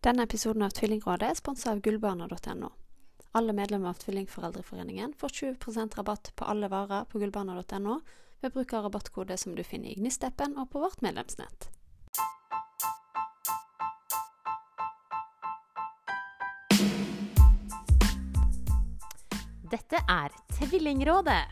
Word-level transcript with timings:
Denne 0.00 0.24
episoden 0.24 0.62
av 0.64 0.70
Tvillingrådet 0.72 1.26
er 1.28 1.36
sponsa 1.36 1.74
av 1.74 1.80
gullbarna.no. 1.84 2.68
Alle 3.36 3.52
medlemmer 3.52 3.90
av 3.92 3.98
Tvillingforeldreforeningen 4.00 5.10
får 5.20 5.28
20% 5.28 5.96
rabatt 5.98 6.30
på 6.36 6.44
alle 6.48 6.70
varer 6.72 7.04
på 7.04 7.20
gullbarna.no 7.20 7.98
ved 8.40 8.54
bruk 8.54 8.72
av 8.72 8.86
rabattkode 8.86 9.36
som 9.36 9.52
du 9.54 9.60
finner 9.60 9.92
i 9.92 9.98
Gnist-appen 9.98 10.56
og 10.56 10.70
på 10.72 10.80
vårt 10.80 11.04
medlemsnett. 11.04 11.68
Dette 19.68 20.00
er 20.08 20.32
Tvillingrådet. 20.56 21.44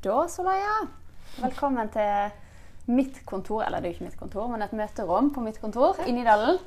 Da, 0.00 0.18
Solaya, 0.24 0.80
velkommen 1.44 1.92
til 1.92 2.32
mitt 2.86 3.22
kontor, 3.26 3.64
eller 3.66 3.80
det 3.82 3.88
er 3.88 3.92
jo 3.92 3.96
ikke 3.98 4.08
mitt 4.10 4.18
kontor, 4.20 4.48
men 4.52 4.62
et 4.62 4.72
møterom 4.78 5.30
på 5.34 5.42
mitt 5.42 5.60
kontor 5.60 5.98
i 6.06 6.12
Nydalen. 6.14 6.58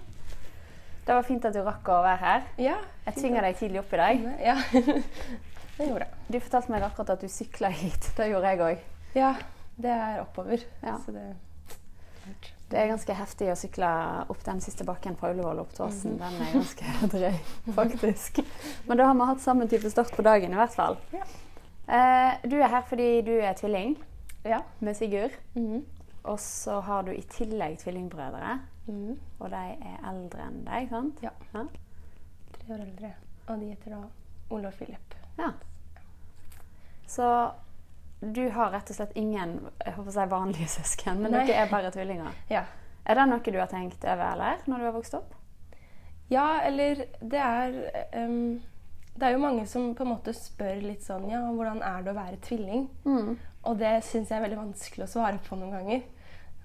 Det 1.06 1.16
var 1.16 1.24
fint 1.26 1.46
at 1.48 1.54
du 1.56 1.62
rakk 1.66 1.88
å 1.90 2.02
være 2.06 2.20
her. 2.22 2.44
Ja. 2.62 2.76
Jeg 3.08 3.16
tvinger 3.18 3.42
deg 3.48 3.56
tidlig 3.58 3.80
opp 3.82 3.94
i 3.96 3.98
dag. 4.02 4.26
ja. 4.44 4.56
det 5.80 5.88
gjorde 5.88 6.06
jeg. 6.06 6.18
Du 6.30 6.40
fortalte 6.44 6.72
meg 6.76 6.84
akkurat 6.86 7.14
at 7.16 7.22
du 7.24 7.30
sykla 7.32 7.70
hit. 7.74 8.10
Det 8.18 8.28
gjorde 8.30 8.52
jeg 8.52 8.60
òg. 8.66 8.82
Ja, 9.16 9.32
det 9.80 9.94
er 9.96 10.20
oppover. 10.22 10.66
Ja. 10.84 10.98
Så 11.06 11.16
det 11.16 11.24
Det 12.70 12.78
er 12.78 12.92
ganske 12.92 13.14
heftig 13.18 13.48
å 13.50 13.56
sykle 13.58 13.88
opp 14.30 14.44
den 14.46 14.60
siste 14.62 14.86
bakken 14.86 15.16
fra 15.18 15.32
Ullevål 15.34 15.64
opp 15.64 15.72
til 15.74 15.88
Åsen. 15.88 16.20
Den 16.20 16.36
er 16.46 16.52
ganske 16.54 16.92
drøy, 17.16 17.40
faktisk. 17.74 18.44
Men 18.88 19.00
da 19.00 19.08
har 19.10 19.16
vi 19.18 19.30
hatt 19.32 19.42
samme 19.42 19.66
type 19.72 19.90
start 19.90 20.12
på 20.14 20.22
dagen, 20.28 20.54
i 20.54 20.60
hvert 20.60 20.76
fall. 20.76 21.00
Ja. 21.16 21.24
Eh, 21.90 22.36
du 22.46 22.60
er 22.60 22.70
her 22.70 22.84
fordi 22.86 23.08
du 23.26 23.34
er 23.40 23.56
tvilling 23.58 23.96
Ja. 24.46 24.60
med 24.80 24.96
Sigurd. 25.00 25.34
Mhm. 25.56 25.82
Og 26.24 26.40
så 26.40 26.80
har 26.82 27.04
du 27.08 27.12
i 27.14 27.22
tillegg 27.22 27.78
tvillingbrødre. 27.80 28.60
mm. 28.88 29.20
Og 29.40 29.50
de 29.50 29.56
er 29.56 30.04
eldre 30.10 30.42
enn 30.50 30.64
deg, 30.66 30.90
sant? 30.90 31.24
Ja. 31.24 31.32
Ja. 31.54 31.66
Tre 32.58 32.74
år 32.76 32.84
eldre. 32.84 33.14
Og 33.48 33.60
de 33.60 33.70
heter 33.72 33.96
da 33.96 34.02
Ole 34.50 34.68
og 34.68 34.74
Philip. 34.74 35.16
ja. 35.38 35.52
Så 37.10 37.52
du 38.22 38.50
har 38.50 38.72
rett 38.72 38.90
og 38.92 38.96
slett 38.98 39.16
ingen 39.18 39.54
jeg 39.80 39.94
håper 39.96 40.12
å 40.12 40.14
si 40.14 40.26
vanlige 40.30 40.68
søsken, 40.78 41.22
men 41.24 41.32
Nei. 41.34 41.46
dere 41.48 41.64
er 41.64 41.72
bare 41.72 41.92
tvillinger. 41.96 42.36
Ja. 42.52 42.66
Er 43.10 43.16
det 43.16 43.26
noe 43.32 43.40
du 43.42 43.58
har 43.58 43.70
tenkt 43.72 44.04
over, 44.06 44.34
eller, 44.36 44.60
når 44.68 44.78
du 44.78 44.86
har 44.90 44.94
vokst 44.94 45.16
opp? 45.18 45.32
Ja, 46.30 46.60
eller 46.62 47.06
det 47.22 47.40
er 47.42 47.78
um, 48.28 48.60
Det 49.16 49.26
er 49.26 49.32
jo 49.34 49.40
mange 49.42 49.64
som 49.68 49.96
på 49.98 50.04
en 50.06 50.12
måte 50.12 50.34
spør 50.38 50.78
litt 50.84 51.02
sånn 51.02 51.26
Ja, 51.32 51.40
hvordan 51.50 51.82
er 51.82 52.04
det 52.06 52.12
å 52.12 52.18
være 52.20 52.38
tvilling? 52.46 52.84
Og 53.70 53.78
det 53.80 54.00
syns 54.08 54.32
jeg 54.32 54.40
er 54.40 54.46
veldig 54.48 54.64
vanskelig 54.64 55.06
å 55.06 55.12
svare 55.12 55.42
på 55.46 55.58
noen 55.60 55.76
ganger. 55.78 56.08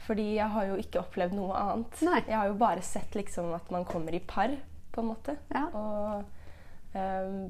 Fordi 0.05 0.25
jeg 0.37 0.53
har 0.53 0.69
jo 0.69 0.79
ikke 0.81 1.01
opplevd 1.01 1.37
noe 1.37 1.57
annet. 1.57 2.01
Nei. 2.05 2.21
Jeg 2.29 2.37
har 2.37 2.49
jo 2.51 2.61
bare 2.61 2.85
sett 2.85 3.17
liksom 3.17 3.53
at 3.57 3.71
man 3.73 3.87
kommer 3.89 4.17
i 4.17 4.21
par, 4.21 4.53
på 4.93 5.03
en 5.03 5.11
måte. 5.11 5.37
Ja. 5.53 5.65
Og 5.73 6.97
um, 6.97 7.45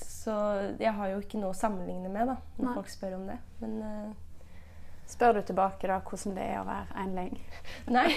Så 0.00 0.34
jeg 0.78 0.92
har 0.96 1.12
jo 1.12 1.20
ikke 1.22 1.40
noe 1.40 1.54
å 1.54 1.58
sammenligne 1.58 2.10
med 2.12 2.30
da, 2.30 2.36
når 2.58 2.68
Nei. 2.68 2.74
folk 2.78 2.92
spør 2.92 3.16
om 3.18 3.24
det. 3.30 3.38
Men 3.62 3.78
uh, 3.82 4.10
Spør 5.10 5.40
du 5.40 5.42
tilbake 5.42 5.88
da 5.90 5.96
hvordan 6.06 6.36
det 6.36 6.42
er 6.46 6.60
å 6.60 6.66
være 6.68 7.00
enling? 7.02 7.32
nei, 7.96 8.12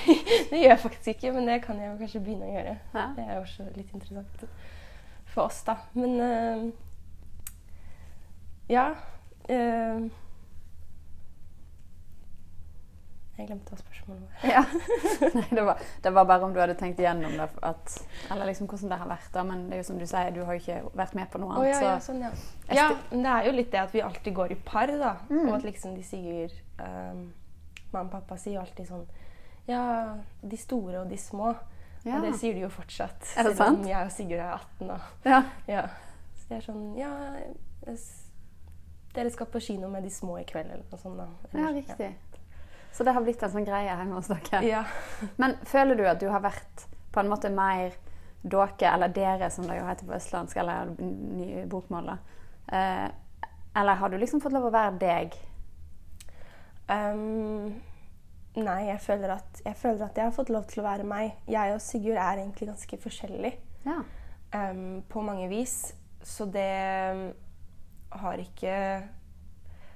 det 0.51 0.59
gjør 0.59 0.75
jeg 0.75 0.81
faktisk 0.83 1.15
ikke. 1.15 1.31
Men 1.33 1.49
det 1.49 1.55
kan 1.65 1.79
jeg 1.81 1.89
jo 1.89 1.99
kanskje 2.03 2.21
begynne 2.21 2.49
å 2.49 2.53
gjøre. 2.53 2.75
Ja. 2.93 3.05
Det 3.17 3.25
er 3.25 3.31
jo 3.33 3.45
også 3.47 3.65
litt 3.73 3.95
interessant 3.97 4.43
for 5.33 5.47
oss, 5.47 5.63
da. 5.65 5.79
Men 5.97 6.13
uh, 6.21 6.67
ja. 8.69 8.85
eh, 9.49 10.05
jeg 13.43 13.49
glemte 13.51 13.73
hva 13.73 13.79
spørsmålet 13.81 14.23
var. 14.23 14.47
Ja. 14.47 14.61
Nei, 15.37 15.45
det 15.59 15.65
var, 15.67 15.83
det 16.05 16.13
var 16.15 16.27
bare 16.29 16.47
om 16.47 16.53
du 16.55 16.59
hadde 16.63 16.75
tenkt 16.79 17.01
igjennom 17.03 17.35
det, 17.37 17.47
at, 17.69 17.95
eller 18.31 18.49
liksom 18.49 18.69
hvordan 18.71 18.93
det 18.93 18.99
har 19.03 19.09
vært. 19.11 19.29
da, 19.35 19.43
Men 19.47 19.65
det 19.69 19.77
er 19.77 19.83
jo 19.83 19.87
som 19.91 19.99
du 19.99 20.05
sier, 20.09 20.31
du 20.35 20.41
har 20.47 20.57
jo 20.57 20.63
ikke 20.63 20.95
vært 21.03 21.17
med 21.19 21.31
på 21.33 21.41
noe 21.43 21.57
annet. 21.57 21.69
ja, 21.73 21.81
ja, 21.91 21.97
så 21.99 22.11
sånn, 22.11 22.23
ja. 22.23 22.31
Ja, 22.73 22.87
men 23.11 23.27
det 23.27 23.35
er 23.35 23.49
jo 23.49 23.55
litt 23.59 23.71
det 23.75 23.81
at 23.83 23.93
vi 23.95 24.03
alltid 24.05 24.37
går 24.39 24.55
i 24.55 24.59
par, 24.71 24.93
da. 25.03 25.13
Mm. 25.29 25.43
Og 25.43 25.53
at 25.59 25.67
liksom 25.67 25.95
de 25.99 26.07
sier 26.07 26.55
um, 26.79 27.27
Mamma 27.93 28.07
og 28.07 28.15
pappa 28.15 28.39
sier 28.41 28.55
jo 28.57 28.63
alltid 28.63 28.87
sånn 28.89 29.03
Ja, 29.69 29.83
de 30.41 30.57
store 30.57 31.03
og 31.03 31.11
de 31.11 31.19
små. 31.21 31.51
Ja. 32.03 32.17
Og 32.17 32.25
det 32.25 32.33
sier 32.39 32.55
de 32.57 32.65
jo 32.65 32.71
fortsatt. 32.73 33.21
Er 33.37 33.45
det 33.47 33.53
selv 33.53 33.69
om 33.69 33.77
sant? 33.77 33.87
jeg 33.87 34.07
og 34.07 34.11
Sigurd 34.11 34.41
er 34.41 34.55
18 34.57 34.89
da. 34.89 34.97
ja. 35.29 35.43
Ja. 35.69 35.83
Så 36.39 36.49
det 36.49 36.57
er 36.57 36.65
sånn 36.65 36.81
Ja, 36.99 37.11
dere 39.13 39.29
skal 39.31 39.45
på 39.53 39.61
kino 39.61 39.87
med 39.93 40.03
de 40.03 40.09
små 40.09 40.39
i 40.41 40.45
kveld, 40.47 40.71
eller 40.73 40.85
noe 40.89 40.99
sånt. 40.99 41.21
da. 41.21 41.27
ja, 41.53 41.69
riktig. 41.71 42.09
riktig. 42.09 42.32
Så 42.93 43.03
det 43.03 43.13
har 43.15 43.23
blitt 43.25 43.41
en 43.41 43.49
sånn 43.49 43.65
greie 43.65 43.89
hjemme 43.89 44.19
hos 44.19 44.29
dere. 44.29 44.61
Ja. 44.67 44.83
Men 45.41 45.55
føler 45.65 45.97
du 45.97 46.03
at 46.05 46.19
du 46.21 46.27
har 46.29 46.43
vært 46.43 46.85
på 47.13 47.21
en 47.23 47.31
måte 47.31 47.49
mer 47.53 47.95
dere, 48.43 48.91
eller 48.91 49.13
dere 49.13 49.49
som 49.53 49.65
det 49.65 49.79
jo 49.79 49.87
heter 49.87 50.05
på 50.05 50.13
østlandsk, 50.17 50.59
eller 50.61 50.91
ny 50.99 51.63
bokmål. 51.71 52.11
Eh, 52.67 53.07
eller 53.73 53.97
har 53.97 54.09
du 54.09 54.19
liksom 54.21 54.43
fått 54.43 54.53
lov 54.53 54.67
å 54.69 54.73
være 54.73 54.99
deg? 55.01 55.37
Um, 56.91 57.71
nei, 58.59 58.79
jeg 58.91 58.99
føler, 59.01 59.39
at, 59.39 59.61
jeg 59.65 59.79
føler 59.79 60.05
at 60.05 60.19
jeg 60.19 60.27
har 60.27 60.35
fått 60.35 60.51
lov 60.53 60.67
til 60.69 60.83
å 60.83 60.85
være 60.85 61.07
meg. 61.07 61.39
Jeg 61.49 61.73
og 61.73 61.81
Sigurd 61.81 62.19
er 62.19 62.43
egentlig 62.43 62.69
ganske 62.69 62.99
forskjellige. 63.07 63.57
Ja. 63.87 64.03
um, 64.53 65.01
på 65.09 65.23
mange 65.25 65.47
vis. 65.49 65.95
Så 66.23 66.45
det 66.45 66.69
um, 67.11 67.25
har 68.21 68.39
ikke 68.39 68.75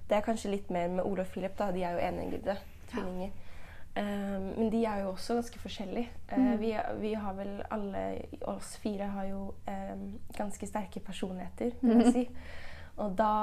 Det 0.09 0.15
er 0.15 0.25
kanskje 0.25 0.49
litt 0.51 0.69
mer 0.71 0.89
med 0.89 1.05
Ole 1.05 1.23
og 1.23 1.29
Philip, 1.29 1.53
da. 1.59 1.69
De 1.75 1.83
er 1.83 1.93
jo 1.93 2.03
eneggede 2.07 2.57
tvillinger. 2.91 3.35
Um, 3.97 4.53
men 4.57 4.69
de 4.69 4.83
er 4.85 5.01
jo 5.01 5.09
også 5.15 5.39
ganske 5.39 5.59
forskjellige. 5.59 6.09
Uh, 6.31 6.53
vi, 6.61 6.75
vi 7.01 7.13
har 7.17 7.33
vel 7.33 7.63
alle 7.73 8.03
oss 8.45 8.75
fire 8.77 9.09
har 9.15 9.25
jo 9.31 9.39
um, 9.67 10.07
ganske 10.37 10.69
sterke 10.69 10.99
personligheter, 10.99 11.71
vil 11.81 12.03
jeg 12.03 12.13
si. 12.13 12.27
Og 12.97 13.17
da 13.17 13.33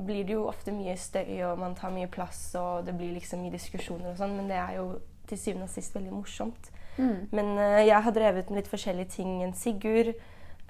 blir 0.00 0.24
det 0.24 0.32
jo 0.32 0.46
ofte 0.48 0.72
mye 0.72 0.96
støy, 0.96 1.42
og 1.44 1.58
man 1.60 1.76
tar 1.76 1.92
mye 1.92 2.08
plass, 2.08 2.54
og 2.56 2.86
det 2.86 2.96
blir 2.96 3.12
liksom 3.16 3.42
mye 3.44 3.52
diskusjoner 3.52 4.12
og 4.12 4.20
sånn, 4.20 4.36
men 4.38 4.48
det 4.48 4.56
er 4.56 4.78
jo 4.78 4.90
til 5.28 5.38
syvende 5.38 5.68
og 5.68 5.74
sist 5.74 5.94
veldig 5.96 6.12
morsomt. 6.14 6.70
Mm. 6.96 7.28
Men 7.36 7.54
uh, 7.58 7.80
jeg 7.84 8.02
har 8.02 8.16
drevet 8.16 8.50
med 8.50 8.62
litt 8.62 8.72
forskjellige 8.72 9.16
ting 9.18 9.40
enn 9.44 9.56
Sigurd. 9.56 10.14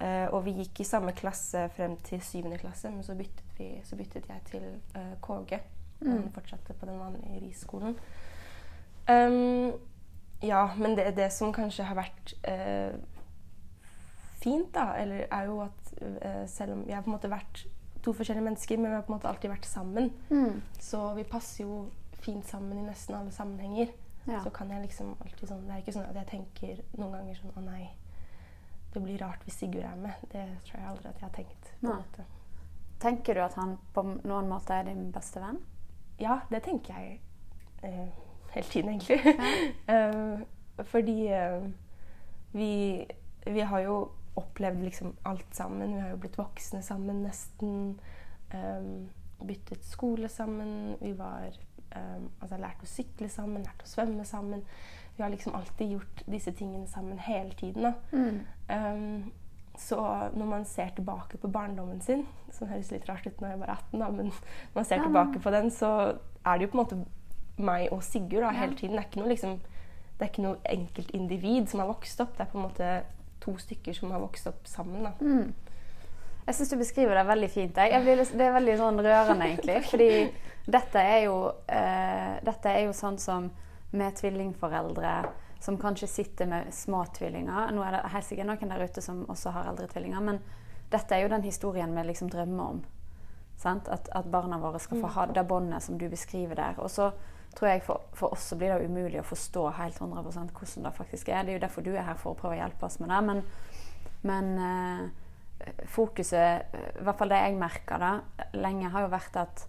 Uh, 0.00 0.32
og 0.32 0.46
vi 0.46 0.54
gikk 0.62 0.80
i 0.80 0.88
samme 0.88 1.12
klasse 1.12 1.66
frem 1.76 1.98
til 2.06 2.22
syvende 2.24 2.56
klasse, 2.58 2.88
men 2.88 3.04
så 3.04 3.12
byttet, 3.18 3.44
vi, 3.58 3.74
så 3.84 3.98
byttet 3.98 4.30
jeg 4.32 4.46
til 4.48 4.64
uh, 4.96 5.12
KG. 5.20 5.60
Mm. 6.00 6.12
Han 6.12 6.32
fortsatte 6.34 6.74
på 6.74 6.88
den 6.88 6.98
vanlige 7.00 7.40
RIS-skolen. 7.40 7.96
Um, 9.10 9.72
ja, 10.42 10.70
men 10.78 10.96
det, 10.96 11.10
det 11.16 11.30
som 11.32 11.52
kanskje 11.52 11.84
har 11.84 11.98
vært 11.98 12.34
uh, 12.48 12.96
fint, 14.40 14.70
da, 14.74 14.94
eller 15.00 15.26
er 15.26 15.50
jo 15.50 15.60
at 15.64 15.92
uh, 16.00 16.44
selv 16.48 16.78
om 16.78 16.86
vi 16.86 16.94
har 16.96 17.04
på 17.04 17.12
en 17.12 17.18
måte 17.18 17.32
vært 17.32 17.64
to 18.04 18.14
forskjellige 18.16 18.44
mennesker, 18.44 18.78
men 18.80 18.90
vi 18.90 18.96
har 18.96 19.02
på 19.04 19.12
en 19.12 19.18
måte 19.18 19.28
alltid 19.28 19.52
vært 19.52 19.68
sammen. 19.68 20.12
Mm. 20.30 20.62
Så 20.80 21.02
vi 21.14 21.24
passer 21.28 21.64
jo 21.64 21.82
fint 22.20 22.46
sammen 22.48 22.78
i 22.78 22.86
nesten 22.86 23.16
alle 23.16 23.32
sammenhenger. 23.32 23.92
Ja. 24.26 24.42
Så 24.44 24.50
kan 24.50 24.70
jeg 24.70 24.82
liksom 24.84 25.14
alltid 25.24 25.48
sånn 25.48 25.62
Det 25.64 25.72
er 25.72 25.78
ikke 25.80 25.94
sånn 25.96 26.08
at 26.10 26.16
jeg 26.20 26.28
tenker 26.28 26.80
noen 26.98 27.14
ganger 27.14 27.38
sånn 27.38 27.54
Å 27.56 27.62
nei, 27.64 27.86
det 28.92 29.00
blir 29.00 29.16
rart 29.22 29.46
hvis 29.46 29.56
Sigurd 29.62 29.86
er 29.88 29.96
med. 29.96 30.26
Det 30.28 30.44
tror 30.66 30.76
jeg 30.76 30.88
aldri 30.90 31.08
at 31.08 31.22
jeg 31.22 31.24
har 31.24 31.36
tenkt. 31.38 31.70
på 31.80 31.88
en 31.88 32.02
måte. 32.02 32.26
Tenker 33.00 33.34
du 33.34 33.40
at 33.44 33.56
han 33.56 33.78
på 33.94 34.04
noen 34.04 34.50
måte 34.50 34.76
er 34.76 34.90
din 34.90 35.08
beste 35.14 35.40
venn? 35.40 35.60
Ja, 36.20 36.40
det 36.50 36.62
tenker 36.62 36.94
jeg 36.98 37.20
eh, 37.82 38.08
hele 38.54 38.66
tiden, 38.66 38.90
egentlig. 38.90 39.20
Eh, 39.90 40.40
fordi 40.86 41.26
eh, 41.28 41.64
vi, 42.52 43.04
vi 43.46 43.60
har 43.60 43.80
jo 43.80 43.96
opplevd 44.36 44.82
liksom 44.84 45.16
alt 45.24 45.54
sammen. 45.54 45.94
Vi 45.94 46.00
har 46.00 46.10
jo 46.14 46.20
blitt 46.22 46.38
voksne 46.38 46.82
sammen 46.82 47.22
nesten. 47.24 47.98
eh, 48.54 48.84
byttet 49.46 49.84
skole 49.84 50.28
sammen. 50.28 50.96
Vi 51.00 51.12
var 51.18 51.46
eh, 51.96 52.22
altså 52.40 52.56
lært 52.60 52.82
å 52.84 52.88
sykle 52.88 53.28
sammen, 53.32 53.64
lært 53.64 53.84
å 53.84 53.88
svømme 53.88 54.24
sammen. 54.24 54.64
Vi 55.16 55.22
har 55.22 55.30
liksom 55.32 55.54
alltid 55.54 55.90
gjort 55.96 56.22
disse 56.26 56.52
tingene 56.52 56.86
sammen 56.88 57.18
hele 57.18 57.52
tiden. 57.52 57.82
da. 57.82 57.92
Mm. 58.12 59.30
Så 59.80 59.96
når 60.36 60.46
man 60.46 60.64
ser 60.68 60.90
tilbake 60.96 61.38
på 61.40 61.48
barndommen 61.48 62.02
sin, 62.04 62.26
som 62.52 62.68
høres 62.68 62.90
litt 62.92 63.08
rart 63.08 63.24
ut 63.26 63.40
når 63.40 63.54
jeg 63.54 63.60
er 63.60 63.72
18, 63.72 64.02
da, 64.02 64.10
men 64.12 64.28
når 64.28 64.74
man 64.76 64.84
ser 64.84 65.00
Ja, 65.00 65.06
tilbake 65.08 65.40
på 65.40 65.52
den, 65.54 65.70
så 65.72 65.90
er 66.44 66.58
det 66.58 66.66
jo 66.66 66.72
på 66.74 66.78
en 66.78 66.82
måte 66.84 67.00
meg 67.60 67.88
og 67.92 68.02
Sigurd 68.04 68.44
da, 68.44 68.52
hele 68.56 68.76
tiden. 68.76 68.96
Det 68.96 69.02
er 69.04 69.08
ikke 69.08 69.22
noe, 69.22 69.32
liksom, 69.32 69.56
det 70.18 70.26
er 70.26 70.30
ikke 70.32 70.44
noe 70.44 70.60
enkelt 70.74 71.10
individ 71.16 71.72
som 71.72 71.82
har 71.82 71.90
vokst 71.90 72.20
opp. 72.20 72.36
Det 72.36 72.44
er 72.44 72.52
på 72.52 72.60
en 72.60 72.66
måte 72.68 72.92
to 73.40 73.56
stykker 73.60 73.96
som 73.96 74.12
har 74.12 74.22
vokst 74.22 74.48
opp 74.50 74.68
sammen. 74.68 75.08
Da. 75.08 75.12
Mm. 75.20 75.52
Jeg 76.46 76.56
syns 76.58 76.72
du 76.72 76.78
beskriver 76.80 77.16
det 77.16 77.26
veldig 77.28 77.50
fint. 77.50 77.76
Lyst- 77.76 78.36
det 78.36 78.46
er 78.46 78.56
veldig 78.56 78.76
sånn 78.80 79.04
rørende, 79.04 79.48
egentlig. 79.48 79.80
Fordi 79.90 80.10
dette 80.70 81.04
er 81.14 81.24
jo, 81.26 81.36
uh, 81.72 82.32
dette 82.46 82.72
er 82.72 82.84
jo 82.86 82.96
sånn 82.96 83.18
som 83.22 83.50
med 83.96 84.16
tvillingforeldre 84.20 85.14
som 85.60 85.78
kanskje 85.78 86.08
sitter 86.08 86.48
med 86.48 86.74
små 86.74 87.04
tvillinger. 87.16 87.72
Nå 87.76 87.84
er 87.84 87.96
det 87.96 88.06
helt 88.14 88.26
sikkert 88.26 88.48
noen 88.48 88.72
der 88.72 88.84
ute 88.88 89.04
som 89.04 89.26
også 89.28 89.52
har 89.54 89.68
eldre 89.70 89.88
tvillinger, 89.90 90.24
men 90.24 90.40
dette 90.90 91.14
er 91.14 91.24
jo 91.24 91.32
den 91.32 91.44
historien 91.44 91.92
vi 91.94 92.06
liksom 92.08 92.30
drømmer 92.32 92.72
om. 92.74 92.80
Sant? 93.60 93.90
At, 93.92 94.08
at 94.16 94.30
barna 94.32 94.58
våre 94.58 94.80
skal 94.80 95.02
få 95.02 95.12
ha 95.14 95.26
det 95.28 95.44
båndet 95.46 95.84
som 95.84 95.98
du 96.00 96.08
beskriver 96.08 96.56
der. 96.56 96.80
Og 96.80 96.90
så 96.90 97.10
tror 97.54 97.68
jeg 97.68 97.82
for, 97.84 98.06
for 98.16 98.32
oss 98.32 98.46
så 98.50 98.56
blir 98.56 98.72
det 98.72 98.88
umulig 98.88 99.20
å 99.20 99.26
forstå 99.26 99.66
helt 99.76 100.00
100 100.00 100.22
hvordan 100.24 100.86
det 100.86 100.94
faktisk 100.96 101.28
er. 101.28 101.44
Det 101.44 101.52
er 101.52 101.58
jo 101.58 101.64
derfor 101.66 101.84
du 101.84 101.92
er 101.92 102.06
her 102.06 102.18
for 102.18 102.32
å 102.32 102.38
prøve 102.40 102.56
å 102.56 102.60
hjelpe 102.62 102.88
oss 102.88 102.98
med 103.02 103.12
det. 103.12 103.20
Men, 103.26 103.42
men 104.30 104.50
eh, 104.64 105.82
fokuset, 105.92 106.72
i 106.96 107.04
hvert 107.04 107.20
fall 107.20 107.34
det 107.34 107.42
jeg 107.44 107.60
merker 107.60 108.00
da, 108.00 108.12
lenge 108.56 108.92
har 108.94 109.06
jo 109.06 109.12
vært 109.12 109.38
at 109.42 109.66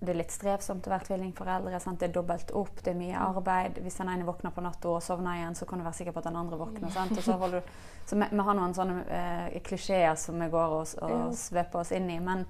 det 0.00 0.12
er 0.12 0.18
litt 0.18 0.32
strevsomt 0.32 0.86
å 0.86 0.92
være 0.92 1.08
tvillingforeldre. 1.08 1.78
Sant? 1.80 2.02
Det 2.02 2.10
er 2.10 2.14
dobbelt 2.18 2.50
opp, 2.58 2.82
det 2.84 2.92
er 2.92 2.98
mye 2.98 3.16
arbeid. 3.16 3.78
Hvis 3.80 3.96
den 3.96 4.10
ene 4.12 4.26
våkner 4.28 4.52
på 4.52 4.64
natta 4.64 4.90
og 4.92 5.02
sovner 5.04 5.38
igjen, 5.38 5.56
så 5.56 5.68
kan 5.68 5.80
du 5.80 5.86
være 5.86 5.96
sikker 5.96 6.12
på 6.12 6.20
at 6.20 6.28
den 6.28 6.36
andre 6.36 6.58
våkner. 6.60 6.92
Sant? 6.92 7.16
Og 7.16 7.24
så, 7.24 7.36
du, 7.54 7.60
så 8.04 8.18
vi, 8.20 8.28
vi 8.28 8.46
har 8.48 8.58
noen 8.58 8.76
sånne 8.76 8.96
eh, 9.08 9.60
klisjeer 9.64 10.18
som 10.20 10.36
vi 10.42 10.50
går 10.52 10.74
og, 10.80 10.96
og 11.06 11.30
sveper 11.40 11.80
oss 11.80 11.94
inn 11.96 12.10
i. 12.12 12.18
Men, 12.20 12.44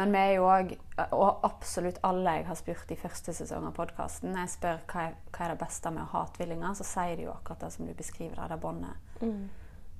men 0.00 0.16
vi 0.16 0.22
er 0.22 0.32
jo 0.38 0.46
òg 0.48 0.72
Og 1.12 1.44
absolutt 1.44 1.98
alle 2.08 2.38
jeg 2.38 2.46
har 2.48 2.56
spurt 2.56 2.94
i 2.94 2.96
første 2.96 3.34
sesong 3.36 3.68
av 3.68 3.76
podkasten, 3.76 4.32
jeg 4.32 4.54
spør 4.54 4.80
hva 4.88 5.04
er, 5.10 5.18
hva 5.28 5.44
er 5.44 5.52
det 5.52 5.60
beste 5.60 5.92
med 5.92 6.06
å 6.06 6.10
ha 6.14 6.24
tvillinger, 6.36 6.78
så 6.78 6.88
sier 6.88 7.18
de 7.18 7.26
jo 7.26 7.34
akkurat 7.34 7.66
det 7.66 7.72
som 7.76 7.84
du 7.88 7.92
beskriver 7.98 8.38
det, 8.38 8.48
det 8.54 8.60
båndet. 8.62 9.20
Mm. 9.20 9.42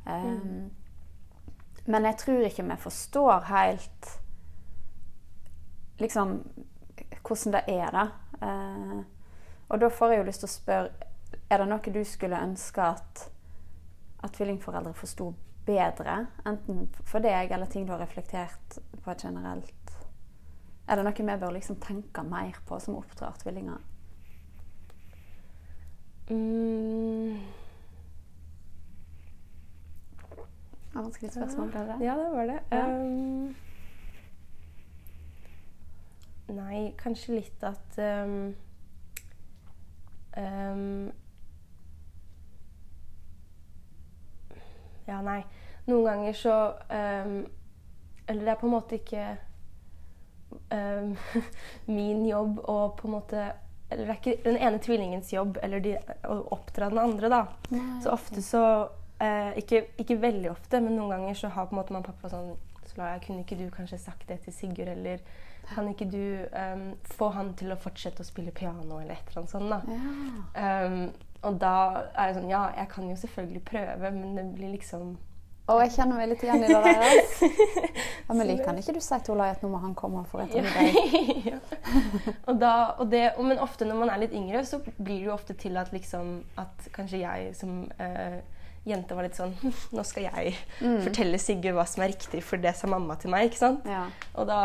Um, 0.08 0.70
men 1.84 2.06
jeg 2.08 2.20
tror 2.22 2.44
ikke 2.46 2.64
vi 2.64 2.80
forstår 2.80 3.48
helt 3.50 4.12
liksom 6.02 6.36
hvordan 7.22 7.54
det 7.54 7.62
er, 7.70 7.94
da. 7.94 8.06
Eh, 8.42 9.00
og 9.68 9.80
da 9.80 9.88
får 9.88 10.12
jeg 10.12 10.20
jo 10.20 10.28
lyst 10.28 10.42
til 10.44 10.50
å 10.50 10.52
spørre 10.52 11.08
Er 11.48 11.60
det 11.62 11.68
noe 11.68 11.92
du 11.94 12.02
skulle 12.04 12.40
ønske 12.42 12.82
at, 12.84 13.22
at 14.24 14.34
tvillingforeldre 14.36 14.92
forsto 14.96 15.30
bedre? 15.66 16.26
Enten 16.48 16.88
for 17.04 17.24
deg 17.24 17.52
eller 17.52 17.70
ting 17.70 17.86
du 17.86 17.92
har 17.94 18.02
reflektert 18.02 18.78
på 19.04 19.14
generelt? 19.22 19.96
Er 20.88 20.98
det 20.98 21.04
noe 21.06 21.16
vi 21.16 21.40
bør 21.44 21.56
liksom 21.56 21.78
tenke 21.80 22.24
mer 22.26 22.58
på 22.68 22.78
som 22.80 22.98
oppdrar 22.98 23.36
tvillinger? 23.40 23.80
Mm. 26.30 27.38
Det 30.92 30.98
var 30.98 31.02
vanskelig 31.02 31.32
spørsmål, 31.32 31.68
ble 31.72 31.84
det? 31.88 31.98
Ja, 32.04 32.16
det 32.16 32.30
var 32.32 32.48
det. 32.50 32.58
Ja. 32.72 32.86
Um, 32.88 33.54
nei, 36.50 36.92
kanskje 36.98 37.38
litt 37.38 37.64
at 37.66 37.98
um, 37.98 38.54
um, 40.36 41.10
Ja, 45.06 45.18
nei. 45.22 45.40
Noen 45.90 46.04
ganger 46.06 46.36
så 46.38 46.56
um, 46.88 47.40
Eller 48.30 48.44
det 48.44 48.52
er 48.52 48.60
på 48.60 48.68
en 48.68 48.76
måte 48.76 49.00
ikke 49.00 49.24
min 51.88 52.26
jobb 52.28 52.58
å 52.68 52.76
på 52.96 53.08
en 53.08 53.14
måte 53.14 53.44
Eller 53.88 54.04
det 54.04 54.12
er 54.12 54.18
ikke 54.18 54.34
den 54.44 54.58
ene 54.60 54.80
tvillingens 54.84 55.32
jobb 55.32 55.58
eller 55.64 55.80
de, 55.84 55.94
å 56.28 56.36
oppdra 56.54 56.90
den 56.92 57.00
andre, 57.00 57.28
da. 57.32 57.40
Så 58.04 58.12
ofte 58.12 58.44
så 58.44 58.62
uh, 58.88 59.50
ikke, 59.58 59.82
ikke 60.00 60.20
veldig 60.22 60.50
ofte, 60.52 60.80
men 60.80 60.96
noen 60.96 61.12
ganger 61.12 61.40
så 61.40 61.50
har 61.52 61.68
på 61.68 61.76
en 61.76 61.80
måte 61.82 61.96
mamma 61.96 62.08
pappa 62.08 62.30
sånn 62.32 62.54
så 62.92 63.00
la 63.00 63.10
jeg, 63.14 63.22
kunne 63.26 63.44
ikke 63.44 63.58
du 63.60 63.66
kanskje 63.72 63.98
sagt 64.00 64.28
det 64.28 64.40
til 64.44 64.52
Sigurd, 64.52 64.90
eller 64.92 65.20
kan 65.70 65.88
ikke 65.88 66.08
du 66.10 66.22
um, 66.52 66.88
få 67.16 67.28
han 67.36 67.52
til 67.58 67.72
å 67.72 67.80
fortsette 67.80 68.24
å 68.24 68.26
spille 68.26 68.54
piano, 68.54 68.98
eller 69.00 69.14
et 69.14 69.28
eller 69.30 69.42
annet 69.42 69.54
sånt, 69.54 69.70
da. 69.70 69.82
Ja. 69.92 70.86
Um, 70.86 71.12
og 71.42 71.58
da 71.58 71.74
er 72.14 72.30
det 72.30 72.38
sånn 72.38 72.50
Ja, 72.50 72.68
jeg 72.76 72.88
kan 72.92 73.10
jo 73.10 73.18
selvfølgelig 73.18 73.62
prøve, 73.66 74.10
men 74.14 74.36
det 74.38 74.46
blir 74.54 74.74
liksom 74.76 75.16
Og 75.70 75.80
jeg 75.84 75.94
kjenner 75.96 76.18
meg 76.18 76.30
litt 76.32 76.44
igjen 76.44 76.64
i 76.66 76.70
det 76.70 76.80
der. 76.84 77.66
men 78.36 78.46
liker 78.48 78.68
kan 78.68 78.78
ikke 78.78 78.94
du 78.96 79.02
si 79.02 79.18
til 79.22 79.34
Olai 79.34 79.50
at 79.52 79.62
nå 79.62 79.70
må 79.72 79.80
han 79.82 79.94
komme 79.98 80.24
for 80.30 80.44
et 80.44 80.54
middag? 80.54 80.94
ja. 81.50 81.58
og 82.48 82.58
da, 82.62 82.72
og 82.98 83.10
det, 83.12 83.24
og, 83.36 83.44
men 83.46 83.62
ofte 83.62 83.86
når 83.86 84.00
man 84.04 84.14
er 84.14 84.22
litt 84.24 84.34
yngre, 84.36 84.64
så 84.66 84.80
blir 84.82 85.18
det 85.18 85.28
jo 85.28 85.34
ofte 85.34 85.58
til 85.58 85.78
at 85.80 85.92
liksom 85.94 86.40
At 86.62 86.90
kanskje 86.94 87.22
jeg 87.24 87.54
som 87.58 87.84
uh, 87.98 88.38
jente 88.86 89.14
var 89.14 89.26
litt 89.26 89.38
sånn 89.38 89.54
Nå 89.96 90.06
skal 90.06 90.28
jeg 90.30 90.56
fortelle 90.80 91.38
Sigurd 91.42 91.78
hva 91.78 91.86
som 91.90 92.06
er 92.06 92.14
riktig, 92.14 92.42
for 92.46 92.62
det 92.62 92.74
sa 92.78 92.90
mamma 92.90 93.18
til 93.18 93.34
meg. 93.34 93.50
ikke 93.50 93.62
sant? 93.62 93.86
Ja. 93.86 94.06
Og 94.38 94.50
da 94.50 94.62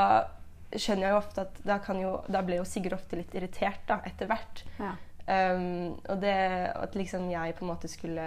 skjønner 0.75 1.08
jeg 1.08 1.14
jo 1.14 1.19
ofte 1.22 1.44
at 1.48 1.60
da, 1.68 1.78
kan 1.84 2.00
jo, 2.02 2.14
da 2.28 2.42
ble 2.46 2.60
jo 2.60 2.68
Sigurd 2.68 2.98
ofte 2.98 3.19
litt 3.19 3.36
irritert 3.38 3.84
da, 3.90 4.02
etter 4.08 4.30
hvert. 4.30 4.64
Ja. 4.80 4.96
Um, 5.28 5.98
og 6.08 6.22
det 6.24 6.38
at 6.72 6.96
liksom 6.96 7.28
jeg 7.31 7.56
på 7.58 7.66
en 7.66 7.72
måte 7.74 7.90
skulle 7.92 8.25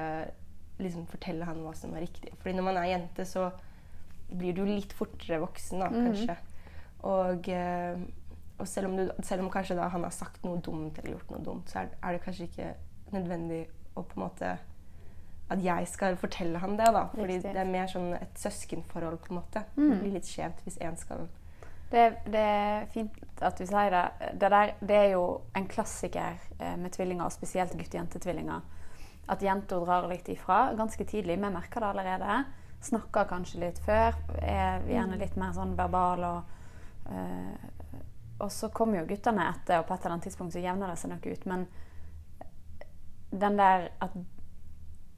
liksom 0.80 1.06
fortelle 1.08 1.44
han 1.48 1.60
hva 1.64 1.74
som 1.76 1.92
var 1.94 2.04
riktig. 2.04 2.32
Fordi 2.40 2.56
når 2.56 2.66
man 2.66 2.80
er 2.80 2.92
jente, 2.94 3.26
så 3.28 3.50
blir 4.30 4.56
du 4.56 4.62
litt 4.64 4.94
fortere 4.96 5.40
voksen, 5.42 5.82
da, 5.82 5.90
kanskje. 5.92 6.36
Og, 7.08 7.48
eh, 7.48 8.00
og 8.60 8.68
selv, 8.68 8.90
om 8.90 8.96
du, 8.96 9.04
selv 9.26 9.44
om 9.44 9.50
kanskje 9.52 9.76
da 9.78 9.88
han 9.92 10.04
har 10.06 10.14
sagt 10.14 10.44
noe 10.46 10.60
dumt 10.64 10.98
eller 11.00 11.16
gjort 11.16 11.32
noe 11.34 11.44
dumt, 11.44 11.72
så 11.72 11.82
er, 11.82 11.94
er 12.00 12.16
det 12.16 12.22
kanskje 12.24 12.48
ikke 12.48 12.68
nødvendig 13.14 13.62
å 13.98 14.04
på 14.04 14.18
en 14.18 14.24
måte 14.24 14.54
at 15.50 15.62
jeg 15.64 15.88
skal 15.90 16.14
fortelle 16.20 16.60
han 16.62 16.76
det, 16.78 16.86
da. 16.94 17.08
Fordi 17.10 17.40
Riktig. 17.40 17.54
det 17.56 17.62
er 17.64 17.70
mer 17.72 17.88
sånn 17.90 18.12
et 18.14 18.36
søskenforhold, 18.38 19.18
på 19.24 19.32
en 19.32 19.40
måte. 19.40 19.64
Det 19.74 19.98
blir 19.98 20.14
litt 20.14 20.28
skjevt 20.30 20.62
hvis 20.62 20.78
én 20.86 20.98
skal 21.00 21.26
Det, 21.90 22.04
det 22.30 22.40
er 22.40 22.84
fint 22.92 23.16
at 23.42 23.58
du 23.58 23.64
sier 23.66 23.90
det. 23.90 24.04
Det, 24.38 24.50
der, 24.52 24.74
det 24.78 24.96
er 24.96 25.08
jo 25.16 25.24
en 25.58 25.66
klassiker 25.70 26.38
eh, 26.58 26.76
med 26.78 26.92
tvillinger, 26.94 27.24
og 27.26 27.34
spesielt 27.34 27.74
gutt-jente-tvillinger. 27.78 28.62
At 29.30 29.42
jenter 29.42 29.82
drar 29.82 30.06
litt 30.10 30.28
ifra 30.30 30.72
ganske 30.78 31.04
tidlig. 31.04 31.38
Vi 31.38 31.50
merker 31.50 31.82
det 31.82 31.90
allerede. 31.90 32.38
Snakker 32.82 33.28
kanskje 33.30 33.64
litt 33.64 33.82
før. 33.84 34.16
Er 34.40 34.86
gjerne 34.88 35.18
litt 35.20 35.36
mer 35.40 35.52
sånn 35.56 35.76
verbal 35.78 36.24
og 36.24 37.12
øh, 37.12 37.68
Og 38.40 38.48
så 38.52 38.70
kommer 38.72 39.02
jo 39.02 39.08
guttene 39.10 39.50
etter, 39.50 39.82
og 39.82 39.86
på 39.86 39.94
et 39.94 40.00
eller 40.00 40.14
annet 40.14 40.24
tidspunkt 40.30 40.54
så 40.54 40.62
jevner 40.62 40.88
det 40.88 40.96
seg 40.96 41.10
noe 41.12 41.32
ut. 41.34 41.42
Men 41.50 41.66
den 43.30 43.58
der 43.58 43.90
at, 44.00 44.14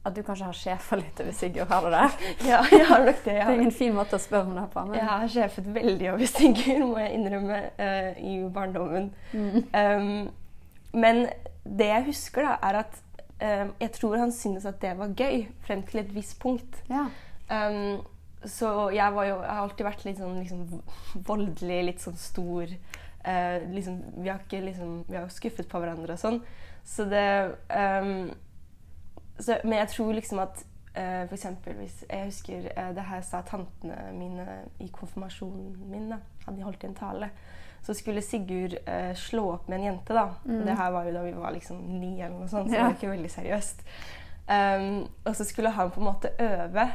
at 0.03 0.17
du 0.17 0.23
kanskje 0.27 0.49
har 0.49 0.57
sjefa 0.59 0.99
litt 0.99 1.21
over 1.23 1.35
Sigurd, 1.37 1.71
har 1.71 1.85
du 1.87 1.93
det? 1.95 2.07
Ja, 2.51 2.61
jeg 2.73 2.87
har 2.89 3.05
nok 3.07 3.21
det. 3.23 3.25
Det 3.33 3.39
er 3.39 3.51
en 3.53 3.61
ingen 3.61 3.75
fin 3.77 3.95
måte 3.95 4.19
å 4.19 4.23
spørre 4.23 4.51
om 4.51 4.57
det 4.59 4.67
på. 4.73 4.85
Men, 4.89 4.99
jeg 4.99 5.09
har 5.09 5.33
sjefet 5.37 5.69
veldig 5.77 6.09
over 6.15 6.31
Sigurd, 6.31 6.87
må 6.91 6.99
jeg 7.05 7.19
innrømme, 7.19 7.61
uh, 7.79 8.23
i 8.23 8.35
barndommen. 8.53 9.11
Um, 9.33 10.31
men 10.93 11.27
det 11.65 11.89
jeg 11.93 12.09
husker, 12.11 12.49
da, 12.49 12.57
er 12.69 12.81
at 12.83 12.99
um, 13.39 13.75
jeg 13.81 13.93
tror 13.95 14.19
han 14.25 14.35
syntes 14.35 14.67
at 14.69 14.81
det 14.83 14.97
var 14.99 15.15
gøy 15.15 15.47
frem 15.67 15.87
til 15.87 16.03
et 16.03 16.17
visst 16.17 16.41
punkt. 16.43 16.83
ja. 16.91 17.07
Um, 17.53 18.03
så 18.43 18.89
jeg, 18.91 19.15
var 19.15 19.27
jo, 19.29 19.35
jeg 19.39 19.55
har 19.55 19.63
alltid 19.63 19.87
vært 19.87 20.01
litt 20.07 20.19
sånn 20.19 20.39
liksom, 20.41 20.63
voldelig, 21.29 21.77
litt 21.87 22.03
sånn 22.03 22.17
stor. 22.19 22.71
Uh, 23.23 23.63
liksom, 23.71 24.01
vi 24.19 24.33
har 24.33 24.41
ikke 24.43 24.65
liksom, 24.65 24.97
vi 25.07 25.15
har 25.15 25.29
jo 25.29 25.35
skuffet 25.35 25.69
på 25.71 25.83
hverandre 25.83 26.17
og 26.17 26.19
sånn. 26.19 26.41
Så 26.83 27.07
det 27.07 27.27
um, 27.71 28.33
så, 29.39 29.59
Men 29.65 29.79
jeg 29.79 29.89
tror 29.89 30.13
liksom 30.13 30.39
at 30.39 30.65
uh, 30.97 31.33
eksempel 31.33 31.75
hvis 31.81 32.05
Jeg 32.11 32.25
husker 32.25 32.69
uh, 32.77 32.95
det 32.95 33.05
her 33.09 33.21
sa 33.27 33.41
tantene 33.47 33.97
mine 34.13 34.47
i 34.81 34.89
konfirmasjonen 34.93 35.77
min. 35.91 36.11
da, 36.11 36.21
Hadde 36.47 36.57
de 36.59 36.67
holdt 36.67 36.85
en 36.85 36.95
tale. 36.95 37.31
Så 37.83 37.95
skulle 37.95 38.23
Sigurd 38.23 38.77
uh, 38.87 39.15
slå 39.15 39.53
opp 39.53 39.69
med 39.69 39.79
en 39.79 39.85
jente. 39.85 40.15
da. 40.15 40.29
Det 40.45 40.77
her 40.79 40.91
var 40.91 41.05
jo 41.05 41.15
da 41.15 41.23
vi 41.23 41.33
var 41.37 41.51
liksom 41.51 41.77
ni, 41.77 42.21
eller 42.21 42.39
noe 42.39 42.49
sånt, 42.49 42.71
så 42.71 42.77
det 42.77 42.85
var 42.85 42.99
ikke 42.99 43.11
veldig 43.11 43.31
seriøst. 43.31 43.87
Um, 44.43 45.09
og 45.25 45.37
så 45.37 45.45
skulle 45.45 45.71
han 45.71 45.91
på 45.91 46.01
en 46.01 46.07
måte 46.07 46.31
øve 46.39 46.91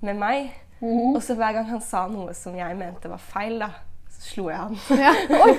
med 0.00 0.14
meg. 0.14 0.52
Og 0.84 1.22
så 1.22 1.34
hver 1.34 1.52
gang 1.52 1.68
han 1.68 1.80
sa 1.80 2.06
noe 2.10 2.34
som 2.36 2.56
jeg 2.56 2.76
mente 2.76 3.08
var 3.08 3.20
feil, 3.22 3.58
da, 3.62 3.70
så 4.12 4.24
slo 4.28 4.48
jeg 4.50 4.58
han. 4.58 4.76
Ja. 5.00 5.12
Oi! 5.44 5.54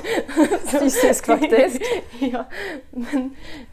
Fysisk, 0.70 1.26
faktisk. 1.26 1.82
ja. 2.34 2.44
Men, 2.92 3.32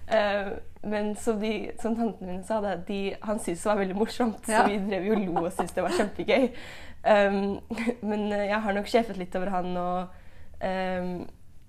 eh, 0.09 0.53
men 0.83 1.17
som, 1.17 1.41
de, 1.41 1.71
som 1.81 1.95
tantene 1.97 2.27
mine 2.33 2.47
sa, 2.47 2.59
det, 2.63 2.79
de, 2.89 3.03
han 3.23 3.39
syntes 3.39 3.63
det 3.63 3.71
var 3.71 3.79
veldig 3.79 3.99
morsomt. 3.99 4.49
Ja. 4.51 4.63
Så 4.65 4.73
vi 4.73 4.81
drev 4.89 5.07
jo 5.07 5.19
lo 5.21 5.45
og 5.45 5.53
syntes 5.53 5.77
det 5.77 5.85
var 5.85 5.95
kjempegøy. 5.95 6.49
Um, 7.03 7.61
men 8.07 8.27
eh, 8.33 8.49
jeg 8.51 8.59
har 8.65 8.75
nok 8.75 8.91
sjefet 8.91 9.19
litt 9.19 9.35
over 9.39 9.51
han 9.51 9.73
og 9.79 10.13
um, 10.63 11.15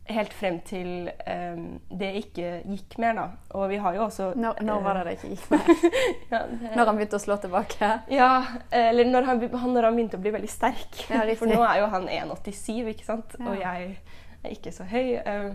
helt 0.09 0.33
frem 0.35 0.59
til 0.65 1.09
um, 1.25 1.63
det 1.93 2.09
ikke 2.19 2.55
gikk 2.69 2.97
mer, 3.01 3.15
da. 3.17 3.25
Og 3.57 3.67
vi 3.71 3.79
har 3.81 3.97
jo 3.97 4.03
også 4.07 4.31
Når, 4.37 4.61
når 4.65 4.81
var 4.85 4.99
det 4.99 5.05
det 5.07 5.15
ikke 5.17 5.31
gikk 5.31 5.45
mer? 5.53 5.69
ja, 6.33 6.41
det, 6.49 6.71
Når 6.73 6.89
han 6.89 6.99
begynte 6.99 7.19
å 7.19 7.23
slå 7.23 7.37
tilbake? 7.45 7.91
ja, 8.19 8.31
eller 8.69 9.09
når 9.09 9.29
han, 9.29 9.45
når 9.53 9.89
han 9.89 9.99
begynte 9.99 10.19
å 10.19 10.25
bli 10.25 10.33
veldig 10.33 10.51
sterk. 10.51 11.05
Ja. 11.09 11.21
For 11.37 11.49
nå 11.49 11.61
er 11.65 11.83
jo 11.83 11.91
han 11.93 12.09
1,87, 12.09 12.81
ikke 12.95 13.07
sant? 13.07 13.37
Og 13.41 13.61
jeg 13.61 13.93
er 14.41 14.57
ikke 14.57 14.73
så 14.73 14.89
høy. 14.89 15.19
Um, 15.21 15.53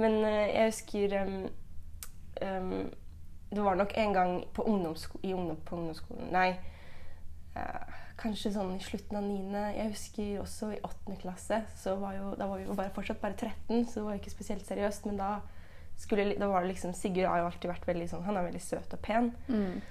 men 0.00 0.18
uh, 0.24 0.40
jeg 0.48 0.72
husker 0.72 1.20
um, 2.42 2.90
Det 3.50 3.62
var 3.62 3.76
nok 3.78 3.92
en 3.96 4.12
gang 4.12 4.32
på, 4.54 4.62
ungdomssko 4.62 5.18
ungdom, 5.22 5.58
på 5.64 5.76
ungdomsskolen 5.76 6.32
Nei, 6.34 6.48
uh, 7.54 8.00
kanskje 8.20 8.54
sånn 8.54 8.76
i 8.76 8.82
slutten 8.82 9.18
av 9.18 9.26
niende. 9.26 9.62
Jeg 9.74 9.92
husker 9.92 10.42
også 10.42 10.70
i 10.74 10.82
åttende 10.86 11.18
klasse. 11.20 11.60
Så 11.78 11.96
var 12.00 12.14
jo, 12.16 12.34
da 12.38 12.48
var 12.50 12.60
vi 12.60 12.68
bare, 12.70 12.92
fortsatt 12.94 13.20
bare 13.22 13.36
13, 13.36 13.86
så 13.90 14.00
det 14.00 14.04
var 14.06 14.16
jo 14.16 14.22
ikke 14.22 14.34
spesielt 14.34 14.66
seriøst. 14.68 15.08
Men 15.10 15.18
da, 15.18 15.30
skulle, 16.00 16.30
da 16.38 16.50
var 16.50 16.64
det 16.64 16.72
liksom 16.74 16.94
Sigurd 16.98 17.30
har 17.30 17.42
jo 17.42 17.48
alltid 17.50 17.70
vært 17.70 17.86
veldig 17.86 18.06
sånn 18.10 18.24
Han 18.26 18.38
er 18.38 18.48
veldig 18.48 18.62
søt 18.62 18.94
og 18.96 19.02
pen. 19.04 19.32
Mm. 19.48 19.82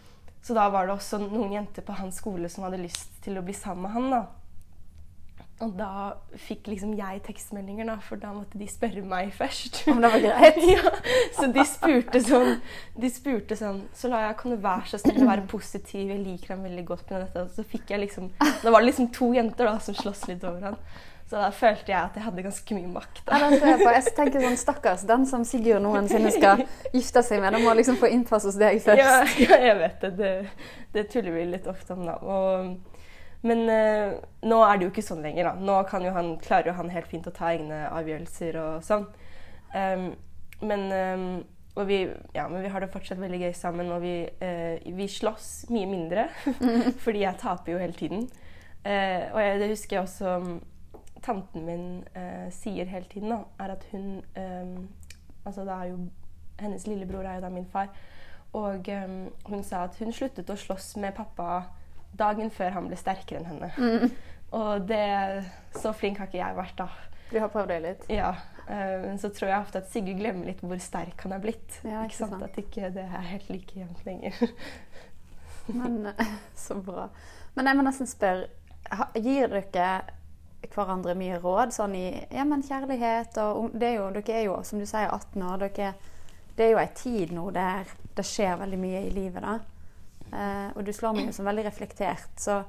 Så 0.44 0.56
da 0.56 0.68
var 0.72 0.88
det 0.88 0.96
også 0.98 1.22
noen 1.24 1.54
jenter 1.56 1.86
på 1.88 1.96
hans 1.96 2.20
skole 2.20 2.50
som 2.52 2.66
hadde 2.66 2.82
lyst 2.82 3.22
til 3.24 3.40
å 3.40 3.44
bli 3.46 3.56
sammen 3.56 3.88
med 3.88 3.96
han. 3.96 4.10
da. 4.12 4.24
Og 5.62 5.76
da 5.78 6.16
fikk 6.42 6.66
liksom 6.72 6.96
jeg 6.98 7.22
tekstmeldinger, 7.28 7.86
da, 7.88 7.96
for 8.02 8.20
da 8.20 8.32
måtte 8.34 8.58
de 8.60 8.66
spørre 8.68 9.04
meg 9.06 9.30
først. 9.38 9.84
Om 9.92 10.02
det 10.02 10.10
var 10.16 10.24
greit? 10.26 10.60
ja, 10.66 10.92
så 11.38 11.48
de 11.54 11.64
spurte 11.70 12.20
sånn 12.26 12.56
De 13.00 13.12
spurte 13.14 13.56
sånn 13.60 13.84
Så 13.96 14.10
la 14.12 14.24
jeg, 14.26 14.36
kan 14.42 14.56
du 14.56 14.58
være 14.64 14.90
så 14.90 15.00
snill 15.00 15.22
å 15.24 15.30
være 15.30 15.46
positiv, 15.52 16.10
jeg 16.10 16.24
liker 16.26 16.56
ham 16.56 16.66
veldig 16.66 16.86
godt 16.90 17.14
med 17.14 17.26
dette. 17.28 17.46
Og 17.46 17.54
så 17.56 17.66
fikk 17.70 17.94
jeg 17.94 18.02
liksom 18.08 18.32
Da 18.42 18.74
var 18.74 18.82
det 18.82 18.90
liksom 18.90 19.12
to 19.16 19.30
jenter 19.38 19.70
da 19.70 19.78
som 19.84 19.96
sloss 19.98 20.26
litt 20.32 20.44
over 20.44 20.72
han. 20.72 20.80
Så 21.30 21.40
da 21.40 21.48
følte 21.56 21.94
jeg 21.94 21.98
at 21.98 22.18
jeg 22.20 22.26
hadde 22.26 22.44
ganske 22.46 22.76
mye 22.78 22.90
makt. 22.92 23.22
Da. 23.26 23.38
Ja, 23.40 23.48
jeg 23.56 23.78
på. 23.80 23.92
Jeg 23.96 24.12
tenker 24.18 24.44
sånn, 24.44 24.58
Stakkars 24.60 25.06
den 25.08 25.24
som 25.30 25.46
Sigurd 25.48 25.82
noensinne 25.86 26.30
skal 26.36 26.66
gifte 26.94 27.24
seg 27.26 27.40
med. 27.42 27.56
Den 27.56 27.64
må 27.64 27.74
liksom 27.78 27.96
få 28.02 28.10
innpass 28.12 28.46
hos 28.50 28.58
deg 28.60 28.82
først. 28.84 29.00
Ja, 29.00 29.22
ja, 29.40 29.60
jeg 29.70 29.78
vet 29.80 30.04
det. 30.04 30.12
det. 30.20 30.34
Det 30.94 31.06
tuller 31.14 31.34
vi 31.38 31.46
litt 31.54 31.70
ofte 31.72 31.96
om, 31.96 32.04
da. 32.06 32.18
Og, 32.22 32.76
men 33.44 33.66
eh, 33.70 34.14
nå 34.48 34.58
er 34.64 34.78
det 34.78 34.86
jo 34.86 34.92
ikke 34.94 35.04
sånn 35.04 35.24
lenger, 35.26 35.50
da. 35.50 35.54
Nå 35.60 36.06
jo 36.06 36.14
han, 36.16 36.36
klarer 36.40 36.72
jo 36.72 36.78
han 36.78 36.92
helt 36.94 37.10
fint 37.12 37.28
å 37.28 37.34
ta 37.36 37.52
egne 37.52 37.82
avgjørelser 37.92 38.60
og 38.62 38.86
sånn. 38.88 39.10
Um, 39.74 40.14
men, 40.64 40.86
um, 40.94 41.26
og 41.76 41.90
vi, 41.90 41.98
ja, 42.32 42.48
men 42.48 42.64
vi 42.64 42.72
har 42.72 42.80
det 42.80 42.92
fortsatt 42.94 43.20
veldig 43.20 43.42
gøy 43.42 43.52
sammen, 43.58 43.92
og 43.92 44.00
vi, 44.06 44.16
eh, 44.46 44.80
vi 44.96 45.10
slåss 45.12 45.66
mye 45.74 45.90
mindre. 45.90 46.30
fordi 47.04 47.26
jeg 47.26 47.42
taper 47.42 47.74
jo 47.74 47.82
hele 47.82 48.00
tiden. 48.00 48.28
Eh, 48.86 49.28
og 49.34 49.42
jeg, 49.42 49.60
det 49.60 49.70
husker 49.74 49.98
jeg 49.98 50.06
også 50.06 50.38
um, 50.40 50.58
tanten 51.24 51.68
min 51.68 51.86
eh, 52.16 52.48
sier 52.54 52.88
hele 52.88 53.10
tiden, 53.12 53.34
da, 53.34 53.44
er 53.64 53.76
at 53.76 53.88
hun 53.92 54.22
em, 54.40 54.76
Altså 55.44 55.66
det 55.68 55.76
er 55.76 55.90
jo 55.90 55.98
Hennes 56.60 56.86
lillebror 56.88 57.26
er 57.28 57.36
jo 57.36 57.42
da 57.44 57.50
min 57.52 57.68
far. 57.68 57.90
Og 58.56 58.88
hun 59.50 59.64
sa 59.66 59.82
at 59.84 59.98
hun 60.00 60.14
sluttet 60.14 60.52
å 60.54 60.56
slåss 60.56 60.94
med 61.02 61.16
pappa 61.18 61.64
dagen 62.20 62.50
før 62.54 62.76
han 62.78 62.88
ble 62.88 62.98
sterkere 63.00 63.40
enn 63.42 63.50
henne. 63.52 64.10
Og 64.54 64.86
det 64.88 65.46
Så 65.82 65.94
flink 65.98 66.20
har 66.22 66.28
ikke 66.30 66.38
jeg 66.44 66.56
vært, 66.58 66.76
da. 66.78 66.88
Du 67.32 67.40
har 67.42 67.50
prøvd 67.50 67.72
det 67.74 67.80
litt? 67.82 68.04
Ja. 68.14 68.34
eh, 68.68 69.00
Men 69.08 69.18
så 69.18 69.30
tror 69.34 69.50
jeg 69.50 69.60
ofte 69.64 69.80
at 69.82 69.90
Sigurd 69.90 70.20
glemmer 70.20 70.46
litt 70.46 70.62
hvor 70.62 70.78
sterk 70.84 71.24
han 71.26 71.34
er 71.34 71.42
blitt. 71.42 71.80
Ja, 71.84 72.04
ikke 72.06 72.20
sant. 72.20 72.44
At 72.46 72.58
ikke 72.62 72.92
det 72.94 73.08
er 73.08 73.30
helt 73.32 73.50
like 73.50 73.80
jevnt 73.80 74.04
lenger. 74.06 74.38
Men 75.80 76.06
eh, 76.12 76.36
Så 76.56 76.76
bra. 76.86 77.08
Men 77.56 77.70
jeg 77.70 77.78
må 77.80 77.86
nesten 77.88 78.10
spørre 78.10 78.50
Gir 79.16 79.48
dere 79.48 80.04
hverandre 80.74 81.14
mye 81.18 81.38
råd 81.44 81.74
sånn 81.76 81.94
i 81.98 82.06
ja, 82.32 82.44
men 82.48 82.62
kjærlighet 82.64 83.36
og 83.42 83.74
det 83.76 83.88
er 83.90 83.96
jo, 83.98 84.06
Dere 84.16 84.36
er 84.38 84.44
jo, 84.46 84.54
som 84.64 84.80
du 84.80 84.86
sier, 84.88 85.10
18 85.12 85.44
år. 85.44 85.64
Dere, 85.66 85.90
det 86.56 86.66
er 86.66 86.72
jo 86.74 86.80
ei 86.82 86.90
tid 86.96 87.34
nå 87.36 87.50
der 87.56 87.90
det 88.16 88.26
skjer 88.28 88.60
veldig 88.62 88.80
mye 88.80 89.02
i 89.08 89.12
livet. 89.16 89.42
da. 89.44 89.58
Eh, 90.34 90.70
og 90.74 90.86
du 90.86 90.94
slår 90.94 91.18
meg 91.18 91.30
jo 91.30 91.36
som 91.36 91.48
veldig 91.48 91.66
reflektert. 91.68 92.32
Så 92.42 92.60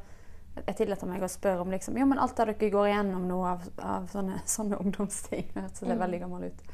jeg 0.61 0.77
tillater 0.79 1.11
meg 1.11 1.25
å 1.25 1.31
spørre 1.31 1.65
om 1.65 1.73
liksom, 1.73 1.97
jo, 1.99 2.07
men 2.07 2.21
alt 2.23 2.37
det 2.39 2.53
dere 2.53 2.71
går 2.75 2.91
igjennom 2.93 3.27
nå 3.29 3.41
av, 3.49 3.67
av 3.83 4.09
sånne, 4.13 4.41
sånne 4.57 4.81
ungdomsting. 4.83 5.51
Så 5.75 5.89
det 5.89 5.97
er 5.97 6.03
veldig 6.05 6.23
gammel 6.25 6.49
ut. 6.51 6.65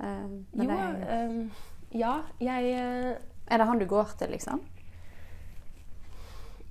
Eh, 0.00 0.26
men 0.56 0.66
Jo, 0.66 0.68
det 0.70 0.80
er, 0.80 1.30
um, 1.30 1.40
ja, 1.92 2.16
jeg 2.40 2.74
eh, 2.78 3.14
er 3.52 3.60
det 3.60 3.68
han 3.68 3.82
du 3.82 3.88
går 3.90 4.14
til, 4.18 4.32
liksom? 4.32 4.62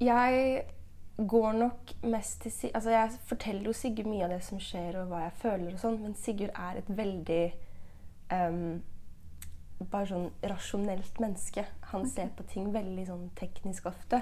Jeg 0.01 0.63
går 1.29 1.51
nok 1.53 1.91
mest 2.09 2.39
til 2.41 2.51
Sigurd 2.51 2.75
Altså, 2.79 2.89
jeg 2.95 3.09
forteller 3.29 3.67
jo 3.69 3.73
Sigurd 3.77 4.07
mye 4.09 4.23
av 4.25 4.31
det 4.33 4.39
som 4.45 4.61
skjer, 4.61 4.95
og 4.97 5.11
hva 5.11 5.25
jeg 5.27 5.35
føler 5.43 5.75
og 5.75 5.83
sånn, 5.83 5.99
men 6.01 6.15
Sigurd 6.17 6.55
er 6.55 6.79
et 6.79 6.89
veldig 6.89 7.43
um, 8.31 8.79
bare 9.91 10.09
sånn 10.09 10.27
rasjonelt 10.49 11.21
menneske. 11.21 11.65
Han 11.91 12.05
ser 12.07 12.29
på 12.35 12.45
ting 12.47 12.71
veldig 12.73 13.05
sånn 13.07 13.25
teknisk 13.37 13.89
ofte. 13.91 14.21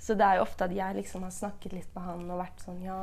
Så 0.00 0.16
det 0.16 0.24
er 0.24 0.38
jo 0.38 0.46
ofte 0.46 0.64
at 0.64 0.72
jeg 0.74 0.96
liksom 0.96 1.26
har 1.26 1.34
snakket 1.34 1.74
litt 1.76 1.90
med 1.94 2.06
han 2.06 2.30
og 2.30 2.40
vært 2.40 2.64
sånn 2.64 2.80
Ja. 2.84 3.00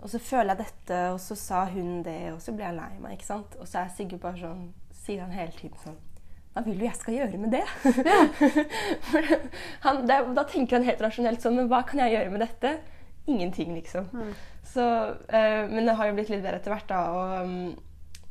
Og 0.00 0.08
så 0.08 0.16
føler 0.22 0.54
jeg 0.54 0.62
dette, 0.62 0.98
og 1.12 1.18
så 1.20 1.34
sa 1.36 1.64
hun 1.68 1.98
det, 2.06 2.32
og 2.32 2.38
så 2.40 2.54
blir 2.56 2.70
jeg 2.70 2.76
lei 2.78 2.92
meg. 3.02 3.18
ikke 3.18 3.26
sant? 3.26 3.56
Og 3.60 3.68
så 3.68 3.82
er 3.82 3.90
Sigurd 3.92 4.22
bare 4.22 4.40
sånn 4.40 4.70
Sier 5.00 5.20
han 5.20 5.34
hele 5.34 5.52
tiden 5.56 5.76
sånn 5.82 5.98
Hva 6.54 6.62
vil 6.64 6.78
du 6.80 6.86
jeg 6.86 6.96
skal 6.96 7.18
gjøre 7.18 7.40
med 7.40 7.52
det? 7.52 7.64
Han, 9.84 10.00
det, 10.08 10.16
da 10.36 10.44
tenker 10.48 10.78
han 10.78 10.86
helt 10.88 11.04
rasjonelt 11.04 11.44
sånn 11.44 11.56
Men 11.56 11.68
hva 11.70 11.82
kan 11.88 12.02
jeg 12.02 12.16
gjøre 12.16 12.32
med 12.32 12.42
dette? 12.44 12.72
Ingenting, 13.30 13.74
liksom. 13.76 14.08
Så, 14.66 14.82
eh, 15.28 15.68
men 15.68 15.86
det 15.86 15.94
har 15.98 16.08
jo 16.08 16.16
blitt 16.16 16.30
litt 16.32 16.42
bedre 16.42 16.58
etter 16.58 16.72
hvert, 16.72 16.88
da. 16.88 17.00
Og 17.14 17.44
um, 17.46 17.76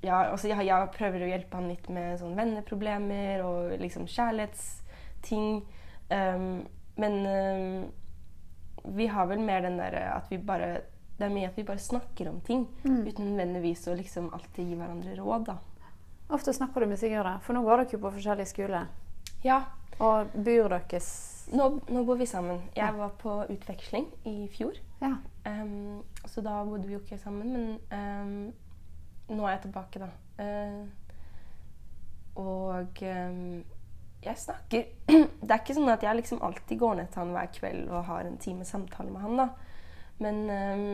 ja, 0.02 0.20
altså 0.32 0.48
jeg, 0.48 0.64
jeg 0.68 0.92
prøver 0.96 1.24
å 1.26 1.30
hjelpe 1.30 1.60
han 1.60 1.70
litt 1.72 1.88
med 1.92 2.20
sånn 2.22 2.38
venneproblemer 2.38 3.44
og 3.44 3.74
liksom 3.82 4.08
kjærlighetsting. 4.08 5.64
Um, 6.10 6.68
men 7.00 7.18
um, 7.26 8.94
vi 8.96 9.10
har 9.12 9.28
vel 9.30 9.44
mer 9.44 9.66
den 9.66 9.78
derre 9.80 10.06
at 10.16 10.32
vi 10.32 10.40
bare 10.42 10.80
Det 11.20 11.28
er 11.28 11.34
mye 11.34 11.50
at 11.52 11.58
vi 11.60 11.66
bare 11.68 11.84
snakker 11.84 12.30
om 12.32 12.40
ting 12.48 12.62
uten 12.86 13.34
nødvendigvis 13.34 13.90
å 13.92 13.96
liksom 14.00 14.30
alltid 14.34 14.70
gi 14.72 14.78
hverandre 14.80 15.18
råd, 15.18 15.50
da. 15.50 15.58
Ofte 16.32 16.54
snakker 16.56 16.86
du 16.86 16.88
med 16.88 17.00
Sigurd, 17.02 17.28
for 17.44 17.58
nå 17.58 17.64
går 17.66 17.82
dere 17.82 17.98
jo 17.98 18.00
på 18.06 18.12
forskjellige 18.16 18.54
skoler. 18.54 18.88
Ja, 19.44 19.66
Og 20.00 20.32
bor 20.32 20.72
deres 20.72 21.10
nå, 21.52 21.66
nå 21.90 22.04
bor 22.08 22.16
vi 22.16 22.28
sammen. 22.30 22.62
Jeg 22.78 22.94
var 22.96 23.12
på 23.20 23.34
utveksling 23.50 24.06
i 24.30 24.48
fjor. 24.54 24.78
Ja. 25.02 25.18
Um, 25.44 26.04
så 26.24 26.44
da 26.46 26.62
bodde 26.64 26.88
vi 26.88 26.96
jo 26.96 27.02
ikke 27.02 27.18
sammen, 27.20 27.52
men 27.52 27.66
um, 27.92 28.54
nå 29.30 29.46
er 29.46 29.56
jeg 29.56 29.66
tilbake, 29.68 30.02
da. 30.02 30.10
Uh, 30.40 30.88
og 32.40 33.02
um, 33.04 33.64
jeg 34.24 34.38
snakker 34.38 34.84
Det 35.42 35.50
er 35.50 35.60
ikke 35.60 35.76
sånn 35.76 35.92
at 35.92 36.04
jeg 36.06 36.20
liksom 36.20 36.42
alltid 36.46 36.80
går 36.80 37.00
ned 37.00 37.10
til 37.12 37.24
han 37.24 37.34
hver 37.36 37.50
kveld 37.56 37.90
og 37.90 38.08
har 38.08 38.28
en 38.28 38.38
time 38.42 38.68
samtale 38.68 39.12
med 39.12 39.24
han, 39.24 39.40
da. 39.40 39.48
Men 40.20 40.42
um, 40.50 40.88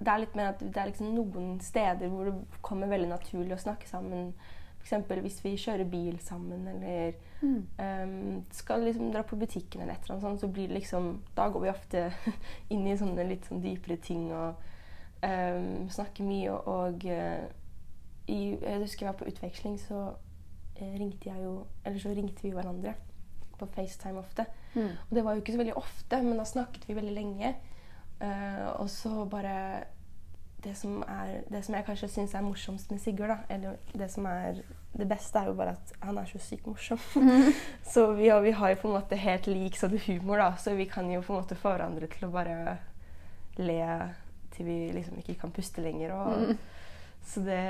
det 0.00 0.08
er 0.08 0.22
litt 0.22 0.38
mer 0.38 0.54
at 0.54 0.62
det 0.62 0.80
er 0.80 0.88
liksom 0.90 1.12
noen 1.14 1.58
steder 1.62 2.08
hvor 2.10 2.30
det 2.30 2.60
kommer 2.64 2.90
veldig 2.90 3.10
naturlig 3.10 3.54
å 3.56 3.62
snakke 3.62 3.88
sammen. 3.88 4.32
F.eks. 4.80 5.10
hvis 5.20 5.42
vi 5.44 5.58
kjører 5.60 5.84
bil 5.92 6.16
sammen 6.24 6.64
eller 6.70 7.18
um, 7.44 8.40
skal 8.54 8.86
liksom 8.86 9.10
dra 9.12 9.22
på 9.28 9.36
butikken 9.36 9.82
eller 9.82 9.92
et 9.92 10.06
eller 10.06 10.16
annet 10.16 10.24
sånt, 10.24 10.40
så 10.40 10.48
blir 10.48 10.70
det 10.70 10.78
liksom 10.78 11.10
Da 11.36 11.50
går 11.52 11.66
vi 11.66 11.72
ofte 11.72 12.06
inn 12.72 12.86
i 12.88 12.96
sånne 12.96 13.28
litt 13.28 13.48
sånn 13.48 13.60
dypere 13.60 14.00
ting 14.00 14.30
og 14.32 14.69
um, 15.24 15.88
snakker 15.90 16.24
mye. 16.24 16.50
Og 16.52 17.04
uh, 17.04 17.44
i, 18.30 18.40
jeg 18.62 18.80
husker 18.84 19.06
jeg 19.06 19.12
var 19.12 19.18
på 19.20 19.28
utveksling, 19.30 19.78
så 19.80 20.00
eh, 20.76 20.92
ringte 21.00 21.28
jeg 21.32 21.42
jo 21.44 21.66
Eller 21.84 21.98
så 21.98 22.12
ringte 22.14 22.42
vi 22.44 22.52
hverandre 22.54 22.94
på 23.58 23.66
FaceTime 23.74 24.18
ofte. 24.18 24.46
Og 25.10 25.14
det 25.16 25.24
var 25.24 25.34
jo 25.34 25.40
ikke 25.42 25.52
så 25.52 25.58
veldig 25.58 25.76
ofte, 25.76 26.22
men 26.22 26.38
da 26.38 26.44
snakket 26.48 26.86
vi 26.88 26.94
veldig 26.96 27.12
lenge. 27.16 27.54
Uh, 28.20 28.68
og 28.80 28.90
så 28.90 29.24
bare 29.28 29.84
det 30.64 30.74
som, 30.76 30.98
er, 31.08 31.40
det 31.48 31.62
som 31.64 31.74
jeg 31.74 31.84
kanskje 31.86 32.08
syns 32.12 32.34
er 32.36 32.42
morsomst 32.44 32.90
med 32.92 33.00
Sigurd, 33.00 33.28
da, 33.32 33.36
eller 33.48 33.78
det 33.96 34.10
som 34.12 34.26
er 34.28 34.58
det 34.92 35.06
beste, 35.08 35.38
er 35.40 35.46
jo 35.48 35.54
bare 35.56 35.72
at 35.72 35.92
han 36.04 36.18
er 36.20 36.26
så 36.28 36.38
sykt 36.44 36.66
morsom. 36.68 36.98
så 37.92 38.10
vi, 38.12 38.28
har- 38.28 38.42
vi 38.44 38.50
har 38.52 38.74
jo 38.74 38.80
på 38.82 38.88
en 38.90 38.96
måte 38.98 39.16
helt 39.16 39.46
lik 39.48 39.78
sånn 39.80 39.96
humor, 40.04 40.36
da, 40.42 40.50
så 40.60 40.74
vi 40.76 40.84
kan 40.90 41.08
jo 41.10 41.22
på 41.24 41.32
en 41.32 41.40
måte 41.40 41.56
få 41.56 41.72
hverandre 41.72 42.08
til 42.12 42.28
å 42.28 42.32
bare 42.34 42.58
le 43.56 43.78
til 44.60 44.68
vi 44.70 44.78
liksom 44.94 45.18
ikke 45.24 45.38
kan 45.42 45.56
puste 45.56 45.82
lenger. 45.84 46.12
Og, 46.14 46.52
Så 47.30 47.42
det 47.44 47.60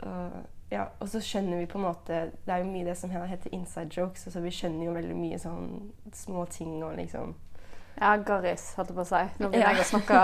og, 0.00 0.36
ja, 0.72 0.86
Og 1.00 1.08
så 1.12 1.20
skjønner 1.20 1.58
vi 1.60 1.66
på 1.68 1.76
en 1.78 1.84
måte 1.84 2.20
Det 2.46 2.48
er 2.54 2.62
jo 2.62 2.70
mye 2.70 2.86
det 2.86 2.94
som 2.96 3.10
heter 3.12 3.52
inside 3.52 3.92
jokes. 3.92 4.24
Altså 4.26 4.40
vi 4.40 4.50
skjønner 4.56 4.86
jo 4.88 4.94
veldig 4.96 5.16
mye 5.18 5.36
sånn 5.38 5.66
små 6.16 6.46
ting 6.50 6.78
og 6.82 6.96
liksom 6.96 7.34
Ja, 8.00 8.14
Garris, 8.16 8.70
holdt 8.76 8.90
jeg 8.90 8.96
på 8.96 9.04
å 9.04 9.08
si. 9.08 9.20
Nå 9.40 9.50
begynner 9.52 9.68
Ja. 9.68 9.74
jeg 9.76 9.84
å 9.84 9.90
snakke 9.90 10.22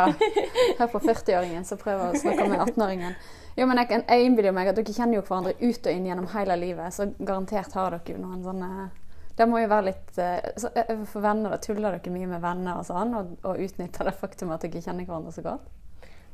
her 0.81 0.89
på 0.93 1.01
40-åringen 1.05 1.65
som 1.69 1.79
prøver 1.81 2.11
å 2.13 2.19
snakke 2.21 2.49
med 2.49 2.61
18-åringen. 2.67 3.15
Jo, 3.57 3.67
men 3.69 3.81
jeg, 3.83 4.03
jeg 4.09 4.25
innbiller 4.27 4.53
meg 4.57 4.69
at 4.73 4.77
dere 4.81 4.93
kjenner 4.97 5.17
jo 5.21 5.23
hverandre 5.29 5.55
ut 5.61 5.87
og 5.87 5.93
inn 5.93 6.09
gjennom 6.09 6.27
hele 6.35 6.57
livet, 6.61 6.93
så 6.97 7.07
garantert 7.21 7.73
har 7.77 7.97
dere 7.99 8.17
jo 8.17 8.21
noen 8.25 8.43
sånne 8.45 8.73
Det 9.37 9.47
må 9.49 9.61
jo 9.63 9.69
være 9.73 9.87
litt 9.89 10.19
eh, 10.21 10.51
så, 10.61 10.69
eh, 10.77 10.93
For 11.09 11.21
venner, 11.25 11.53
da 11.55 11.61
tuller 11.65 11.97
dere 11.97 12.13
mye 12.13 12.29
med 12.35 12.43
venner 12.45 12.81
og 12.81 12.85
sånn, 12.89 13.15
og, 13.17 13.37
og 13.45 13.61
utnytter 13.65 14.05
det 14.09 14.17
faktum 14.21 14.53
at 14.53 14.65
dere 14.65 14.81
kjenner 14.85 15.05
hverandre 15.09 15.33
så 15.33 15.45
godt? 15.47 15.69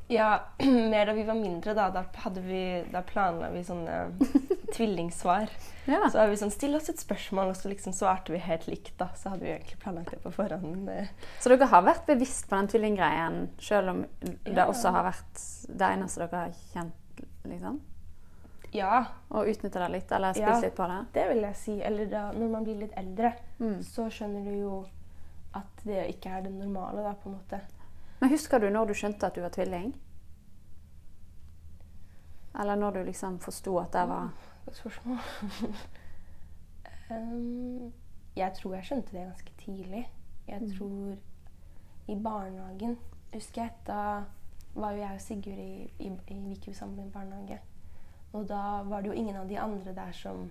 Ja, 0.08 0.40
mer 0.90 1.06
da 1.06 1.12
vi 1.12 1.22
var 1.28 1.34
mindre, 1.36 1.74
da. 1.76 1.90
Da, 1.92 2.04
hadde 2.24 2.40
vi, 2.40 2.84
da 2.92 3.02
planla 3.04 3.50
vi 3.52 3.60
sånne 3.64 3.98
tvillingsvar. 4.74 5.50
Ja. 5.88 6.08
Så 6.10 6.18
var 6.18 6.28
vi 6.32 6.36
sånn 6.40 6.52
Still 6.52 6.76
oss 6.78 6.88
et 6.88 7.00
spørsmål, 7.02 7.50
og 7.52 7.56
så 7.58 7.68
liksom 7.72 7.92
svarte 7.96 8.32
vi 8.32 8.40
helt 8.44 8.66
likt, 8.70 8.94
da. 9.00 9.10
Så 9.16 9.32
hadde 9.34 9.44
vi 9.44 9.52
egentlig 9.52 9.78
planlagt 9.82 10.14
det 10.14 10.22
på 10.24 10.32
forhånd. 10.32 10.88
Eh, 10.92 11.10
Så 11.40 11.52
dere 11.52 11.68
har 11.70 11.84
vært 11.86 12.06
bevisst 12.08 12.48
på 12.48 12.56
den 12.56 12.70
tvillinggreien, 12.72 13.48
selv 13.60 13.92
om 13.94 14.02
det 14.44 14.56
Ja. 14.56 14.66
også 14.66 14.92
har 14.96 15.04
vært 15.10 15.44
det 15.68 15.90
eneste 15.92 16.24
dere 16.24 16.42
har 16.46 16.56
kjent, 16.72 17.24
liksom? 17.44 17.80
ja, 18.72 19.04
Og 19.30 19.46
utnytta 19.48 19.80
det 19.80 19.90
litt, 19.94 20.10
eller 20.12 20.32
Ja. 20.36 20.58
litt 20.60 20.74
på 20.76 20.86
det? 20.88 21.06
det 21.14 21.28
vil 21.34 21.40
jeg 21.42 21.56
si. 21.56 21.80
Eller 21.82 22.06
da, 22.06 22.32
når 22.32 22.50
man 22.50 22.64
blir 22.64 22.76
litt 22.80 22.92
eldre, 22.96 23.32
Mm. 23.60 23.78
så 23.82 24.08
skjønner 24.10 24.44
du 24.44 24.50
jo 24.60 24.86
at 25.54 25.84
det 25.84 26.06
ikke 26.16 26.30
er 26.36 26.42
det 26.42 26.52
normale, 26.52 27.02
da, 27.02 27.12
på 27.14 27.30
en 27.30 27.38
måte. 27.40 27.60
Men 28.20 28.30
husker 28.30 28.58
du 28.58 28.68
når 28.70 28.90
du 28.90 28.94
skjønte 28.98 29.26
at 29.26 29.34
du 29.34 29.42
var 29.44 29.54
tvilling? 29.54 29.92
Eller 32.58 32.76
når 32.76 32.90
du 32.90 33.02
liksom 33.06 33.38
forsto 33.40 33.76
at 33.78 33.92
det 33.92 34.08
var 34.08 34.30
Godt 34.64 34.76
spørsmål. 34.76 35.18
um, 37.10 37.92
jeg 38.36 38.52
tror 38.58 38.74
jeg 38.74 38.84
skjønte 38.84 39.14
det 39.16 39.22
ganske 39.24 39.52
tidlig. 39.58 40.02
Jeg 40.48 40.72
tror 40.76 41.16
i 42.08 42.16
barnehagen 42.24 42.98
husker 43.32 43.62
jeg 43.62 43.72
da 43.86 44.02
var 44.74 44.92
jo 44.92 45.02
jeg 45.02 45.14
og 45.14 45.20
Sigurd 45.20 45.58
i, 45.58 45.90
i, 45.98 46.10
i 46.28 46.38
Viku 46.48 46.72
sammen 46.72 47.06
i 47.06 47.10
barnehage. 47.10 47.60
Og 48.32 48.48
da 48.48 48.82
var 48.84 49.00
det 49.00 49.08
jo 49.08 49.16
ingen 49.16 49.36
av 49.36 49.48
de 49.48 49.58
andre 49.58 49.94
der 49.94 50.12
som 50.12 50.50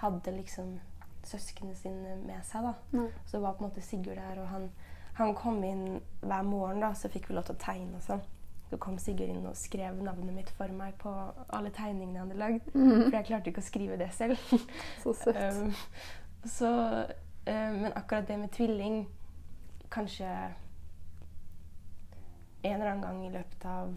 hadde 0.00 0.36
liksom 0.36 0.78
søsknene 1.24 1.74
sine 1.76 2.16
med 2.24 2.42
seg. 2.44 2.64
da. 2.64 2.72
Mm. 2.92 3.08
Så 3.26 3.36
det 3.36 3.42
var 3.42 3.52
på 3.52 3.64
en 3.64 3.68
måte 3.68 3.84
Sigurd 3.84 4.16
der, 4.16 4.40
og 4.40 4.48
han, 4.48 4.70
han 5.18 5.34
kom 5.34 5.62
inn 5.66 6.00
hver 6.20 6.42
morgen, 6.46 6.82
da, 6.84 6.92
så 6.94 7.10
fikk 7.10 7.28
vi 7.28 7.36
lov 7.36 7.48
til 7.48 7.56
å 7.56 7.62
tegne 7.62 7.98
og 7.98 8.04
sånn. 8.06 8.22
Så 8.68 8.76
kom 8.82 8.98
Sigurd 9.00 9.32
inn 9.32 9.46
og 9.48 9.56
skrev 9.56 9.96
navnet 10.04 10.34
mitt 10.36 10.50
for 10.58 10.70
meg 10.76 10.94
på 11.00 11.10
alle 11.56 11.70
tegningene 11.74 12.18
jeg 12.18 12.24
hadde 12.26 12.40
lagd. 12.42 12.66
For 12.74 13.16
jeg 13.16 13.26
klarte 13.30 13.50
ikke 13.50 13.64
å 13.64 13.68
skrive 13.68 13.96
det 14.00 14.10
selv. 14.14 14.42
Så 15.02 15.14
søtt. 15.16 15.40
Um, 15.40 15.72
så, 16.46 16.68
um, 17.48 17.78
men 17.80 17.94
akkurat 17.98 18.28
det 18.28 18.36
med 18.38 18.52
tvilling 18.54 19.00
Kanskje 19.90 20.28
en 22.62 22.74
eller 22.74 22.90
annen 22.90 23.02
gang 23.02 23.22
i 23.24 23.30
løpet 23.32 23.64
av 23.64 23.94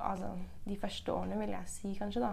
altså, 0.00 0.32
de 0.64 0.76
første 0.80 1.12
årene, 1.12 1.38
vil 1.38 1.52
jeg 1.54 1.70
si 1.70 1.92
kanskje, 1.98 2.24
da. 2.24 2.32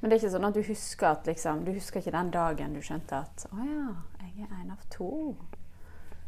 Men 0.00 0.10
det 0.10 0.16
er 0.16 0.20
ikke 0.20 0.32
sånn 0.34 0.48
at 0.48 0.58
du 0.58 0.60
husker 0.64 1.08
at 1.10 1.30
liksom, 1.30 1.64
du 1.64 1.72
husker 1.76 2.02
ikke 2.02 2.14
den 2.14 2.34
dagen 2.34 2.76
du 2.76 2.82
skjønte 2.84 3.22
at 3.24 3.46
å 3.48 3.64
ja, 3.64 3.86
jeg 4.20 4.46
er 4.46 4.54
en 4.62 4.74
av 4.74 4.84
to. 4.92 5.10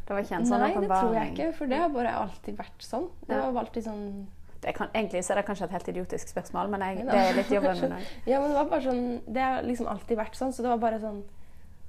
Det 0.06 0.14
var 0.16 0.22
ikke 0.24 0.34
en 0.40 0.46
sånn 0.46 0.60
Nei, 0.60 0.72
det 0.74 0.88
tror 0.90 1.14
jeg 1.14 1.32
ikke, 1.32 1.48
for 1.56 1.66
det 1.70 1.78
har 1.78 1.88
bare 1.94 2.14
alltid 2.22 2.56
vært 2.58 2.82
sånn. 2.82 3.08
Det 3.26 3.36
Ja. 3.36 3.50
var 3.50 3.62
alltid 3.64 3.84
sånn 3.84 4.26
Det 4.62 4.74
kan, 4.76 4.88
egentlig 4.94 5.24
så 5.24 5.32
er 5.32 5.36
det 5.40 5.46
kanskje 5.46 5.64
et 5.64 5.70
helt 5.74 5.88
idiotisk 5.88 6.28
spørsmål, 6.28 6.68
men 6.70 6.80
jeg, 6.80 7.06
det 7.06 7.14
er 7.14 7.34
litt 7.34 7.48
jobben 7.50 7.80
min 7.80 7.92
òg. 7.96 8.10
Ja, 8.26 8.40
men 8.40 8.48
det 8.50 8.56
var 8.56 8.68
bare 8.70 8.82
sånn 8.82 9.20
Det 9.32 9.42
har 9.42 9.62
liksom 9.62 9.86
alltid 9.88 10.18
vært 10.18 10.34
sånn, 10.38 10.52
så 10.52 10.62
det 10.62 10.68
var 10.74 10.78
bare 10.78 11.00
sånn 11.00 11.22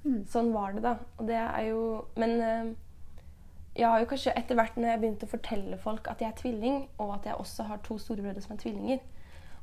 Mm. 0.05 0.25
Sånn 0.27 0.51
var 0.51 0.73
det, 0.73 0.81
da. 0.81 0.97
Og 1.17 1.27
det 1.27 1.35
er 1.39 1.61
jo 1.69 2.05
Men 2.17 2.41
eh, 2.41 2.73
jeg 3.75 3.87
har 3.87 3.99
jo 4.01 4.05
kanskje 4.05 4.33
etter 4.35 4.55
hvert 4.55 4.75
når 4.75 4.89
jeg 4.89 4.99
begynte 4.99 5.25
å 5.25 5.29
fortelle 5.31 5.77
folk 5.77 6.07
at 6.11 6.19
jeg 6.19 6.27
er 6.29 6.35
tvilling, 6.41 6.87
og 6.99 7.13
at 7.15 7.23
jeg 7.25 7.35
også 7.39 7.63
har 7.65 7.77
to 7.77 7.95
storebrødre 7.97 8.41
som 8.43 8.51
er 8.53 8.57
tvillinger, 8.61 8.99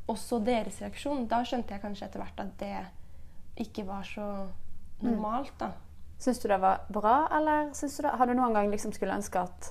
også 0.09 0.41
deres 0.45 0.81
reaksjon, 0.81 1.29
da 1.29 1.43
skjønte 1.45 1.71
jeg 1.77 1.83
kanskje 1.83 2.07
etter 2.09 2.19
hvert 2.25 2.41
at 2.41 2.57
det 2.59 2.87
ikke 3.69 3.85
var 3.87 4.03
så 4.03 4.49
normalt, 5.03 5.53
da. 5.61 5.73
Syns 6.21 6.41
du 6.43 6.49
det 6.49 6.61
var 6.61 6.85
bra, 6.93 7.29
eller 7.33 7.71
du 7.73 8.03
det, 8.03 8.11
har 8.19 8.27
du 8.27 8.35
noen 8.37 8.55
gang 8.55 8.71
liksom 8.71 8.93
skulle 8.93 9.17
ønske 9.17 9.41
at 9.41 9.71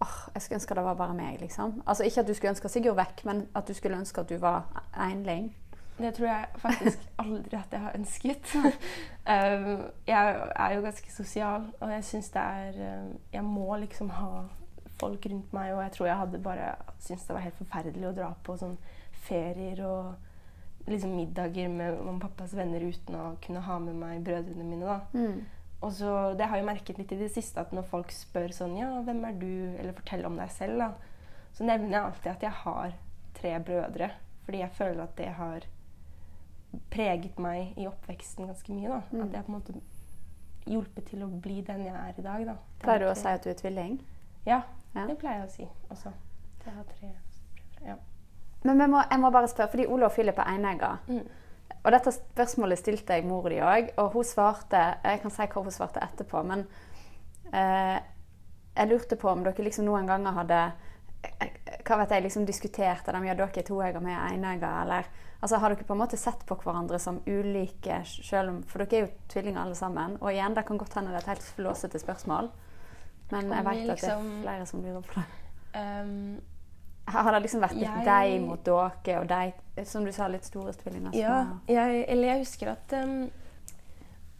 oh, 0.00 0.16
jeg 0.34 0.42
skulle 0.42 0.60
ønske 0.60 0.74
det 0.74 0.84
var 0.84 0.94
bare 0.96 1.14
meg, 1.14 1.40
liksom? 1.40 1.82
Altså 1.86 2.04
Ikke 2.04 2.20
at 2.20 2.28
du 2.28 2.34
skulle 2.34 2.54
ønske 2.54 2.68
Sigurd 2.72 2.96
vekk, 2.96 3.24
men 3.28 3.46
at 3.54 3.68
du 3.68 3.74
skulle 3.76 3.98
ønske 3.98 4.20
at 4.20 4.28
du 4.28 4.38
var 4.40 4.64
enling? 4.96 5.50
Det 5.98 6.14
tror 6.14 6.26
jeg 6.28 6.46
faktisk 6.60 7.08
aldri 7.24 7.56
at 7.56 7.72
jeg 7.72 7.80
har 7.80 7.96
ønsket. 7.96 8.54
um, 9.34 9.82
jeg 10.06 10.36
er 10.56 10.74
jo 10.74 10.84
ganske 10.84 11.12
sosial, 11.12 11.66
og 11.80 11.92
jeg 11.92 12.04
syns 12.04 12.30
det 12.30 12.42
er 12.42 13.00
um, 13.00 13.18
Jeg 13.32 13.44
må 13.44 13.76
liksom 13.76 14.10
ha 14.10 14.46
folk 15.00 15.26
rundt 15.30 15.52
meg, 15.52 15.74
og 15.74 15.82
jeg 15.82 15.92
tror 15.92 16.06
jeg 16.06 16.16
hadde 16.16 16.42
bare 16.42 16.74
syntes 16.98 17.26
det 17.26 17.34
var 17.34 17.44
helt 17.44 17.58
forferdelig 17.60 18.08
å 18.08 18.14
dra 18.16 18.30
på 18.44 18.56
sånn 18.56 18.78
ferier 19.26 19.82
og 19.84 20.88
liksom 20.88 21.16
middager 21.16 21.68
med 21.68 21.98
mamma 21.98 22.14
og 22.14 22.22
pappas 22.22 22.54
venner 22.56 22.80
uten 22.80 23.16
å 23.18 23.26
kunne 23.44 23.60
ha 23.60 23.78
med 23.82 23.98
meg 23.98 24.22
brødrene 24.24 24.64
mine, 24.64 24.86
da. 24.86 25.00
Mm. 25.12 25.44
Og 25.86 25.92
så, 25.94 26.12
Det 26.38 26.48
har 26.50 26.58
jeg 26.58 26.66
merket 26.66 26.98
litt 26.98 27.12
i 27.14 27.18
det 27.20 27.28
siste, 27.30 27.60
at 27.62 27.70
når 27.76 27.84
folk 27.86 28.10
spør 28.14 28.50
sånn 28.56 28.76
Ja, 28.80 28.88
hvem 29.06 29.20
er 29.28 29.36
du? 29.38 29.50
Eller 29.78 29.94
fortell 29.94 30.24
om 30.26 30.36
deg 30.40 30.50
selv, 30.50 30.78
da. 30.82 30.88
Så 31.54 31.64
nevner 31.68 31.94
jeg 31.94 32.02
alltid 32.08 32.30
at 32.32 32.42
jeg 32.48 32.56
har 32.64 32.94
tre 33.38 33.52
brødre. 33.64 34.10
Fordi 34.46 34.58
jeg 34.64 34.70
føler 34.76 35.02
at 35.04 35.14
det 35.20 35.28
har 35.38 35.66
preget 36.92 37.38
meg 37.40 37.76
i 37.78 37.86
oppveksten 37.88 38.46
ganske 38.50 38.72
mye. 38.74 38.88
da. 38.88 39.00
Mm. 39.12 39.22
At 39.24 39.32
jeg 39.38 39.44
på 39.46 39.52
en 39.52 39.58
måte 39.60 39.76
hjulpet 40.66 41.06
til 41.12 41.22
å 41.24 41.28
bli 41.40 41.60
den 41.62 41.84
jeg 41.86 41.94
er 41.94 42.18
i 42.18 42.22
dag. 42.26 42.46
da. 42.46 42.56
Det 42.56 42.82
Pleier 42.84 42.98
du 43.04 43.06
å 43.10 43.14
si 43.16 43.28
at 43.28 43.44
du 43.46 43.50
er 43.50 43.54
tvilling? 43.62 44.00
Ja, 44.46 44.62
Ja. 44.94 45.06
det 45.06 45.18
pleier 45.18 45.40
jeg 45.40 45.48
å 45.48 45.50
si 45.52 45.68
også. 45.90 46.12
Jeg 46.64 46.74
har 46.74 46.84
tre 46.84 47.08
brødre. 47.08 47.86
Ja. 47.86 47.96
Men 48.64 48.90
må, 48.90 49.02
jeg 49.10 49.20
må 49.20 49.30
bare 49.30 49.48
spørre, 49.48 49.70
fordi 49.70 49.86
Olav 49.86 50.10
Philip 50.10 50.38
er 50.38 50.48
enegga. 50.56 50.98
Mm. 51.08 51.28
Og 51.86 51.94
dette 51.94 52.10
spørsmålet 52.10 52.80
stilte 52.80 53.14
jeg 53.14 53.26
mor 53.28 53.46
di 53.46 53.60
òg, 53.62 53.92
og 54.02 54.16
hun 54.16 54.26
svarte 54.26 54.80
Jeg 55.04 55.20
kan 55.22 55.30
si 55.30 55.46
hva 55.46 55.62
hun 55.62 55.74
svarte 55.74 56.02
etterpå, 56.02 56.42
men 56.42 56.64
eh, 57.54 58.00
jeg 58.76 58.90
lurte 58.90 59.18
på 59.20 59.30
om 59.30 59.44
dere 59.46 59.64
liksom 59.64 59.86
noen 59.86 60.08
ganger 60.10 60.34
hadde 60.40 60.60
hva 61.86 62.00
vet 62.00 62.12
jeg, 62.14 62.24
liksom 62.26 62.44
diskutert 62.46 63.06
det 63.06 63.14
med 63.18 63.30
ja, 63.30 63.36
dere 63.38 63.62
er 63.62 63.66
toegger, 63.66 64.02
vi 64.02 64.12
er 64.12 64.34
enegger, 64.34 64.82
eller 64.82 65.08
altså, 65.40 65.58
Har 65.62 65.72
dere 65.72 65.86
på 65.86 65.94
en 65.94 66.02
måte 66.02 66.18
sett 66.20 66.42
på 66.46 66.58
hverandre 66.60 66.98
som 67.02 67.20
ulike, 67.26 68.00
selv 68.04 68.52
om, 68.52 68.60
for 68.66 68.82
dere 68.82 68.98
er 68.98 69.06
jo 69.06 69.12
tvillinger 69.32 69.62
alle 69.62 69.78
sammen? 69.78 70.18
Og 70.20 70.32
igjen, 70.32 70.54
det 70.56 70.66
kan 70.68 70.78
godt 70.78 70.98
hende 70.98 71.14
det 71.14 71.20
er 71.20 71.24
et 71.24 71.32
helt 71.34 71.48
flåsete 71.56 72.02
spørsmål, 72.02 72.50
men 73.32 73.50
jeg 73.54 73.68
vet 73.70 73.82
liksom, 73.86 73.88
at 73.88 74.02
det 74.02 74.10
er 74.10 74.20
liksom- 74.20 74.42
flere 74.42 74.66
som 74.66 74.84
lurer 74.84 75.00
på 75.06 75.20
det. 75.20 75.26
Um, 75.76 76.40
Har 77.06 77.32
det 77.32 77.42
liksom 77.44 77.60
vært 77.62 77.74
litt 77.78 77.86
Jeg- 77.86 78.04
deg 78.04 78.40
mot 78.42 78.64
dere, 78.66 79.20
og 79.20 79.28
deg, 79.30 79.52
som 79.86 80.04
du 80.04 80.10
sa, 80.12 80.26
litt 80.28 80.44
store 80.44 80.72
tvillinger? 80.74 81.14
Ja, 81.14 81.36
jeg, 81.70 82.04
eller 82.08 82.28
jeg 82.32 82.38
husker 82.42 82.72
at 82.72 82.92
um, 82.98 83.30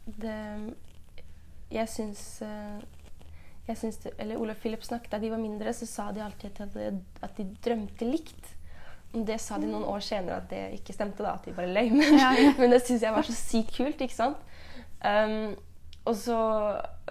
det 0.05 0.73
Jeg 1.71 1.87
syns 1.91 2.41
uh, 2.45 2.79
jeg 3.67 3.75
syns 3.81 3.97
det, 3.99 4.13
eller 4.23 4.39
Olav 4.39 4.55
Philip 4.63 4.83
snakket 4.83 5.11
da 5.11 5.17
de 5.19 5.29
var 5.33 5.41
mindre, 5.41 5.73
så 5.75 5.85
sa 5.85 6.05
de 6.15 6.21
alltid 6.23 6.61
at 6.63 6.73
de, 6.73 6.85
at 7.21 7.33
de 7.35 7.43
drømte 7.65 8.05
likt. 8.07 8.53
Det 9.11 9.35
sa 9.43 9.57
de 9.59 9.67
noen 9.67 9.83
år 9.83 9.99
senere 10.07 10.37
at 10.39 10.45
det 10.49 10.61
ikke 10.77 10.93
stemte, 10.95 11.19
da, 11.25 11.33
at 11.35 11.43
de 11.43 11.51
bare 11.57 11.67
løy. 11.75 11.89
Men, 11.97 12.15
Ja, 12.15 12.29
ja. 12.39 12.53
men 12.57 12.71
det 12.71 12.79
syns 12.87 13.03
jeg 13.03 13.11
var 13.11 13.27
så 13.27 13.35
sykt 13.35 13.75
kult, 13.75 13.99
ikke 13.99 14.15
sant? 14.15 14.39
Um, 15.03 15.57
og 16.07 16.15
så, 16.15 16.37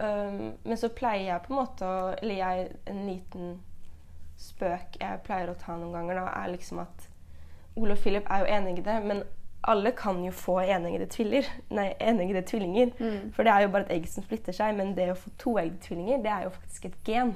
um, 0.00 0.38
men 0.64 0.80
så 0.80 0.88
pleier 0.96 1.26
jeg 1.34 1.42
på 1.44 1.52
en 1.52 1.58
måte 1.60 1.84
å 1.84 1.98
Eller 2.22 2.38
jeg, 2.40 2.70
en 2.88 3.02
liten 3.06 3.50
spøk 4.36 4.98
jeg 5.00 5.22
pleier 5.26 5.50
å 5.50 5.58
ta 5.58 5.76
noen 5.76 5.94
ganger, 5.96 6.20
da, 6.20 6.28
er 6.42 6.52
liksom 6.52 6.82
at 6.84 7.08
Ole 7.76 7.96
og 7.96 8.00
Philip 8.00 8.28
er 8.32 8.42
jo 8.42 8.52
eneggede, 8.56 9.00
men 9.04 9.22
alle 9.66 9.90
kan 9.96 10.22
jo 10.24 10.30
få 10.32 10.60
eneggede 10.62 11.08
tvillinger. 11.10 12.92
Mm. 12.98 13.32
For 13.34 13.42
det 13.42 13.52
er 13.52 13.64
jo 13.64 13.72
bare 13.74 13.88
et 13.88 13.96
egg 13.98 14.08
som 14.08 14.24
splitter 14.24 14.54
seg, 14.54 14.76
men 14.78 14.94
det 14.96 15.10
å 15.12 15.18
få 15.18 15.32
toeggede 15.40 15.82
tvillinger, 15.84 16.22
det 16.24 16.32
er 16.32 16.46
jo 16.46 16.54
faktisk 16.54 16.88
et 16.88 16.98
gen. 17.04 17.34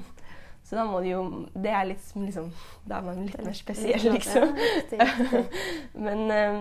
Så 0.63 0.77
da 0.77 0.85
må 0.85 0.99
det 1.01 1.09
jo 1.09 1.21
Det 1.57 1.71
er 1.73 1.87
litt 1.89 2.03
som 2.05 2.21
liksom 2.21 2.51
Da 2.85 2.99
er 2.99 3.05
man 3.07 3.23
litt 3.25 3.39
mer 3.41 3.55
spesiell, 3.57 4.03
liksom. 4.13 4.51
Riktig, 4.53 4.99
riktig. 5.01 5.47
Men 6.05 6.31
eh, 6.31 6.59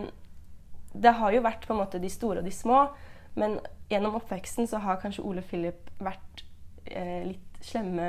det 0.93 1.13
har 1.21 1.35
jo 1.37 1.43
vært 1.45 1.67
på 1.69 1.75
en 1.77 1.83
måte 1.83 2.01
de 2.03 2.11
store 2.11 2.41
og 2.41 2.49
de 2.49 2.55
små. 2.55 2.87
Men 3.39 3.59
gjennom 3.93 4.17
oppveksten 4.19 4.67
så 4.67 4.81
har 4.83 4.99
kanskje 5.03 5.23
Ole 5.23 5.45
og 5.45 5.51
Philip 5.53 5.93
vært 6.01 6.45
eh, 6.87 7.29
litt 7.29 7.61
slemme 7.63 8.09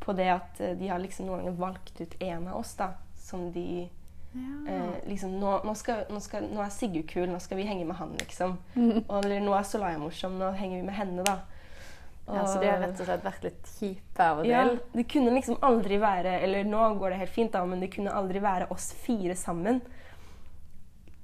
på 0.00 0.12
det 0.16 0.28
at 0.32 0.60
eh, 0.60 0.74
de 0.78 0.88
har 0.88 0.98
liksom 1.02 1.26
noen 1.26 1.44
ganger 1.44 1.58
valgt 1.60 2.00
ut 2.00 2.16
en 2.22 2.48
av 2.48 2.60
oss 2.60 2.74
da, 2.78 2.92
som 3.18 3.50
de 3.52 3.88
Ja. 4.36 4.68
eh, 4.68 5.08
liksom, 5.08 5.38
nå, 5.40 5.60
nå, 5.64 5.74
skal, 5.74 6.04
nå, 6.12 6.20
skal, 6.20 6.44
nå 6.52 6.60
er 6.60 6.70
Sigurd 6.74 7.06
kul, 7.08 7.28
nå 7.30 7.38
skal 7.40 7.56
vi 7.56 7.64
henge 7.68 7.86
med 7.88 7.96
han, 7.96 8.10
liksom. 8.20 8.58
Mm. 8.74 9.04
Og, 9.08 9.24
eller 9.24 9.40
nå 9.40 9.54
er 9.56 9.62
Solaya 9.64 9.98
morsom, 9.98 10.36
nå 10.38 10.50
henger 10.58 10.82
vi 10.82 10.86
med 10.90 10.94
henne, 10.98 11.24
da. 11.24 11.38
ja, 12.26 12.42
så 12.46 12.58
de 12.60 12.66
har 12.68 12.80
rett 12.82 13.00
og 13.00 13.06
slett 13.06 13.24
vært 13.24 13.44
litt 13.46 13.68
kjipe 13.78 14.24
av 14.24 14.40
og 14.42 14.48
ja, 14.50 14.64
det 14.92 15.04
kunne 15.08 15.30
liksom 15.30 15.60
aldri 15.62 15.96
være 16.02 16.40
Eller 16.42 16.64
nå 16.66 16.80
går 16.98 17.12
det 17.14 17.18
helt 17.20 17.30
fint, 17.36 17.52
da, 17.54 17.62
men 17.64 17.80
det 17.80 17.92
kunne 17.94 18.12
aldri 18.12 18.42
være 18.42 18.66
oss 18.74 18.90
fire 19.06 19.36
sammen 19.38 19.80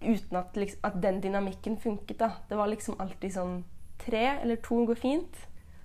uten 0.03 0.37
at, 0.39 0.57
liksom, 0.57 0.81
at 0.83 0.97
den 1.03 1.21
dynamikken 1.23 1.77
funket. 1.79 2.19
da. 2.19 2.31
Det 2.49 2.57
var 2.59 2.67
liksom 2.71 2.97
alltid 2.99 3.35
sånn 3.35 3.57
tre 4.03 4.25
eller 4.43 4.57
to 4.63 4.81
går 4.89 4.99
fint, 4.99 5.37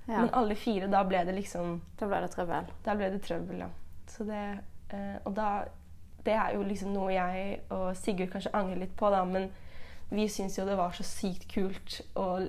Ja. 0.08 0.22
men 0.22 0.30
alle 0.40 0.56
fire, 0.56 0.88
da 0.88 1.02
ble 1.04 1.20
det 1.28 1.34
liksom 1.36 1.82
Da 2.00 2.08
ble 2.08 2.22
det 2.24 2.30
trøbbel. 2.32 2.68
Da 2.86 2.94
ble 2.96 3.10
det 3.12 3.22
trøbbel, 3.26 3.60
ja. 3.60 3.68
Så 4.08 4.24
det, 4.24 4.44
eh, 4.90 5.18
og 5.26 5.34
da 5.36 5.66
Det 6.24 6.34
er 6.34 6.54
jo 6.56 6.64
liksom 6.64 6.94
noe 6.94 7.12
jeg 7.12 7.60
og 7.72 7.96
Sigurd 7.96 8.32
kanskje 8.32 8.54
angrer 8.56 8.80
litt 8.80 8.96
på, 9.00 9.10
da, 9.12 9.24
men 9.26 9.50
vi 10.10 10.28
syns 10.32 10.58
jo 10.58 10.66
det 10.66 10.78
var 10.80 10.92
så 10.96 11.04
sykt 11.04 11.48
kult 11.52 12.02
og 12.16 12.48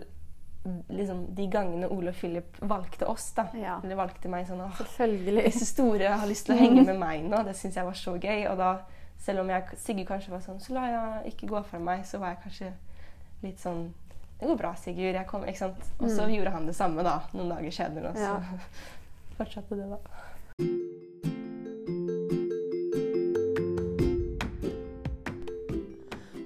liksom 0.90 1.34
de 1.34 1.46
gangene 1.50 1.88
Ole 1.90 2.10
og 2.10 2.18
Philip 2.18 2.58
valgte 2.60 3.06
oss, 3.06 3.32
da. 3.36 3.46
Ja. 3.58 3.78
Eller 3.82 3.98
valgte 3.98 4.30
meg 4.30 4.46
sånn 4.48 4.62
Selvfølgelig. 4.78 5.44
disse 5.44 5.66
store 5.66 6.10
har 6.20 6.26
lyst 6.26 6.46
til 6.46 6.56
å 6.56 6.58
henge 6.58 6.84
med 6.84 6.98
meg 6.98 7.24
nå. 7.26 7.42
Det 7.46 7.56
syns 7.56 7.78
jeg 7.78 7.86
var 7.86 7.98
så 7.98 8.16
gøy. 8.18 8.46
Og 8.50 8.58
da, 8.58 8.72
selv 9.18 9.40
om 9.44 9.50
jeg, 9.50 9.78
Sigurd 9.78 10.10
kanskje 10.10 10.34
var 10.34 10.42
sånn 10.44 10.60
Så 10.62 10.74
la 10.74 10.86
jeg 10.90 11.32
ikke 11.34 11.50
gå 11.54 11.62
fra 11.70 11.78
meg, 11.82 12.04
så 12.06 12.18
var 12.22 12.34
jeg 12.34 12.42
kanskje 12.46 12.72
litt 13.42 13.62
sånn 13.62 13.88
Det 14.38 14.46
går 14.46 14.56
bra, 14.60 14.74
Sigurd. 14.78 15.14
Jeg 15.18 15.26
kommer, 15.26 15.48
ikke 15.50 15.58
sant? 15.64 15.88
Og 15.98 16.08
så 16.10 16.26
Mm. 16.26 16.34
gjorde 16.36 16.50
han 16.54 16.66
det 16.66 16.74
samme 16.76 17.02
da, 17.02 17.16
noen 17.34 17.48
dager 17.50 17.70
senere. 17.70 18.10
Og 18.10 18.16
så 18.16 18.20
Ja. 18.20 18.40
fortsatte 19.38 19.76
det, 19.76 19.88
da. 19.90 19.98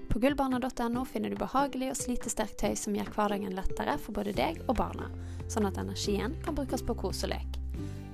På 0.09 0.19
gullbarna.no 0.19 1.05
finner 1.05 1.31
du 1.33 1.37
behagelig 1.41 1.91
og 1.93 1.97
slitesterkt 1.99 2.59
tøy 2.61 2.75
som 2.79 2.95
gjør 2.97 3.09
hverdagen 3.15 3.55
lettere 3.57 3.95
for 4.01 4.15
både 4.19 4.35
deg 4.37 4.61
og 4.69 4.77
barna, 4.79 5.09
sånn 5.51 5.67
at 5.69 5.79
energien 5.81 6.35
kan 6.45 6.57
brukes 6.59 6.85
på 6.85 6.97
kos 7.01 7.25
og 7.27 7.33
lek. 7.33 7.59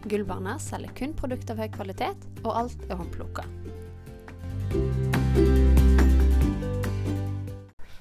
Gullbarna 0.09 0.55
selger 0.63 0.95
kun 0.97 1.15
produkter 1.19 1.57
av 1.57 1.65
høy 1.65 1.73
kvalitet, 1.75 2.29
og 2.45 2.53
alt 2.55 2.85
er 2.89 3.01
håndplukka. 3.01 3.45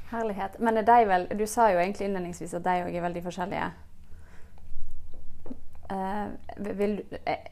Herlighet. 0.10 0.60
Men 0.60 0.78
er 0.78 0.88
de 0.88 1.06
vel 1.08 1.28
Du 1.40 1.48
sa 1.48 1.70
jo 1.72 1.80
egentlig 1.80 2.08
innledningsvis 2.08 2.54
at 2.54 2.64
de 2.64 2.80
òg 2.86 2.96
er 2.96 3.04
veldig 3.04 3.24
forskjellige. 3.26 3.68
Uh, 5.88 6.32
vil, 6.58 6.98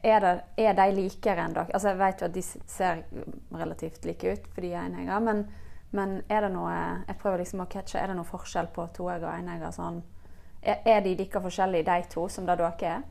er, 0.04 0.20
det, 0.20 0.32
er 0.60 0.74
de 0.76 0.86
likere 0.92 1.44
enn 1.44 1.54
dere? 1.56 1.72
Altså, 1.72 1.88
jeg 1.88 2.00
vet 2.00 2.20
jo 2.20 2.26
at 2.26 2.34
de 2.34 2.42
ser 2.44 2.98
relativt 3.56 4.04
like 4.04 4.32
ut, 4.32 4.48
for 4.52 4.64
de 4.64 4.74
er 4.74 4.88
enegger. 4.88 5.20
Men, 5.24 5.44
men 5.96 6.18
er 6.28 6.44
det 6.44 6.52
noe 6.52 6.72
jeg 6.74 7.16
prøver 7.22 7.44
liksom 7.44 7.64
å 7.64 7.68
catche, 7.72 8.00
er 8.00 8.12
det 8.12 8.18
noe 8.18 8.28
forskjell 8.28 8.68
på 8.76 8.88
toegger 8.96 9.30
og 9.30 9.38
enegger? 9.38 9.72
Sånn, 9.72 10.02
er, 10.60 10.82
er 10.84 11.00
de 11.04 11.14
like 11.16 11.40
forskjellige, 11.48 11.88
de 11.88 12.10
to, 12.12 12.26
som 12.28 12.48
det 12.48 12.58
dere 12.60 12.92
er? 12.96 13.06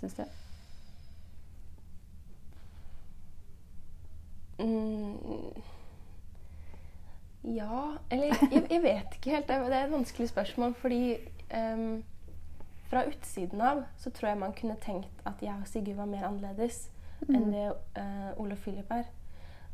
Syns 0.00 0.16
du? 0.16 0.24
Mm. 4.62 5.62
Ja 7.42 7.96
Eller 8.10 8.24
jeg, 8.26 8.66
jeg, 8.70 8.82
vet 8.82 9.16
ikke 9.16 9.30
helt. 9.30 9.48
Det 9.48 9.56
er 9.56 9.84
et 9.84 9.92
vanskelig 9.92 10.28
spørsmål. 10.28 10.74
Fordi 10.74 11.16
um, 11.74 12.04
fra 12.90 13.06
utsiden 13.08 13.60
av 13.60 13.82
så 13.98 14.10
tror 14.10 14.28
jeg 14.28 14.38
man 14.38 14.54
kunne 14.60 14.76
tenkt 14.84 15.24
at 15.26 15.42
jeg 15.42 15.54
og 15.54 15.66
Sigurd 15.66 15.96
var 15.96 16.10
mer 16.10 16.28
annerledes 16.28 16.84
mm. 17.26 17.34
enn 17.34 17.50
det 17.52 17.66
uh, 17.98 18.40
Ole 18.40 18.54
og 18.54 18.62
Philip 18.62 18.90
er. 18.90 19.08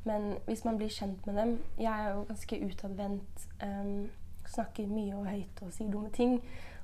Men 0.05 0.37
hvis 0.47 0.65
man 0.65 0.79
blir 0.79 0.89
kjent 0.89 1.27
med 1.27 1.35
dem 1.37 1.59
Jeg 1.79 1.93
er 1.93 2.15
jo 2.15 2.25
ganske 2.29 2.65
utadvendt. 2.65 3.49
Um, 3.63 4.09
snakker 4.49 4.87
mye 4.89 5.17
og 5.17 5.27
høyt 5.29 5.63
og 5.63 5.73
sier 5.75 5.91
dumme 5.93 6.11
ting. 6.15 6.39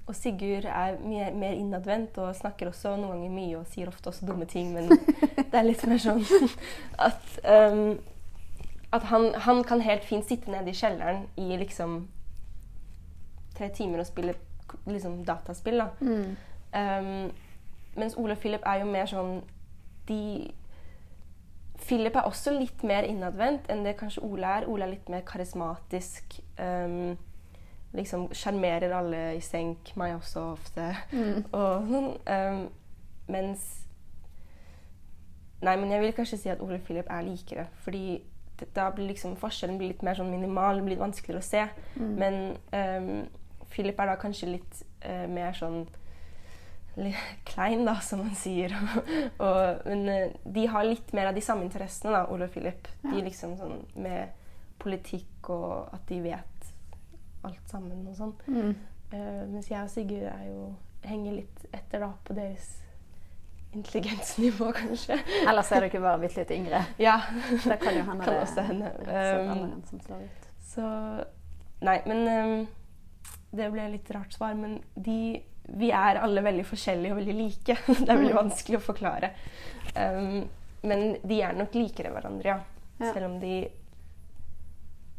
Og 0.05 0.17
Sigurd 0.17 0.67
er 0.69 0.99
mer, 1.01 1.31
mer 1.33 1.55
innadvendt 1.57 2.19
og 2.21 2.35
snakker 2.37 2.69
også 2.69 2.93
noen 3.01 3.15
ganger 3.15 3.31
mye 3.33 3.61
og 3.61 3.69
sier 3.73 3.89
ofte 3.89 4.11
også 4.11 4.27
dumme 4.29 4.45
ting, 4.45 4.75
men 4.75 4.91
det 5.39 5.57
er 5.57 5.65
litt 5.65 5.85
mer 5.89 6.03
sånn 6.03 6.21
at, 7.01 7.39
um, 7.73 7.95
at 8.95 9.09
han, 9.11 9.33
han, 9.35 9.65
kan 9.67 9.83
helt 9.83 10.05
fint 10.07 10.29
sitte 10.29 10.51
nede 10.53 10.71
i 10.71 10.77
kjelleren 10.79 11.25
i 11.37 11.57
liksom 11.59 12.05
tre 13.59 13.69
timer 13.75 14.03
og 14.03 14.07
spille 14.07 14.35
liksom, 14.87 15.25
dataspill. 15.27 15.83
da. 15.83 15.89
Mm. 16.01 16.37
Um, 16.75 17.33
mens 17.97 18.15
Ole 18.19 18.33
og 18.33 18.39
Philip 18.39 18.63
er 18.67 18.83
jo 18.83 18.91
mer 18.91 19.07
sånn 19.07 19.37
de 20.09 20.51
Philip 21.85 22.17
er 22.17 22.27
også 22.27 22.55
litt 22.55 22.83
mer 22.87 23.07
innadvendt 23.07 23.67
enn 23.71 23.85
det 23.85 23.97
kanskje 23.99 24.23
Ole 24.25 24.51
er. 24.59 24.67
Ole 24.71 24.87
er 24.87 24.93
litt 24.95 25.09
mer 25.13 25.25
karismatisk. 25.27 26.39
Um, 26.59 27.17
liksom 27.95 28.29
sjarmerer 28.35 28.95
alle 28.97 29.23
i 29.37 29.41
senk, 29.45 29.93
meg 29.99 30.17
også 30.17 30.47
ofte. 30.55 30.87
Mm. 31.13 31.45
Og, 31.61 31.91
um, 31.91 32.69
mens 33.31 33.73
Nei, 35.65 35.79
men 35.81 35.89
jeg 35.89 36.03
vil 36.03 36.11
kanskje 36.13 36.37
si 36.37 36.49
at 36.53 36.61
Ole 36.61 36.77
Philip 36.85 37.07
er 37.09 37.23
likere. 37.25 37.63
Fordi 37.81 38.19
da 38.75 38.91
blir 38.95 39.11
liksom 39.11 39.37
forskjellen 39.41 39.79
blir 39.81 39.93
litt 39.93 40.05
mer 40.07 40.19
sånn 40.19 40.31
minimal, 40.33 40.79
det 40.79 40.87
blir 40.87 40.97
litt 40.97 41.03
vanskeligere 41.03 41.43
å 41.43 41.47
se. 41.47 41.65
Mm. 41.99 42.15
Men 42.21 42.41
um, 42.71 43.11
Philip 43.73 44.01
er 44.01 44.11
da 44.13 44.17
kanskje 44.21 44.53
litt 44.53 44.81
uh, 45.07 45.27
mer 45.31 45.57
sånn 45.59 45.83
litt 47.01 47.19
klein, 47.51 47.85
da, 47.89 47.97
som 48.05 48.23
man 48.25 48.35
sier. 48.39 48.77
og, 49.45 49.85
men 49.89 50.07
uh, 50.09 50.39
de 50.45 50.67
har 50.71 50.87
litt 50.87 51.13
mer 51.17 51.33
av 51.33 51.37
de 51.39 51.45
samme 51.45 51.67
interessene, 51.67 52.15
da, 52.15 52.25
Ole 52.31 52.49
og 52.49 52.55
Philip. 52.55 52.89
Ja. 53.03 53.11
De 53.11 53.27
liksom 53.27 53.59
sånn 53.61 53.85
med 53.99 54.41
politikk 54.83 55.51
og 55.55 55.95
at 55.95 56.07
de 56.11 56.21
vet 56.25 56.73
alt 57.45 57.71
sammen 57.71 58.07
og 58.09 58.17
sånn. 58.19 58.35
Mm. 58.49 58.73
Uh, 59.15 59.43
mens 59.51 59.71
jeg 59.71 59.83
og 59.83 59.93
Sigurd 59.93 60.31
er 60.31 60.49
jo, 60.49 60.73
henger 61.05 61.41
litt 61.43 61.67
etter 61.75 62.01
da 62.01 62.15
på 62.25 62.37
deres 62.37 62.71
intelligensnivå, 63.79 64.71
kanskje. 64.77 65.19
Ellers 65.45 65.73
er 65.73 65.87
dere 65.87 66.03
bare 66.03 66.21
bitte 66.23 66.43
litt 66.43 66.53
yngre. 66.55 66.85
Ja. 67.03 67.19
Det 67.65 67.79
kan 67.83 67.97
jo 67.99 68.05
hende 68.07 68.27
kan 68.27 68.41
også 68.43 68.67
hende. 68.69 68.93
Um, 69.09 69.75
som 69.89 70.03
slår 70.05 70.27
ut. 70.27 70.49
Så 70.65 70.91
Nei, 71.85 71.99
men 72.09 72.21
um, 72.25 72.61
Det 73.55 73.67
ble 73.73 73.89
litt 73.93 74.09
rart 74.15 74.33
svar, 74.35 74.55
men 74.59 74.79
de 74.95 75.43
vi 75.65 75.89
er 75.97 76.19
alle 76.21 76.43
veldig 76.45 76.65
forskjellige 76.69 77.15
og 77.15 77.23
veldig 77.23 77.35
like. 77.39 77.77
det 77.87 78.05
er 78.05 78.19
veldig 78.19 78.35
mm. 78.35 78.41
vanskelig 78.43 78.77
å 78.77 78.85
forklare. 78.85 79.31
Um, 79.97 80.43
men 80.85 81.15
de 81.25 81.39
er 81.41 81.57
nok 81.57 81.77
likere 81.79 82.13
hverandre, 82.13 82.53
ja. 82.53 82.91
ja. 83.01 83.13
Selv 83.15 83.31
om 83.31 83.39
de 83.41 83.63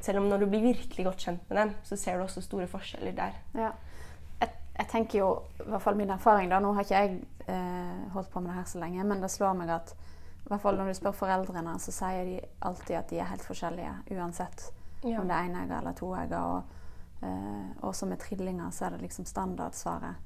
selv 0.05 0.21
om 0.21 0.27
når 0.29 0.43
du 0.43 0.51
blir 0.51 0.61
virkelig 0.67 1.05
godt 1.07 1.23
kjent 1.25 1.49
med 1.49 1.57
dem, 1.57 1.71
så 1.87 1.97
ser 1.97 2.19
du 2.19 2.25
også 2.27 2.43
store 2.45 2.67
forskjeller 2.69 3.15
der. 3.17 3.37
Ja. 3.57 3.71
Jeg, 4.75 4.87
tenker 4.91 5.19
jo, 5.19 5.29
i 5.63 5.69
hvert 5.69 5.81
fall 5.81 5.95
min 5.95 6.11
erfaring 6.11 6.49
da, 6.51 6.59
Nå 6.59 6.73
har 6.75 6.83
ikke 6.83 6.99
jeg 6.99 7.19
eh, 7.47 8.01
holdt 8.13 8.31
på 8.33 8.41
med 8.43 8.51
det 8.51 8.57
her 8.57 8.67
så 8.67 8.81
lenge, 8.81 9.03
men 9.07 9.23
det 9.23 9.31
slår 9.31 9.55
meg 9.55 9.71
at 9.71 9.95
i 10.45 10.49
hvert 10.51 10.61
fall 10.61 10.77
når 10.77 10.91
du 10.91 10.97
spør 10.99 11.15
foreldrene, 11.17 11.71
så 11.81 11.91
sier 11.95 12.27
de 12.27 12.35
alltid 12.67 12.97
at 12.99 13.09
de 13.09 13.17
er 13.17 13.29
helt 13.31 13.45
forskjellige. 13.47 13.93
Uansett 14.13 14.67
ja. 15.01 15.21
om 15.21 15.29
det 15.29 15.33
er 15.33 15.47
enegger 15.49 15.79
eller 15.79 15.95
toegger. 15.97 16.51
Og, 16.51 16.75
eh, 17.25 17.71
også 17.87 18.05
med 18.05 18.21
trillinger 18.21 18.69
så 18.69 18.85
er 18.85 18.93
det 18.93 19.01
liksom 19.01 19.25
standardsvaret. 19.25 20.21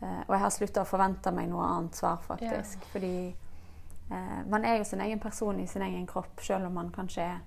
Eh, 0.00 0.22
og 0.24 0.32
jeg 0.32 0.40
har 0.44 0.54
slutta 0.54 0.86
å 0.86 0.88
forvente 0.88 1.32
meg 1.34 1.50
noe 1.50 1.66
annet 1.66 2.00
svar, 2.00 2.22
faktisk. 2.24 2.80
Ja. 2.80 2.90
Fordi 2.94 3.12
eh, 3.28 4.40
man 4.48 4.64
er 4.64 4.78
jo 4.78 4.88
sin 4.88 5.04
egen 5.04 5.20
person 5.20 5.60
i 5.60 5.66
sin 5.66 5.84
egen 5.84 6.06
kropp, 6.08 6.40
selv 6.40 6.70
om 6.70 6.78
man 6.78 6.92
kanskje 6.94 7.26
er 7.26 7.44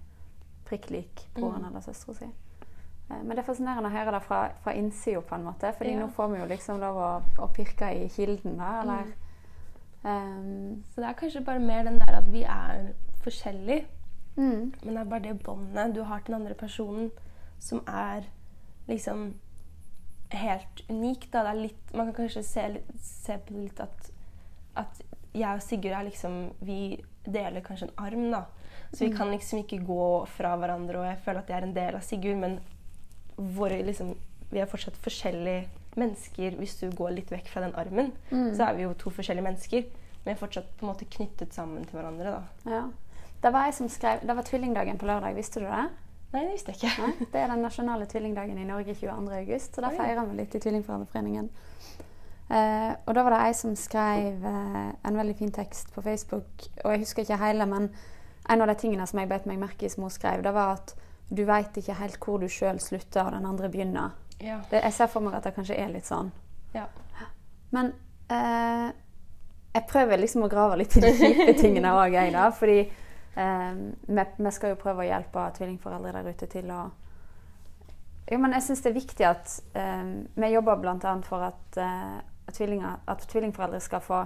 prikk 0.68 0.90
lik 0.92 1.26
broren 1.34 1.64
mm. 1.64 1.70
eller 1.72 1.86
søstera 1.86 2.20
si. 2.22 2.30
Eh, 3.12 3.24
men 3.24 3.36
det 3.36 3.44
er 3.44 3.48
fascinerende 3.48 3.90
å 3.90 3.96
høre 3.96 4.16
det 4.16 4.24
fra, 4.26 4.42
fra 4.64 4.76
innsida, 4.78 5.22
på 5.26 5.38
en 5.38 5.48
måte. 5.48 5.74
Fordi 5.78 5.96
ja. 5.96 6.02
nå 6.02 6.10
får 6.16 6.32
vi 6.34 6.42
jo 6.42 6.50
liksom 6.52 6.82
lov 6.82 7.00
å, 7.00 7.12
å 7.44 7.50
pirke 7.56 7.92
i 7.98 8.08
kilden. 8.14 8.60
Eller 8.60 9.10
mm. 9.10 9.16
um, 10.04 10.84
Så 10.92 11.04
det 11.04 11.10
er 11.10 11.20
kanskje 11.20 11.46
bare 11.48 11.64
mer 11.64 11.88
den 11.88 12.00
der 12.04 12.22
at 12.22 12.30
vi 12.32 12.46
er 12.48 12.92
forskjellige. 13.26 13.88
Mm. 14.38 14.72
Men 14.84 14.94
det 14.94 15.00
er 15.00 15.12
bare 15.12 15.26
det 15.28 15.40
båndet 15.44 15.96
du 15.96 16.04
har 16.08 16.22
til 16.22 16.34
den 16.34 16.42
andre 16.42 16.56
personen, 16.56 17.12
som 17.60 17.84
er 17.88 18.30
liksom 18.88 19.34
helt 20.32 20.84
unikt. 20.90 21.32
Da. 21.34 21.44
Det 21.44 21.52
er 21.52 21.64
litt, 21.68 21.94
man 21.94 22.12
kan 22.12 22.24
kanskje 22.24 22.46
se, 22.48 22.68
se 23.04 23.38
på 23.38 23.56
det 23.56 23.68
litt 23.68 23.84
at, 23.84 24.12
at 24.80 25.04
jeg 25.32 25.56
og 25.56 25.64
Sigurd 25.64 25.96
er 25.96 26.04
liksom 26.04 26.34
Vi 26.68 26.82
deler 27.24 27.64
kanskje 27.64 27.88
en 27.90 28.00
arm, 28.02 28.24
da. 28.34 28.46
Så 28.92 29.06
vi 29.06 29.12
mm. 29.12 29.18
kan 29.18 29.30
liksom 29.32 29.62
ikke 29.62 29.84
gå 29.88 30.06
fra 30.28 30.56
hverandre, 30.60 31.00
og 31.00 31.06
jeg 31.06 31.20
føler 31.26 31.44
at 31.44 31.52
jeg 31.52 31.58
er 31.60 31.68
en 31.68 31.76
del 31.76 31.98
av 32.00 32.04
Sigurd, 32.04 32.40
men 32.42 32.58
våre, 33.56 33.82
liksom, 33.86 34.14
vi 34.52 34.62
er 34.62 34.70
fortsatt 34.70 34.98
forskjellige 35.02 35.68
mennesker. 36.00 36.58
Hvis 36.60 36.78
du 36.82 36.90
går 36.96 37.16
litt 37.18 37.32
vekk 37.32 37.50
fra 37.52 37.66
den 37.66 37.76
armen, 37.80 38.12
mm. 38.32 38.52
så 38.58 38.70
er 38.70 38.78
vi 38.78 38.86
jo 38.86 38.94
to 39.00 39.14
forskjellige 39.14 39.48
mennesker. 39.48 39.88
Men 40.26 40.38
fortsatt 40.38 40.70
på 40.78 40.86
en 40.86 40.92
måte 40.92 41.08
knyttet 41.10 41.56
sammen 41.56 41.86
til 41.88 41.98
hverandre. 41.98 42.38
da. 42.38 42.76
Ja. 42.76 42.84
Det 43.42 43.50
var 43.54 43.66
jeg 43.66 43.74
som 43.74 43.90
skrev, 43.90 44.22
det 44.28 44.36
var 44.38 44.46
tvillingdagen 44.46 45.02
på 45.02 45.10
lørdag. 45.10 45.36
Visste 45.36 45.64
du 45.64 45.66
det? 45.66 45.88
Nei, 46.32 46.46
det 46.46 46.54
visste 46.54 46.72
jeg 46.72 46.80
ikke. 46.80 47.08
Nei, 47.08 47.28
det 47.34 47.42
er 47.42 47.50
den 47.52 47.66
nasjonale 47.66 48.06
tvillingdagen 48.08 48.60
i 48.62 48.68
Norge 48.68 48.94
22.8, 48.96 49.58
så 49.66 49.84
da 49.84 49.90
feirer 49.96 50.30
vi 50.30 50.38
litt 50.38 50.56
i 50.56 50.62
Tvillingforeldreforeningen. 50.64 51.50
Uh, 52.52 52.94
og 53.08 53.16
da 53.16 53.24
var 53.24 53.34
det 53.36 53.42
ei 53.48 53.56
som 53.56 53.76
skrev 53.80 54.44
uh, 54.44 54.92
en 55.08 55.18
veldig 55.18 55.36
fin 55.40 55.52
tekst 55.56 55.92
på 55.96 56.04
Facebook. 56.06 56.68
Og 56.84 56.94
jeg 56.94 57.04
husker 57.04 57.26
ikke 57.26 57.40
hele, 57.42 57.68
men 57.68 57.90
en 58.50 58.64
av 58.64 58.72
de 58.72 58.76
tingene 58.80 59.08
som 59.08 59.20
jeg 59.20 59.32
beit 59.32 59.48
meg 59.50 59.60
merke 59.60 59.88
i 59.88 59.92
som 59.92 60.06
hun 60.06 60.14
skrev, 60.14 60.44
det 60.44 60.54
var 60.56 60.78
at 60.78 60.96
du 61.32 61.46
veit 61.48 61.78
ikke 61.80 61.96
helt 61.96 62.20
hvor 62.20 62.42
du 62.42 62.50
sjøl 62.52 62.80
slutter 62.84 63.24
og 63.24 63.36
den 63.36 63.48
andre 63.48 63.70
begynner. 63.72 64.18
Ja. 64.42 64.60
Det, 64.72 64.82
jeg 64.82 64.94
ser 64.94 65.12
for 65.12 65.24
meg 65.24 65.38
at 65.38 65.46
det 65.48 65.54
kanskje 65.56 65.78
er 65.80 65.92
litt 65.94 66.10
sånn. 66.10 66.32
Ja. 66.76 66.88
Men 67.72 67.94
eh, 68.32 68.90
jeg 69.72 69.88
prøver 69.88 70.20
liksom 70.20 70.44
å 70.44 70.50
grave 70.52 70.82
litt 70.82 70.98
i 70.98 71.04
de 71.04 71.12
kjipe 71.16 71.54
tingene 71.62 71.94
òg, 71.96 72.18
jeg, 72.18 72.34
da. 72.36 72.50
Fordi 72.56 72.80
eh, 72.82 73.78
vi, 74.08 74.26
vi, 74.42 74.52
skal 74.52 74.74
jo 74.74 74.82
prøve 74.82 75.06
å 75.06 75.08
hjelpe 75.08 75.46
tvillingforeldre 75.60 76.18
der 76.18 76.34
ute 76.34 76.50
til 76.52 76.74
å 76.74 76.82
Jo, 78.32 78.38
men 78.40 78.54
jeg 78.56 78.66
syns 78.68 78.84
det 78.84 78.92
er 78.92 79.00
viktig 79.00 79.26
at 79.28 79.56
eh, 79.76 80.12
Vi 80.40 80.52
jobber 80.54 80.84
bl.a. 80.84 81.16
for 81.28 81.48
at, 81.48 81.80
eh, 81.80 82.20
at, 82.52 82.62
at 83.16 83.28
tvillingforeldre 83.32 83.82
skal 83.84 84.04
få 84.04 84.26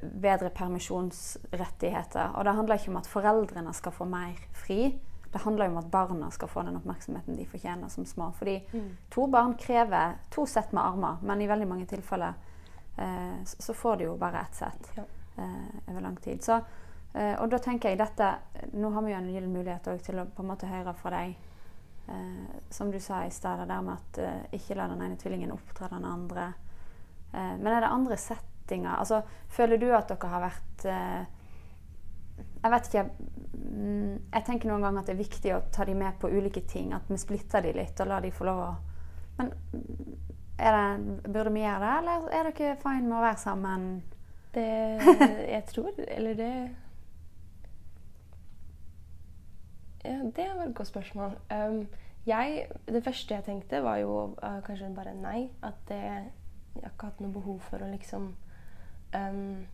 bedre 0.00 0.50
permisjonsrettigheter. 0.54 2.34
Og 2.38 2.44
det 2.44 2.54
handler 2.54 2.78
ikke 2.78 2.92
om 2.92 2.98
at 3.00 3.10
foreldrene 3.10 3.72
skal 3.74 3.94
få 3.94 4.06
mer 4.10 4.38
fri. 4.54 4.92
Det 5.32 5.38
handler 5.38 5.68
jo 5.68 5.72
om 5.76 5.78
at 5.78 5.90
barna 5.90 6.30
skal 6.30 6.48
få 6.48 6.62
den 6.66 6.76
oppmerksomheten 6.76 7.36
de 7.38 7.46
fortjener 7.46 7.88
som 7.88 8.04
små. 8.06 8.32
Fordi 8.38 8.56
mm. 8.72 8.88
to 9.08 9.26
barn 9.30 9.54
krever 9.54 10.16
to 10.30 10.46
sett 10.46 10.72
med 10.72 10.84
armer, 10.84 11.20
men 11.22 11.40
i 11.40 11.46
veldig 11.46 11.68
mange 11.68 11.86
tilfeller 11.86 12.34
eh, 12.96 13.44
så 13.44 13.74
får 13.74 13.96
de 13.96 14.08
jo 14.08 14.16
bare 14.18 14.40
ett 14.40 14.54
sett 14.54 14.90
ja. 14.96 15.04
eh, 15.36 15.92
over 15.92 16.00
lang 16.00 16.16
tid. 16.16 16.42
Så, 16.44 16.58
eh, 17.14 17.36
og 17.38 17.50
da 17.50 17.62
tenker 17.62 17.92
jeg 17.92 18.00
dette 18.00 18.32
Nå 18.72 18.90
har 18.90 19.06
vi 19.06 19.12
jo 19.12 19.20
en 19.20 19.30
gyllen 19.30 19.54
mulighet 19.54 19.86
til 20.02 20.18
å 20.18 20.26
på 20.26 20.42
en 20.42 20.50
måte 20.50 20.70
høre 20.70 20.94
fra 20.98 21.14
deg. 21.14 21.38
Eh, 22.10 22.60
som 22.70 22.90
du 22.90 23.00
sa 23.00 23.24
i 23.24 23.30
stad, 23.30 23.58
det 23.58 23.64
der 23.64 23.82
med 23.82 23.94
at 23.94 24.18
eh, 24.18 24.58
ikke 24.58 24.74
la 24.74 24.88
den 24.90 25.02
ene 25.02 25.16
tvillingen 25.16 25.52
oppdra 25.54 25.88
den 25.88 26.04
andre. 26.04 26.52
Eh, 27.32 27.54
men 27.58 27.70
er 27.70 27.84
det 27.84 27.92
andre 27.94 28.16
settinger? 28.18 28.96
Altså, 28.96 29.22
føler 29.48 29.78
du 29.78 29.90
at 29.94 30.10
dere 30.10 30.30
har 30.32 30.42
vært 30.48 30.86
Jeg 32.60 32.72
vet 32.74 32.88
ikke 32.88 33.04
mm, 33.54 34.16
Jeg 34.34 34.44
tenker 34.46 34.68
noen 34.68 34.84
ganger 34.84 35.00
at 35.00 35.08
det 35.08 35.14
er 35.14 35.22
viktig 35.22 35.54
å 35.56 35.62
ta 35.72 35.86
dem 35.88 36.02
med 36.02 36.18
på 36.20 36.28
ulike 36.28 36.62
ting. 36.68 36.92
At 36.96 37.08
vi 37.08 37.18
splitter 37.20 37.64
dem 37.64 37.78
litt 37.80 38.00
og 38.00 38.10
lar 38.10 38.24
dem 38.24 38.34
få 38.36 38.48
lov 38.48 38.62
å 38.66 38.70
Men 39.40 39.54
det, 40.60 41.30
burde 41.32 41.52
vi 41.54 41.62
gjøre 41.62 41.80
det, 41.80 41.92
eller 42.02 42.26
er 42.36 42.50
dere 42.50 42.76
fine 42.82 43.06
med 43.06 43.16
å 43.16 43.24
være 43.24 43.40
sammen? 43.40 43.86
Det 44.52 44.66
Jeg 45.54 45.64
tror 45.70 46.00
Eller 46.08 46.34
det 46.36 46.52
ja, 50.04 50.16
Det 50.36 50.46
var 50.56 50.64
et 50.64 50.74
godt 50.74 50.88
spørsmål. 50.88 51.34
Um, 51.52 51.86
jeg, 52.26 52.68
det 52.88 53.04
første 53.04 53.34
jeg 53.34 53.44
tenkte, 53.44 53.82
var 53.82 53.96
jo 54.00 54.36
uh, 54.42 54.60
kanskje 54.64 54.94
bare 54.96 55.12
nei. 55.14 55.50
At 55.62 55.76
det, 55.88 56.00
jeg 56.74 56.84
har 56.84 56.94
ikke 56.94 57.10
hatt 57.10 57.20
noe 57.20 57.32
behov 57.34 57.58
for 57.66 57.82
å 57.82 57.90
liksom 57.90 58.30
ehm, 59.16 59.66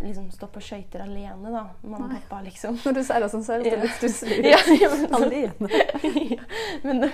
liksom 0.00 0.30
stå 0.34 0.46
på 0.50 0.60
skøyter 0.64 1.04
alene, 1.04 1.50
da. 1.54 1.64
Mamma 1.82 2.06
og 2.08 2.14
pappa, 2.18 2.40
liksom. 2.46 2.78
Når 2.84 2.96
du 2.96 3.02
sier 3.06 3.20
det 3.24 3.30
sånn, 3.32 3.44
så 3.46 3.56
er 3.56 3.64
det 3.66 3.74
litt 3.82 3.98
stusslig. 3.98 4.38
Ja, 4.52 4.60
ja, 4.80 4.90
men- 4.94 5.18
Alene. 5.18 5.82
ja, 6.36 6.46
men 6.84 7.04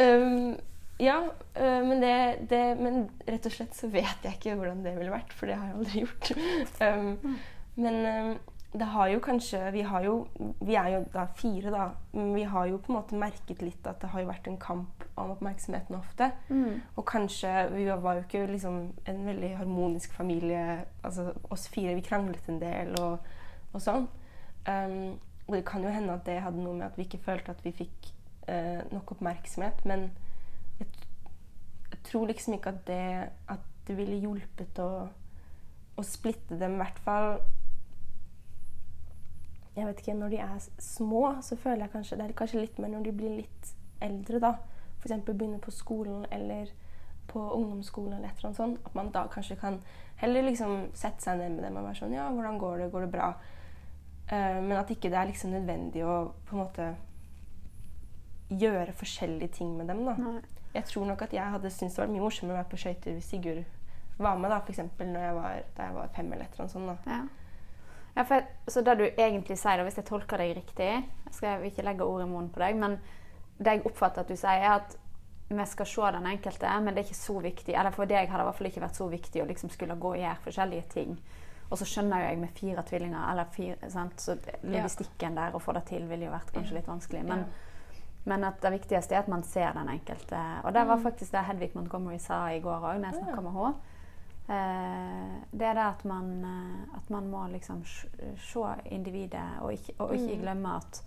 um, 0.00 0.56
ja, 1.02 1.16
øh, 1.58 1.80
men 1.88 2.00
det, 2.00 2.14
det 2.50 2.62
Men 2.78 3.00
rett 3.26 3.46
og 3.46 3.52
slett 3.52 3.74
så 3.74 3.88
vet 3.90 4.22
jeg 4.26 4.36
ikke 4.38 4.54
hvordan 4.58 4.84
det 4.84 4.92
ville 4.98 5.10
vært, 5.14 5.32
for 5.34 5.50
det 5.50 5.56
har 5.58 5.70
jeg 5.70 5.78
aldri 5.80 6.04
gjort. 6.04 6.34
Um, 6.84 7.38
men 7.76 7.96
um, 8.06 8.34
det 8.78 8.84
har 8.84 9.08
jo 9.08 9.20
kanskje 9.22 9.70
Vi 9.70 9.82
har 9.82 10.02
jo 10.02 10.26
Vi 10.60 10.74
er 10.74 10.88
jo 10.88 11.04
da 11.12 11.26
fire, 11.36 11.70
da. 11.70 11.90
Men 12.12 12.34
vi 12.34 12.42
har 12.42 12.66
jo 12.66 12.78
på 12.78 12.92
en 12.92 12.98
måte 12.98 13.18
merket 13.18 13.62
litt 13.62 13.86
at 13.86 14.00
det 14.02 14.10
har 14.10 14.20
jo 14.20 14.30
vært 14.30 14.48
en 14.50 14.58
kamp 14.58 15.04
om 15.16 15.30
oppmerksomheten 15.30 15.96
ofte. 15.96 16.30
Mm. 16.48 16.80
Og 16.96 17.06
kanskje 17.06 17.52
Vi 17.70 17.86
var 17.86 18.14
jo 18.14 18.24
ikke 18.24 18.46
liksom 18.50 18.92
en 19.06 19.26
veldig 19.26 19.56
harmonisk 19.56 20.12
familie. 20.12 20.84
Altså 21.04 21.32
oss 21.50 21.68
fire, 21.68 21.94
vi 21.94 22.00
kranglet 22.00 22.48
en 22.48 22.60
del 22.60 22.94
og, 23.00 23.18
og 23.72 23.80
sånn. 23.80 24.08
Um, 24.66 25.18
og 25.46 25.56
det 25.56 25.64
kan 25.68 25.82
jo 25.84 25.92
hende 25.92 26.14
at 26.14 26.26
det 26.26 26.40
hadde 26.40 26.62
noe 26.62 26.74
med 26.74 26.86
at 26.86 26.98
vi 26.98 27.04
ikke 27.04 27.20
følte 27.24 27.52
at 27.52 27.64
vi 27.64 27.74
fikk 27.76 28.12
uh, 28.48 28.80
nok 28.90 29.12
oppmerksomhet. 29.12 29.84
Men 29.84 30.08
jeg, 30.80 30.88
jeg 31.90 31.98
tror 32.10 32.26
liksom 32.26 32.54
ikke 32.56 32.72
at 32.74 32.86
det, 32.86 33.28
at 33.48 33.66
det 33.86 33.96
ville 33.96 34.22
hjulpet 34.22 34.78
å, 34.80 35.08
å 35.96 36.02
splitte 36.02 36.58
dem, 36.58 36.78
i 36.78 36.82
hvert 36.82 37.02
fall 37.04 37.36
Jeg 39.76 39.86
vet 39.86 40.00
ikke, 40.00 40.14
Når 40.14 40.28
de 40.28 40.38
er 40.38 40.68
små, 40.78 41.24
så 41.42 41.56
føler 41.56 41.84
jeg 41.84 41.90
kanskje 41.90 42.16
Det 42.16 42.24
er 42.28 42.36
kanskje 42.38 42.60
litt 42.60 42.78
mer 42.78 42.92
når 42.92 43.04
de 43.04 43.12
blir 43.12 43.36
litt 43.40 43.74
eldre, 44.04 44.38
da. 44.38 44.54
F.eks. 45.00 45.24
begynner 45.24 45.58
på 45.58 45.70
skolen 45.70 46.26
eller 46.32 46.70
på 47.26 47.40
ungdomsskolen 47.40 48.12
eller 48.12 48.28
et 48.28 48.36
eller 48.36 48.50
annet 48.50 48.56
sånt. 48.56 48.80
At 48.86 48.94
man 48.94 49.10
da 49.10 49.26
kanskje 49.32 49.56
kan 49.56 49.80
heller 50.20 50.42
liksom 50.44 50.88
sette 50.94 51.24
seg 51.24 51.38
ned 51.40 51.56
med 51.56 51.64
dem 51.64 51.78
og 51.80 51.88
være 51.88 52.00
sånn 52.02 52.14
Ja, 52.14 52.28
hvordan 52.30 52.58
går 52.60 52.78
det? 52.84 52.90
Går 52.92 53.06
det 53.06 53.12
bra? 53.14 53.32
Uh, 54.32 54.60
men 54.62 54.76
at 54.78 54.90
ikke 54.92 55.10
det 55.12 55.18
er 55.20 55.28
liksom 55.28 55.52
nødvendig 55.52 56.04
å 56.04 56.16
på 56.48 56.56
en 56.56 56.62
måte 56.62 56.90
gjøre 58.54 58.92
forskjellige 58.96 59.56
ting 59.58 59.76
med 59.76 59.88
dem. 59.88 60.04
da. 60.04 60.16
Nei. 60.20 60.40
Jeg 60.74 60.84
tror 60.90 61.06
nok 61.06 61.22
at 61.22 61.32
jeg 61.32 61.54
hadde 61.54 61.70
syntes 61.70 61.96
det 61.96 62.02
var 62.02 62.12
mye 62.12 62.24
morsommere 62.24 62.56
å 62.56 62.60
være 62.62 62.70
på 62.72 62.80
skøyter 62.82 63.16
hvis 63.16 63.28
Sigurd 63.30 63.64
var 64.18 64.38
med, 64.38 64.50
da, 64.50 64.60
f.eks. 64.62 64.80
Da 64.98 65.24
jeg 65.24 65.94
var 65.96 66.12
fem 66.14 66.32
eller 66.32 66.44
et 66.44 66.54
eller 66.54 66.64
annet 66.64 66.72
sånt. 66.72 66.90
da. 66.90 66.96
Ja. 67.10 67.43
Ja, 68.14 68.24
for, 68.24 68.44
så 68.70 68.82
det 68.86 68.94
du 69.00 69.04
egentlig 69.08 69.56
sier, 69.58 69.78
da, 69.80 69.86
hvis 69.86 69.98
jeg 69.98 70.06
tolker 70.06 70.38
deg 70.38 70.52
riktig 70.54 70.86
Jeg 70.86 71.32
skal 71.34 71.64
ikke 71.66 71.82
legge 71.82 72.06
ord 72.06 72.22
i 72.22 72.28
munnen 72.30 72.52
på 72.54 72.62
deg, 72.62 72.76
men 72.78 73.00
det 73.58 73.72
jeg 73.72 73.86
oppfatter 73.88 74.22
at 74.22 74.30
du 74.30 74.36
sier, 74.38 74.62
er 74.62 74.76
at 74.76 74.94
vi 75.48 75.66
skal 75.66 75.86
se 75.86 76.10
den 76.16 76.26
enkelte, 76.26 76.70
men 76.80 76.94
det 76.94 77.02
er 77.02 77.08
ikke 77.08 77.18
så 77.18 77.34
viktig. 77.42 77.74
Eller 77.74 77.94
for 77.94 78.08
deg 78.08 78.30
har 78.30 78.40
det 78.40 78.44
i 78.44 78.48
hvert 78.48 78.58
fall 78.58 78.68
ikke 78.70 78.82
vært 78.82 78.98
så 78.98 79.08
viktig 79.10 79.42
å 79.42 79.48
liksom 79.48 79.70
skulle 79.70 79.98
gå 80.00 80.14
og 80.14 80.20
gjøre 80.20 80.40
forskjellige 80.46 80.86
ting. 80.94 81.12
Og 81.68 81.78
så 81.78 81.86
skjønner 81.88 82.22
jo 82.22 82.30
jeg 82.30 82.40
med 82.40 82.56
fire 82.56 82.84
tvillinger, 82.88 83.22
eller 83.30 83.52
fire, 83.52 83.90
sant? 83.92 84.20
så 84.20 84.36
logistikken 84.62 85.36
der, 85.38 85.54
å 85.54 85.62
få 85.62 85.74
det 85.76 85.84
til, 85.90 86.08
ville 86.08 86.28
jo 86.28 86.34
vært 86.34 86.52
kanskje 86.54 86.78
litt 86.78 86.90
vanskelig. 86.90 87.22
Men, 87.28 87.44
men 88.30 88.46
at 88.48 88.60
det 88.62 88.72
viktigste 88.78 89.16
er 89.16 89.24
at 89.24 89.30
man 89.32 89.44
ser 89.48 89.74
den 89.76 89.90
enkelte. 89.94 90.40
Og 90.64 90.74
det 90.76 90.84
var 90.88 91.02
faktisk 91.02 91.34
det 91.34 91.44
Hedvig 91.48 91.74
Montgomery 91.76 92.20
sa 92.22 92.46
i 92.52 92.62
går 92.64 92.88
òg, 92.88 93.00
når 93.00 93.10
jeg 93.10 93.20
snakka 93.22 93.44
med 93.44 93.58
henne. 93.58 93.93
Eh, 94.48 95.34
det 95.52 95.66
er 95.66 95.74
det 95.74 95.84
at 95.86 96.04
man, 96.04 96.44
eh, 96.44 96.96
at 96.96 97.10
man 97.10 97.30
må 97.30 97.46
liksom 97.48 97.84
se 97.84 98.64
individet, 98.92 99.60
og 99.60 99.72
ikke, 99.72 99.94
og 99.98 100.14
ikke 100.14 100.40
glemme 100.42 100.76
at 100.76 101.04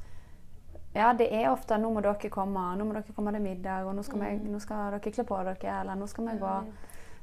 ja, 0.95 1.13
det 1.13 1.28
er 1.36 1.50
ofte 1.52 1.78
'nå 1.78 1.91
må 1.93 2.02
dere 2.02 2.30
komme', 2.30 2.76
'nå 2.76 2.84
må 2.84 2.93
dere 2.93 3.13
komme 3.15 3.32
til 3.32 3.41
middag', 3.41 3.86
og 3.86 3.95
'nå 3.95 4.04
skal, 4.04 4.19
vi, 4.19 4.50
nå 4.50 4.60
skal 4.60 4.91
dere 4.91 5.00
kle 5.00 5.23
på 5.23 5.43
dere', 5.43 5.80
eller 5.82 5.95
'nå 5.95 6.08
skal 6.08 6.26
vi 6.26 6.39
gå'. 6.41 6.63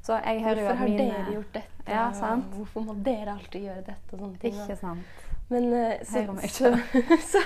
Så 0.01 0.13
jeg 0.13 0.43
hører 0.43 0.59
jo 0.61 0.67
Hvorfor 0.67 0.75
har 0.75 0.87
dere 0.87 1.31
gjort 1.33 1.53
dette? 1.53 1.91
Ja, 1.91 2.11
sant? 2.13 2.45
Hvorfor 2.45 2.81
må 2.81 2.93
dere 2.93 3.31
alltid 3.31 3.61
gjøre 3.61 3.81
dette? 3.87 4.13
og 4.13 4.19
sånne 4.19 4.37
ting. 4.37 4.53
Ikke 4.53 4.75
sant. 4.75 4.99
Men 5.49 5.73
eh, 5.73 5.99
så, 6.03 6.25
så, 6.49 6.71
så, 7.31 7.41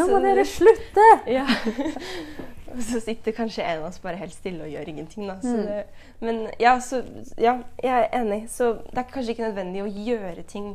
Nå 0.00 0.06
må 0.08 0.20
dere 0.24 0.44
slutte! 0.48 1.06
Ja. 1.38 1.46
Og 2.72 2.80
så 2.86 3.02
sitter 3.04 3.34
kanskje 3.36 3.64
en 3.68 3.82
av 3.82 3.90
oss 3.90 3.98
bare 4.00 4.16
helt 4.16 4.32
stille 4.32 4.64
og 4.64 4.70
gjør 4.72 4.88
ingenting. 4.88 5.26
Da. 5.28 5.34
Så 5.44 5.52
Mm. 5.58 5.66
det, 5.66 5.82
men 6.24 6.38
ja, 6.60 6.78
så, 6.80 7.02
ja, 7.36 7.58
jeg 7.82 7.92
er 7.92 8.08
enig. 8.16 8.46
Så 8.48 8.70
det 8.88 9.02
er 9.02 9.10
kanskje 9.12 9.34
ikke 9.34 9.44
nødvendig 9.50 9.82
å 9.84 9.90
gjøre 9.92 10.42
ting 10.48 10.70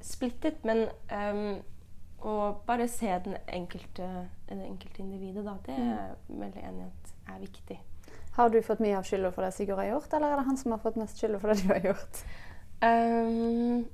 splittet, 0.00 0.60
men 0.62 0.84
um, 1.10 1.56
å 2.22 2.36
bare 2.68 2.86
se 2.88 3.10
den 3.24 3.34
enkelte, 3.50 4.06
det 4.46 4.60
enkelte 4.62 5.02
individet, 5.02 5.42
da, 5.42 5.56
det 5.66 5.74
er 5.74 5.88
jeg 5.88 6.38
veldig 6.44 6.62
enig 6.70 6.84
i 6.84 6.86
at 6.86 7.34
er 7.34 7.42
viktig. 7.42 7.80
Har 8.38 8.54
du 8.54 8.60
fått 8.62 8.78
mye 8.86 8.94
av 9.00 9.02
skylda 9.10 9.32
for 9.34 9.42
det 9.42 9.50
Sigurd 9.56 9.82
har 9.82 9.90
gjort, 9.90 10.14
eller 10.14 10.30
er 10.30 10.38
det 10.38 10.46
han 10.52 10.56
som 10.62 10.76
har 10.76 10.82
fått 10.86 11.02
mest 11.02 11.18
skylda 11.18 11.42
for 11.42 11.50
det 11.50 11.64
du 11.64 11.72
har 11.74 11.90
gjort? 11.90 12.22
Ehm, 12.86 13.88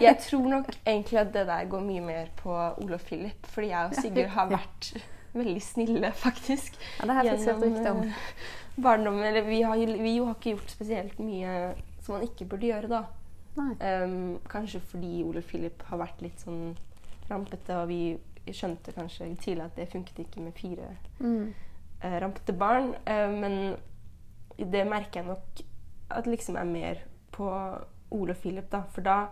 jeg 0.00 0.18
tror 0.18 0.48
nok 0.48 0.68
egentlig 0.86 1.18
at 1.20 1.32
det 1.34 1.46
der 1.46 1.64
går 1.70 1.80
mye 1.80 2.00
mer 2.00 2.26
på 2.36 2.50
Ole 2.82 2.94
og 2.94 3.00
Philip, 3.00 3.46
fordi 3.46 3.68
jeg 3.68 3.86
og 3.90 3.94
Sigurd 3.94 4.28
har 4.36 4.48
vært 4.50 4.92
veldig 5.34 5.62
snille, 5.62 6.12
faktisk. 6.12 6.76
Ja, 7.00 7.06
det 7.06 7.14
har 7.14 7.24
jeg 7.24 7.38
faktisk 7.38 7.50
hørt 7.52 7.62
rykte 7.62 7.90
om. 7.90 8.02
eh, 8.02 8.82
barndommen. 8.82 9.24
Eller 9.24 9.42
vi 9.42 9.62
har, 9.62 9.76
vi 9.76 10.16
har 10.18 10.34
ikke 10.34 10.56
gjort 10.56 10.70
spesielt 10.70 11.18
mye 11.18 11.74
som 12.02 12.16
man 12.16 12.22
ikke 12.26 12.44
burde 12.48 12.66
gjøre, 12.66 12.88
da. 12.88 13.02
Ehm, 13.80 14.38
kanskje 14.48 14.80
fordi 14.80 15.22
Ole 15.24 15.42
Philip 15.42 15.82
har 15.90 15.98
vært 16.00 16.22
litt 16.24 16.40
sånn 16.40 16.76
rampete, 17.30 17.76
og 17.76 17.88
vi 17.88 18.18
skjønte 18.50 18.92
kanskje 18.96 19.28
tidlig 19.38 19.64
at 19.68 19.76
det 19.76 19.90
funket 19.92 20.18
ikke 20.24 20.40
med 20.42 20.52
fire 20.58 20.96
Mm. 21.20 21.52
uh, 22.04 22.16
rampete 22.20 22.52
barn. 22.58 22.94
Uh, 23.06 23.30
men 23.40 23.76
det 24.58 24.86
merker 24.88 25.20
jeg 25.20 25.26
nok 25.28 25.62
at 26.10 26.26
liksom 26.26 26.56
er 26.56 26.64
mer 26.64 26.96
på 27.32 27.46
Ole 28.10 28.34
og 28.34 28.36
Philip, 28.42 28.68
da. 28.72 28.82
For 28.92 29.00
da 29.00 29.26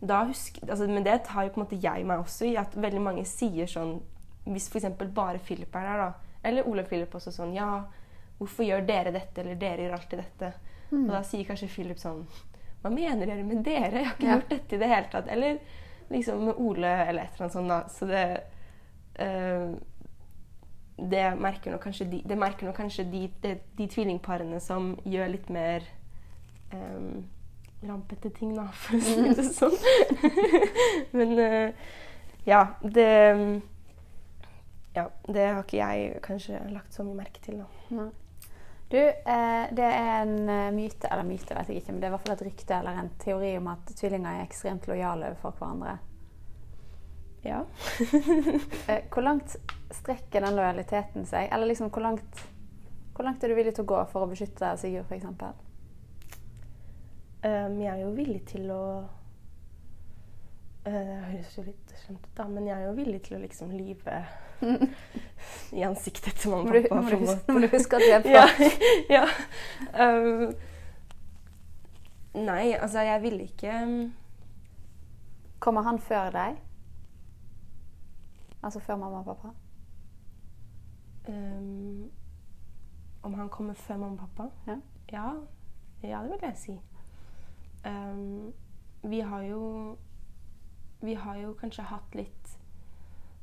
husker 0.00 0.70
altså, 0.70 0.86
Men 0.88 1.04
det 1.04 1.24
tar 1.24 1.44
jo 1.44 1.50
på 1.54 1.60
en 1.60 1.64
måte 1.66 1.80
jeg 1.82 2.04
meg 2.06 2.18
også 2.18 2.44
i, 2.46 2.56
at 2.56 2.74
veldig 2.76 3.00
mange 3.00 3.24
sier 3.24 3.66
sånn 3.66 4.00
Hvis 4.44 4.68
f.eks. 4.68 4.84
bare 5.14 5.38
Philip 5.38 5.74
er 5.74 5.86
der, 5.88 5.96
da, 5.98 6.12
eller 6.44 6.68
og 6.68 6.86
Philip 6.88 7.14
også 7.14 7.32
sånn 7.32 7.54
Ja, 7.54 7.84
hvorfor 8.38 8.64
gjør 8.64 8.84
dere 8.86 9.12
dette, 9.12 9.40
eller 9.40 9.54
dere 9.54 9.82
gjør 9.86 9.96
alltid 9.96 10.18
dette? 10.18 10.52
Og 10.92 11.08
da 11.10 11.22
sier 11.22 11.44
kanskje 11.48 11.68
Philip 11.72 11.98
sånn 11.98 12.26
Hva 12.82 12.90
mener 12.92 13.26
dere 13.26 13.42
med 13.42 13.64
dere? 13.64 14.04
Jeg 14.04 14.06
har 14.06 14.14
ikke 14.14 14.26
Ja. 14.26 14.34
gjort 14.36 14.50
dette 14.50 14.74
i 14.76 14.78
det 14.78 14.88
hele 14.88 15.08
tatt. 15.10 15.28
Eller 15.28 15.58
liksom 16.10 16.44
med 16.44 16.54
Ole, 16.62 16.86
eller 17.08 17.22
et 17.24 17.32
eller 17.34 17.46
annet 17.46 17.52
sånt, 17.56 17.68
da. 17.68 17.80
Så 17.88 18.06
det 18.06 18.40
øh, 19.24 19.74
det 20.96 21.24
merker 21.40 21.70
nok 21.74 21.82
kanskje 21.84 22.06
de, 22.10 22.22
det 22.24 22.38
merker 22.38 22.66
nok 22.66 22.76
kanskje 22.78 23.04
de, 23.10 23.24
de, 23.42 23.50
de 23.78 23.86
tvillingparene 23.92 24.60
som 24.64 24.94
gjør 25.04 25.28
litt 25.34 25.50
mer 25.52 25.84
um, 26.72 27.24
rampete 27.88 28.30
ting, 28.34 28.52
da, 28.56 28.66
for 28.72 28.98
å 28.98 29.06
si 29.06 29.32
det 29.38 29.46
sånn. 29.54 29.76
Men 31.16 31.34
uh, 31.38 31.88
ja, 32.46 32.66
det 32.82 33.08
Ja, 34.96 35.10
det 35.28 35.42
har 35.44 35.58
ikke 35.60 35.80
jeg 35.80 36.22
kanskje 36.24 36.60
lagt 36.72 36.94
så 36.94 37.04
mye 37.04 37.18
merke 37.18 37.42
til, 37.44 37.58
da. 37.60 38.06
Du, 38.88 38.98
eh, 38.98 39.64
det 39.74 39.82
er 39.84 40.22
en 40.22 40.48
eh, 40.48 40.70
myte, 40.70 41.08
eller 41.10 41.26
myte 41.26 41.56
vet 41.56 41.72
jeg 41.72 41.80
ikke, 41.80 41.92
men 41.92 42.00
det 42.00 42.06
er 42.06 42.12
i 42.12 42.14
hvert 42.14 42.28
fall 42.28 42.36
et 42.36 42.44
rykte 42.46 42.76
eller 42.76 43.00
en 43.00 43.08
teori 43.18 43.50
om 43.58 43.66
at 43.72 43.90
tvillinger 43.98 44.38
er 44.38 44.44
ekstremt 44.44 44.86
lojale 44.86 45.32
overfor 45.32 45.56
hverandre. 45.58 45.96
Ja. 47.46 47.64
Eh, 48.86 49.02
hvor 49.10 49.24
langt 49.26 49.56
strekker 49.90 50.44
den 50.44 50.54
lojaliteten 50.54 51.26
seg? 51.26 51.48
Eller 51.50 51.66
liksom, 51.66 51.90
hvor 51.90 52.04
langt, 52.06 52.42
hvor 53.16 53.26
langt 53.26 53.42
er 53.42 53.50
du 53.50 53.58
villig 53.58 53.74
til 53.74 53.82
å 53.82 53.90
gå 53.90 54.02
for 54.12 54.22
å 54.22 54.30
beskytte 54.30 54.76
Sigurd, 54.78 55.10
f.eks.? 55.10 55.65
Um, 57.46 57.80
jeg 57.80 57.92
er 57.92 58.00
jo 58.00 58.10
villig 58.10 58.40
til 58.48 58.70
å 58.74 58.82
Det 60.86 60.92
uh, 60.94 61.26
høres 61.28 61.52
jo 61.58 61.62
litt 61.66 61.92
slemt 62.00 62.24
ut, 62.24 62.32
da, 62.38 62.46
men 62.50 62.66
jeg 62.66 62.74
er 62.80 62.86
jo 62.88 62.94
villig 62.96 63.20
til 63.26 63.36
å 63.36 63.40
liksom 63.42 63.70
lyve 63.74 64.16
i 65.78 65.82
ansiktet 65.86 66.38
til 66.40 66.54
mamma 66.54 66.72
og 66.72 66.88
pappa. 66.88 67.02
må 67.02 67.10
du, 67.10 67.16
huske, 67.22 67.52
må 67.52 67.62
du 67.62 67.68
huske 67.70 67.98
at 67.98 68.06
vi 68.06 68.10
er 68.16 68.24
på 68.24 68.32
ja, 68.32 68.46
ja. 69.18 69.26
Um, 69.94 70.54
nei, 72.40 72.72
altså 72.78 73.04
jeg 73.06 73.22
ville 73.22 73.46
ikke 73.46 73.76
um, 73.82 73.94
Kommer 75.58 75.86
han 75.86 75.98
før 75.98 76.30
deg? 76.34 76.58
Altså 78.62 78.80
før 78.80 78.98
mamma 79.04 79.22
og 79.22 79.30
pappa? 79.30 79.54
um, 81.28 82.10
Om 83.22 83.34
han 83.34 83.48
kommer 83.48 83.74
før 83.74 84.02
mamma 84.02 84.22
og 84.22 84.34
pappa? 84.34 84.50
Ja. 84.66 84.78
Ja, 85.12 85.30
ja 86.02 86.22
det 86.22 86.30
vil 86.40 86.48
jeg 86.48 86.60
si. 86.64 86.78
Um, 87.86 88.52
vi 89.06 89.20
har 89.20 89.42
jo 89.46 89.96
Vi 91.00 91.14
har 91.14 91.36
jo 91.36 91.52
kanskje 91.60 91.84
hatt 91.86 92.14
litt 92.14 92.56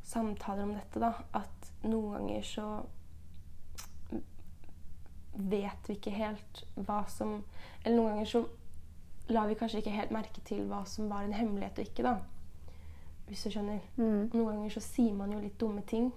samtaler 0.04 0.64
om 0.64 0.74
dette, 0.76 1.00
da. 1.00 1.14
At 1.32 1.72
noen 1.88 2.18
ganger 2.18 2.44
så 2.44 2.68
vet 5.34 5.90
vi 5.90 5.96
ikke 5.98 6.14
helt 6.14 6.64
hva 6.76 7.04
som 7.10 7.40
Eller 7.84 7.96
noen 7.96 8.12
ganger 8.12 8.30
så 8.30 8.44
lar 9.32 9.48
vi 9.48 9.56
kanskje 9.56 9.80
ikke 9.80 9.96
helt 9.96 10.12
merke 10.12 10.42
til 10.46 10.66
hva 10.68 10.84
som 10.90 11.08
var 11.08 11.24
en 11.24 11.34
hemmelighet 11.34 11.80
og 11.80 11.88
ikke, 11.88 12.04
da. 12.04 12.18
Hvis 13.30 13.46
du 13.46 13.54
skjønner. 13.54 13.80
Mm. 13.96 14.34
Noen 14.34 14.50
ganger 14.50 14.74
så 14.76 14.82
sier 14.84 15.14
man 15.16 15.32
jo 15.32 15.40
litt 15.40 15.56
dumme 15.62 15.82
ting. 15.88 16.10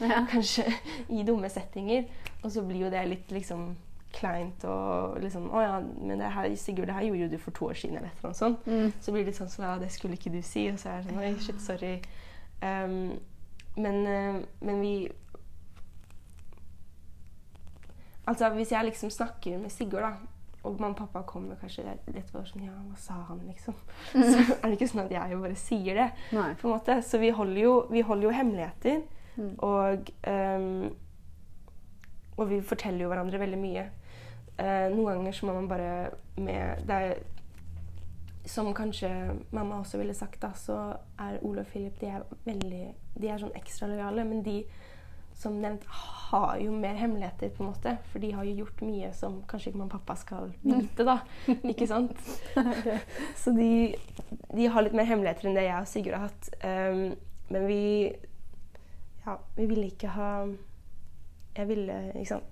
Ja. 0.00 0.22
Kanskje 0.32 0.64
i 1.12 1.20
dumme 1.28 1.50
settinger. 1.52 2.08
Og 2.40 2.54
så 2.54 2.64
blir 2.64 2.86
jo 2.86 2.92
det 2.94 3.04
litt 3.10 3.34
liksom 3.36 3.74
kleint 4.14 4.64
og 4.70 5.18
liksom 5.22 5.50
Å 5.50 5.62
ja, 5.62 5.74
men 5.82 6.22
det 6.22 6.30
her, 6.34 6.48
Sigurd, 6.60 6.88
det 6.90 6.96
her 6.96 7.06
gjorde 7.08 7.26
jo 7.26 7.32
du 7.34 7.38
for 7.42 7.56
to 7.56 7.68
år 7.70 7.78
siden, 7.80 7.98
eller 7.98 8.08
et 8.10 8.20
eller 8.20 8.30
annet 8.30 8.40
sånt. 8.40 8.66
Mm. 8.66 8.92
Så 9.00 9.14
blir 9.14 9.24
det 9.24 9.32
litt 9.32 9.40
sånn 9.40 9.52
sånn 9.52 9.66
Ja, 9.66 9.74
det 9.82 9.90
skulle 9.94 10.18
ikke 10.18 10.32
du 10.34 10.40
si. 10.42 10.66
Og 10.72 10.78
så 10.80 10.92
er 10.92 11.02
det 11.02 11.10
sånn 11.10 11.22
Oi, 11.22 11.32
shit, 11.42 11.60
sorry. 11.64 11.94
Um, 12.62 12.96
men, 13.76 14.00
uh, 14.06 14.40
men 14.64 14.80
vi 14.84 14.94
Altså, 18.24 18.48
hvis 18.56 18.72
jeg 18.72 18.86
liksom 18.88 19.10
snakker 19.12 19.58
med 19.60 19.72
Sigurd, 19.72 20.06
da, 20.06 20.14
og 20.64 20.78
mamma 20.80 20.94
og 20.94 21.00
pappa 21.02 21.20
kommer 21.28 21.58
kanskje 21.60 21.84
litt 21.84 22.30
og 22.32 22.46
sånn 22.48 22.64
Ja, 22.64 22.72
hva 22.72 22.96
sa 23.00 23.18
han, 23.28 23.42
liksom? 23.50 23.76
Så 24.14 24.38
er 24.40 24.62
det 24.64 24.78
ikke 24.78 24.88
sånn 24.94 25.04
at 25.04 25.12
jeg 25.12 25.40
bare 25.42 25.58
sier 25.60 26.00
det. 26.00 26.06
Nei. 26.32 26.52
på 26.60 26.70
en 26.70 26.76
måte. 26.78 26.96
Så 27.04 27.20
vi 27.20 27.34
holder 27.36 27.60
jo, 27.60 27.74
vi 27.92 28.04
holder 28.06 28.30
jo 28.30 28.36
hemmeligheter. 28.38 29.02
Mm. 29.34 29.50
Og, 29.66 30.10
um, 30.30 30.88
og 32.38 32.48
vi 32.50 32.62
forteller 32.64 33.04
jo 33.04 33.12
hverandre 33.12 33.42
veldig 33.42 33.60
mye. 33.60 33.84
Eh, 34.58 34.88
noen 34.94 35.18
ganger 35.18 35.32
så 35.34 35.46
må 35.46 35.54
man 35.56 35.68
bare 35.68 36.10
med 36.36 36.84
det 36.86 36.94
er, 36.94 37.22
Som 38.46 38.74
kanskje 38.74 39.08
mamma 39.50 39.80
også 39.80 39.98
ville 39.98 40.14
sagt, 40.14 40.42
da, 40.42 40.52
så 40.54 40.96
er 41.18 41.40
Ole 41.42 41.64
og 41.64 41.66
Philip 41.66 41.96
de 42.00 42.06
er 42.06 42.26
veldig 42.44 42.82
De 43.16 43.28
er 43.28 43.40
sånn 43.40 43.54
ekstra 43.56 43.88
lojale, 43.88 44.24
men 44.28 44.42
de 44.44 44.60
som 45.34 45.56
nevnt 45.58 45.82
har 46.30 46.58
jo 46.62 46.72
mer 46.72 46.94
hemmeligheter, 46.94 47.50
på 47.50 47.64
en 47.64 47.70
måte. 47.72 47.96
For 48.12 48.22
de 48.22 48.30
har 48.36 48.44
jo 48.46 48.52
gjort 48.60 48.82
mye 48.86 49.08
som 49.16 49.40
kanskje 49.50 49.72
ikke 49.72 49.80
mamma 49.80 49.96
pappa 49.96 50.14
skal 50.20 50.52
vite, 50.62 51.06
da. 51.06 51.16
Ikke 51.72 51.88
sant? 51.90 52.20
Så 53.42 53.50
de, 53.56 53.96
de 54.54 54.68
har 54.70 54.86
litt 54.86 54.94
mer 54.94 55.08
hemmeligheter 55.10 55.50
enn 55.50 55.58
det 55.58 55.66
jeg 55.66 55.80
og 55.80 55.90
Sigurd 55.90 56.18
har 56.18 56.28
hatt. 56.28 56.50
Um, 56.62 57.16
men 57.50 57.66
vi 57.66 57.82
Ja, 59.24 59.36
vi 59.56 59.66
ville 59.66 59.88
ikke 59.90 60.08
ha 60.14 60.30
Jeg 61.56 61.68
ville, 61.68 61.98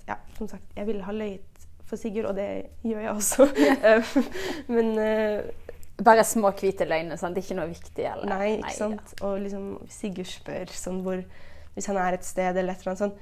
Ja, 0.09 0.19
som 0.37 0.49
sagt, 0.49 0.75
jeg 0.77 0.87
ville 0.87 1.07
ha 1.07 1.15
løyet 1.15 1.67
for 1.93 2.01
Sigurd, 2.01 2.31
og 2.31 2.39
det 2.39 2.49
gjør 2.87 3.05
jeg 3.05 3.13
også. 3.13 3.47
Um, 3.93 4.31
men 4.75 4.93
uh, 4.97 5.69
Bare 6.03 6.25
små, 6.25 6.51
hvite 6.57 6.87
løgner. 6.89 7.17
sant? 7.21 7.37
Det 7.37 7.43
er 7.43 7.47
ikke 7.51 7.59
noe 7.61 7.69
viktig? 7.69 8.05
eller? 8.09 8.29
Nei, 8.31 8.55
ikke 8.57 8.75
sant. 8.75 9.13
Og 9.23 9.37
liksom 9.45 9.67
Sigurd 9.93 10.31
spør 10.31 10.73
sånn 10.73 11.03
hvor 11.05 11.21
Hvis 11.77 11.89
han 11.89 12.01
er 12.01 12.17
et 12.17 12.25
sted 12.27 12.57
eller 12.57 12.73
et 12.73 12.81
eller 12.81 12.95
annet 12.95 13.03
sånt, 13.05 13.21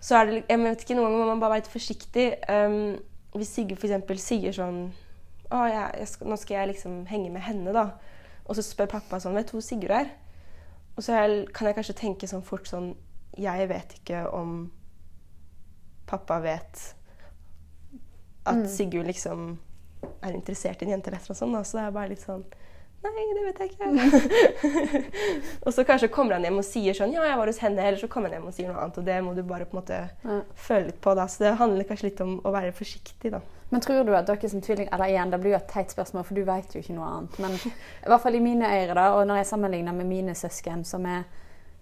så 0.00 0.20
er 0.20 0.28
det 0.28 0.42
Jeg 0.48 0.60
vet 0.60 0.84
ikke, 0.84 0.96
noen 0.98 1.08
ganger 1.08 1.22
må 1.24 1.30
man 1.32 1.40
bare 1.40 1.54
være 1.54 1.62
litt 1.64 1.72
forsiktig. 1.72 2.26
Um, 2.48 3.00
hvis 3.34 3.54
Sigurd 3.56 3.80
f.eks. 3.80 4.22
sier 4.22 4.54
sånn 4.54 4.80
Å, 5.50 5.64
jeg, 5.64 5.86
jeg 6.02 6.12
skal, 6.12 6.30
nå 6.30 6.38
skal 6.38 6.58
jeg 6.58 6.72
liksom 6.74 7.00
henge 7.10 7.32
med 7.32 7.44
henne, 7.48 7.74
da. 7.74 7.88
Og 8.46 8.58
så 8.58 8.66
spør 8.66 8.92
pappa 8.98 9.20
sånn 9.22 9.38
Vet 9.38 9.50
du 9.50 9.56
hvor 9.56 9.64
Sigurd 9.64 9.96
er? 9.96 10.12
Og 10.96 11.02
så 11.06 11.16
jeg, 11.16 11.48
kan 11.56 11.70
jeg 11.70 11.80
kanskje 11.80 11.98
tenke 12.04 12.28
sånn 12.28 12.44
fort 12.44 12.68
sånn 12.68 12.92
Jeg 13.40 13.68
vet 13.72 13.96
ikke 14.02 14.26
om 14.36 14.68
pappa 16.10 16.40
vet 16.42 16.90
at 18.50 18.60
Mm. 18.64 18.66
Sigurd 18.68 19.06
liksom 19.10 19.58
er 20.22 20.32
interessert 20.36 20.82
i 20.82 20.86
en 20.88 20.90
jente 20.96 21.10
eller 21.10 21.20
noe 21.28 21.36
sånt. 21.36 21.66
Så 21.66 21.78
det 21.78 21.86
er 21.86 21.90
bare 21.96 22.08
litt 22.12 22.24
sånn 22.26 22.44
Nei, 23.00 23.22
det 23.32 23.42
vet 23.46 23.60
jeg 23.62 23.70
ikke. 23.72 25.04
og 25.64 25.72
så 25.72 25.84
kanskje 25.88 26.10
kommer 26.12 26.36
han 26.36 26.44
hjem 26.44 26.58
og 26.60 26.66
sier 26.68 26.92
sånn 26.96 27.14
Ja, 27.14 27.22
jeg 27.24 27.38
var 27.40 27.48
hos 27.48 27.60
henne. 27.64 27.80
Eller 27.80 27.96
så 27.96 28.08
kommer 28.12 28.28
han 28.28 28.36
hjem 28.40 28.50
og 28.50 28.56
sier 28.56 28.68
noe 28.68 28.82
annet. 28.82 28.98
Og 29.00 29.06
det 29.06 29.16
må 29.24 29.32
du 29.36 29.40
bare 29.48 29.64
på 29.64 29.76
en 29.76 29.80
måte 29.82 30.00
Ja. 30.24 30.40
føle 30.54 30.90
litt 30.90 31.00
på. 31.00 31.14
da. 31.16 31.24
Så 31.26 31.38
det 31.46 31.54
handler 31.56 31.84
kanskje 31.88 32.10
litt 32.10 32.20
om 32.20 32.34
å 32.44 32.52
være 32.52 32.72
forsiktig, 32.76 33.30
da. 33.32 33.40
Men 33.70 33.80
tror 33.80 34.04
du 34.04 34.12
at 34.14 34.26
dere 34.26 34.48
som 34.50 34.60
tvilling 34.60 34.88
Eller 34.92 35.06
igjen, 35.14 35.30
det 35.30 35.40
blir 35.40 35.52
jo 35.54 35.56
et 35.62 35.68
teit 35.68 35.88
spørsmål, 35.94 36.24
for 36.26 36.34
du 36.34 36.44
vet 36.44 36.74
jo 36.74 36.80
ikke 36.82 36.94
noe 36.98 37.08
annet. 37.08 37.38
Men 37.38 37.52
i 37.56 38.08
hvert 38.10 38.20
fall 38.20 38.34
i 38.34 38.40
mine 38.44 38.66
øyne, 38.68 38.94
da, 38.94 39.06
og 39.16 39.26
når 39.26 39.36
jeg 39.40 39.46
sammenligner 39.54 39.94
med 39.96 40.06
mine 40.06 40.34
søsken, 40.34 40.84
som 40.84 41.06
er 41.06 41.24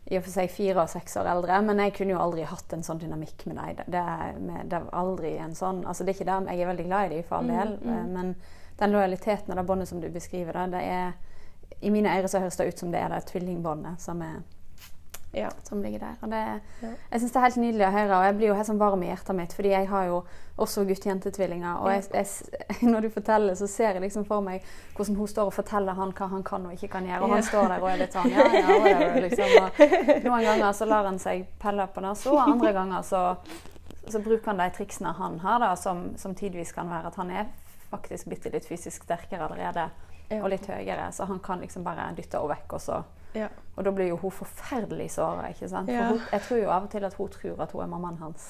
i 0.09 0.17
og 0.17 0.25
for 0.25 0.33
seg 0.33 0.53
fire 0.53 0.83
og 0.83 0.89
seks 0.89 1.19
år 1.21 1.29
eldre, 1.35 1.59
men 1.67 1.83
jeg 1.83 1.95
kunne 1.99 2.15
jo 2.15 2.21
aldri 2.23 2.47
hatt 2.49 2.73
en 2.73 2.85
sånn 2.87 3.01
dynamikk 3.03 3.45
med 3.49 3.59
dem. 3.61 3.91
Det, 3.93 4.05
med, 4.41 4.71
det 4.73 4.81
aldri 4.97 5.35
en 5.37 5.57
sånn 5.57 5.83
Altså, 5.85 6.05
det 6.05 6.15
er 6.15 6.17
ikke 6.17 6.29
det. 6.31 6.55
Jeg 6.55 6.65
er 6.65 6.71
veldig 6.71 6.87
glad 6.87 7.09
i 7.09 7.17
dem, 7.17 7.27
for 7.29 7.41
all 7.41 7.51
del, 7.53 7.75
eh, 7.85 8.05
men 8.15 8.35
den 8.79 8.95
lojaliteten 8.95 9.53
og 9.53 9.59
det 9.61 9.67
båndet 9.69 9.91
som 9.91 10.01
du 10.01 10.09
beskriver, 10.13 10.57
da, 10.57 10.67
det 10.73 10.85
er 10.87 11.83
I 11.85 11.93
mine 11.93 12.15
ører 12.17 12.31
så 12.31 12.41
høres 12.41 12.57
det 12.57 12.71
ut 12.71 12.81
som 12.81 12.95
det 12.95 13.03
er 13.03 13.13
det 13.13 13.27
tvillingbåndet 13.29 14.01
som 14.03 14.23
er 14.25 14.41
Ja. 15.33 15.49
som 15.63 15.83
ligger 15.83 15.99
der. 15.99 16.15
Og 16.23 16.31
det, 16.31 16.61
Ja. 16.83 16.89
Jeg 17.13 17.21
syns 17.21 17.33
det 17.33 17.37
er 17.37 17.45
helt 17.45 17.57
nydelig 17.57 17.87
å 17.87 17.91
høre, 17.93 18.17
og 18.17 18.25
jeg 18.25 18.37
blir 18.37 18.49
jo 18.49 18.55
helt 18.55 18.67
sånn 18.67 18.79
varm 18.81 19.03
i 19.03 19.07
hjertet 19.11 19.37
mitt, 19.37 19.53
fordi 19.53 19.69
jeg 19.69 19.89
har 19.89 20.05
jo 20.07 20.25
også 20.59 20.85
gutt-jente-tvillinger. 20.89 21.77
Og 21.83 21.91
jeg, 21.93 22.05
jeg, 22.15 22.83
når 22.93 23.01
du 23.01 23.11
forteller, 23.11 23.55
så 23.55 23.67
ser 23.67 23.93
jeg 23.93 24.03
liksom 24.03 24.25
for 24.25 24.41
meg 24.41 24.65
hvordan 24.97 25.17
hun 25.17 25.29
står 25.29 25.51
og 25.51 25.55
forteller 25.55 25.93
han 25.99 26.13
hva 26.17 26.29
han 26.33 26.43
kan 26.43 26.67
og 26.67 26.73
ikke 26.73 26.89
kan 26.97 27.07
gjøre. 27.07 27.23
Og 27.23 27.35
han 27.37 27.43
står 27.43 27.69
der 27.69 27.85
og 27.85 27.91
er 27.91 28.01
litt 28.03 28.17
sånn 28.17 28.31
ja, 28.33 28.47
ja, 28.57 28.67
whatever, 28.67 29.21
liksom. 29.27 29.55
Og 29.63 30.25
noen 30.25 30.49
ganger 30.49 30.73
så 30.73 30.89
lar 30.89 31.05
han 31.11 31.19
seg 31.23 31.47
pelle 31.61 31.87
på 31.87 32.05
nesa, 32.05 32.33
og 32.33 32.43
andre 32.43 32.73
ganger 32.73 33.03
så, 33.03 33.23
så 34.09 34.25
bruker 34.25 34.53
han 34.53 34.65
de 34.65 34.71
triksene 34.81 35.13
han 35.21 35.39
har, 35.45 35.61
da, 35.61 35.75
som, 35.77 36.17
som 36.17 36.35
tidvis 36.35 36.73
kan 36.73 36.89
være 36.91 37.13
at 37.13 37.21
han 37.21 37.31
er 37.31 37.53
faktisk 37.93 38.29
bitte 38.33 38.51
litt 38.53 38.67
fysisk 38.69 39.05
sterkere 39.05 39.45
allerede. 39.45 39.91
Og 40.43 40.51
litt 40.53 40.67
høyere, 40.69 41.07
så 41.13 41.25
han 41.25 41.39
kan 41.41 41.61
liksom 41.61 41.85
bare 41.87 42.11
dytte 42.17 42.37
henne 42.37 42.53
vekk, 42.53 42.73
og 42.77 42.83
så 42.85 42.99
Ja. 43.35 43.49
og 43.77 43.85
da 43.85 43.91
blir 43.93 44.09
jo 44.09 44.17
hun 44.17 44.33
forferdelig 44.33 45.11
såra. 45.11 45.49
ikke 45.53 45.69
sant? 45.69 45.91
For 45.91 46.15
hun, 46.15 46.21
jeg 46.33 46.41
tror 46.47 46.59
jo 46.59 46.71
av 46.71 46.87
og 46.87 46.91
til 46.91 47.05
at 47.05 47.15
hun 47.15 47.29
tror 47.29 47.63
at 47.63 47.73
hun 47.73 47.83
er 47.83 47.91
mammaen 47.93 48.19
hans. 48.23 48.47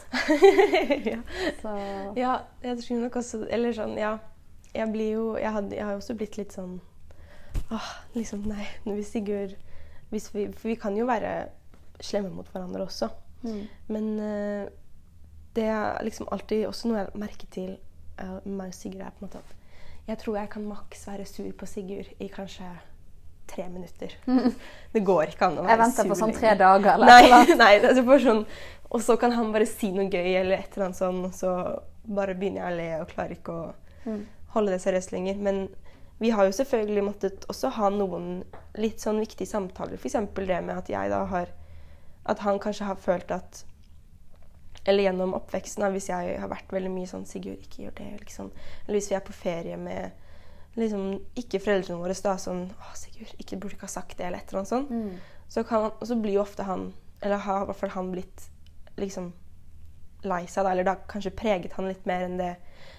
ja. 1.12 1.19
Så 1.62 1.75
ja, 2.17 2.37
jeg 2.62 2.79
tror 2.83 3.01
nok 3.03 3.17
også 3.17 3.47
Eller 3.51 3.73
sånn, 3.77 3.97
ja. 3.99 4.17
Jeg 4.75 4.93
blir 4.93 5.11
jo 5.12 5.25
Jeg, 5.37 5.53
hadde, 5.53 5.77
jeg 5.77 5.85
har 5.85 5.97
jo 5.97 6.03
også 6.03 6.14
blitt 6.14 6.38
litt 6.38 6.55
sånn 6.55 6.79
Åh, 7.73 7.88
liksom, 8.14 8.45
nei. 8.49 8.67
hvis 8.85 8.97
vi 8.97 9.05
Sigurd 9.11 9.57
hvis 10.11 10.31
vi, 10.35 10.47
For 10.53 10.71
vi 10.71 10.77
kan 10.81 10.97
jo 10.97 11.09
være 11.09 11.49
slemme 12.01 12.31
mot 12.31 12.47
hverandre 12.53 12.87
også. 12.87 13.09
mm. 13.43 13.62
Men 13.88 14.05
uh, 14.23 14.69
det 15.57 15.64
er 15.67 16.05
liksom 16.07 16.29
alltid 16.31 16.69
også 16.69 16.88
noe 16.88 17.01
jeg 17.01 17.19
merker 17.19 17.51
til 17.51 17.73
meg 18.45 18.71
og 18.71 18.75
Sigurd, 18.75 19.03
er 19.03 19.14
på 19.14 19.25
en 19.25 19.29
måte 19.29 19.43
at 19.43 19.55
jeg 20.09 20.19
tror 20.19 20.38
jeg 20.38 20.49
kan 20.51 20.64
maks 20.64 21.07
være 21.07 21.25
sur 21.29 21.51
på 21.53 21.67
Sigurd 21.67 22.09
i 22.21 22.29
kanskje 22.33 22.69
tre 23.48 23.66
minutter. 23.68 24.12
Det 24.94 25.00
går 25.04 25.32
ikke 25.34 25.46
an 25.48 25.58
å 25.58 25.62
være 25.66 25.74
Jeg 25.74 25.80
venter 25.82 26.08
på 26.12 26.16
sånn 26.20 26.32
tre 26.37 26.54
dager 26.61 26.94
eller 26.94 27.06
Nei, 27.06 27.44
nei 27.62 27.72
altså 27.80 28.04
bare 28.06 28.22
sånn, 28.24 28.44
og 28.90 29.02
så 29.04 29.16
kan 29.20 29.32
han 29.37 29.52
bare 29.52 29.66
si 29.68 29.90
noe 29.92 30.08
gøy 30.08 30.30
eller 30.40 30.58
et 30.62 30.72
eller 30.76 30.87
annet 30.88 30.96
sånn, 31.00 31.18
og 31.28 31.34
så 31.37 31.52
bare 32.08 32.34
begynner 32.38 32.62
jeg 32.64 32.72
å 32.72 32.76
le 32.78 32.88
og 33.02 33.12
klarer 33.14 33.37
ikke 33.37 33.52
å 33.52 33.68
Mm. 34.08 34.22
holde 34.54 34.70
det 34.72 34.80
seriøst 34.80 35.11
lenger. 35.12 35.37
Men 35.37 35.56
vi 36.20 36.30
har 36.32 36.46
jo 36.46 36.52
selvfølgelig 36.56 37.02
måttet 37.04 37.44
også 37.52 37.68
ha 37.76 37.88
noen 37.92 38.44
litt 38.78 39.02
sånn 39.02 39.18
viktige 39.20 39.46
samtaler. 39.50 39.98
F.eks. 39.98 40.14
det 40.34 40.61
med 40.64 40.76
at 40.78 40.88
jeg 40.88 41.11
da 41.11 41.24
har 41.26 41.48
At 42.24 42.38
han 42.44 42.58
kanskje 42.58 42.84
har 42.87 42.96
følt 42.96 43.30
at 43.30 43.64
Eller 44.87 45.04
gjennom 45.08 45.34
oppveksten, 45.37 45.84
hvis 45.92 46.08
jeg 46.08 46.38
har 46.40 46.48
vært 46.48 46.72
veldig 46.72 46.90
mye 46.94 47.06
sånn 47.11 47.26
'Sigurd, 47.26 47.61
ikke 47.66 47.82
gjør 47.84 47.94
det', 47.98 48.20
liksom. 48.24 48.50
Eller 48.87 48.98
hvis 48.98 49.11
vi 49.11 49.16
er 49.16 49.20
på 49.26 49.32
ferie 49.32 49.76
med 49.76 50.11
liksom 50.76 51.20
ikke 51.37 51.61
foreldrene 51.61 51.98
våre, 51.98 52.14
da 52.22 52.37
sånn 52.37 52.68
'Å, 52.70 52.94
Sigurd, 52.94 53.35
ikke 53.38 53.59
burde 53.59 53.74
ikke 53.74 53.87
ha 53.87 53.87
sagt 53.88 54.16
det', 54.18 54.26
eller 54.26 54.38
et 54.38 54.48
eller 54.48 54.59
annet 54.61 54.68
sånt. 54.68 54.90
Mm. 54.90 55.11
Så, 55.48 55.64
kan, 55.66 55.83
han- 55.83 56.07
så 56.07 56.14
blir 56.22 56.33
jo 56.35 56.40
ofte 56.42 56.62
han 56.64 56.92
Eller 57.22 57.37
har 57.38 57.62
i 57.62 57.66
hvert 57.66 57.76
fall 57.76 57.90
han 57.90 58.12
blitt 58.12 58.48
liksom 58.96 59.33
lei 60.22 60.46
seg, 60.46 60.62
da. 60.64 60.70
Eller 60.70 60.85
da 60.85 60.94
kanskje 60.94 61.31
preget 61.35 61.72
han 61.72 61.88
litt 61.88 62.07
mer 62.07 62.20
enn 62.24 62.37
det, 62.38 62.57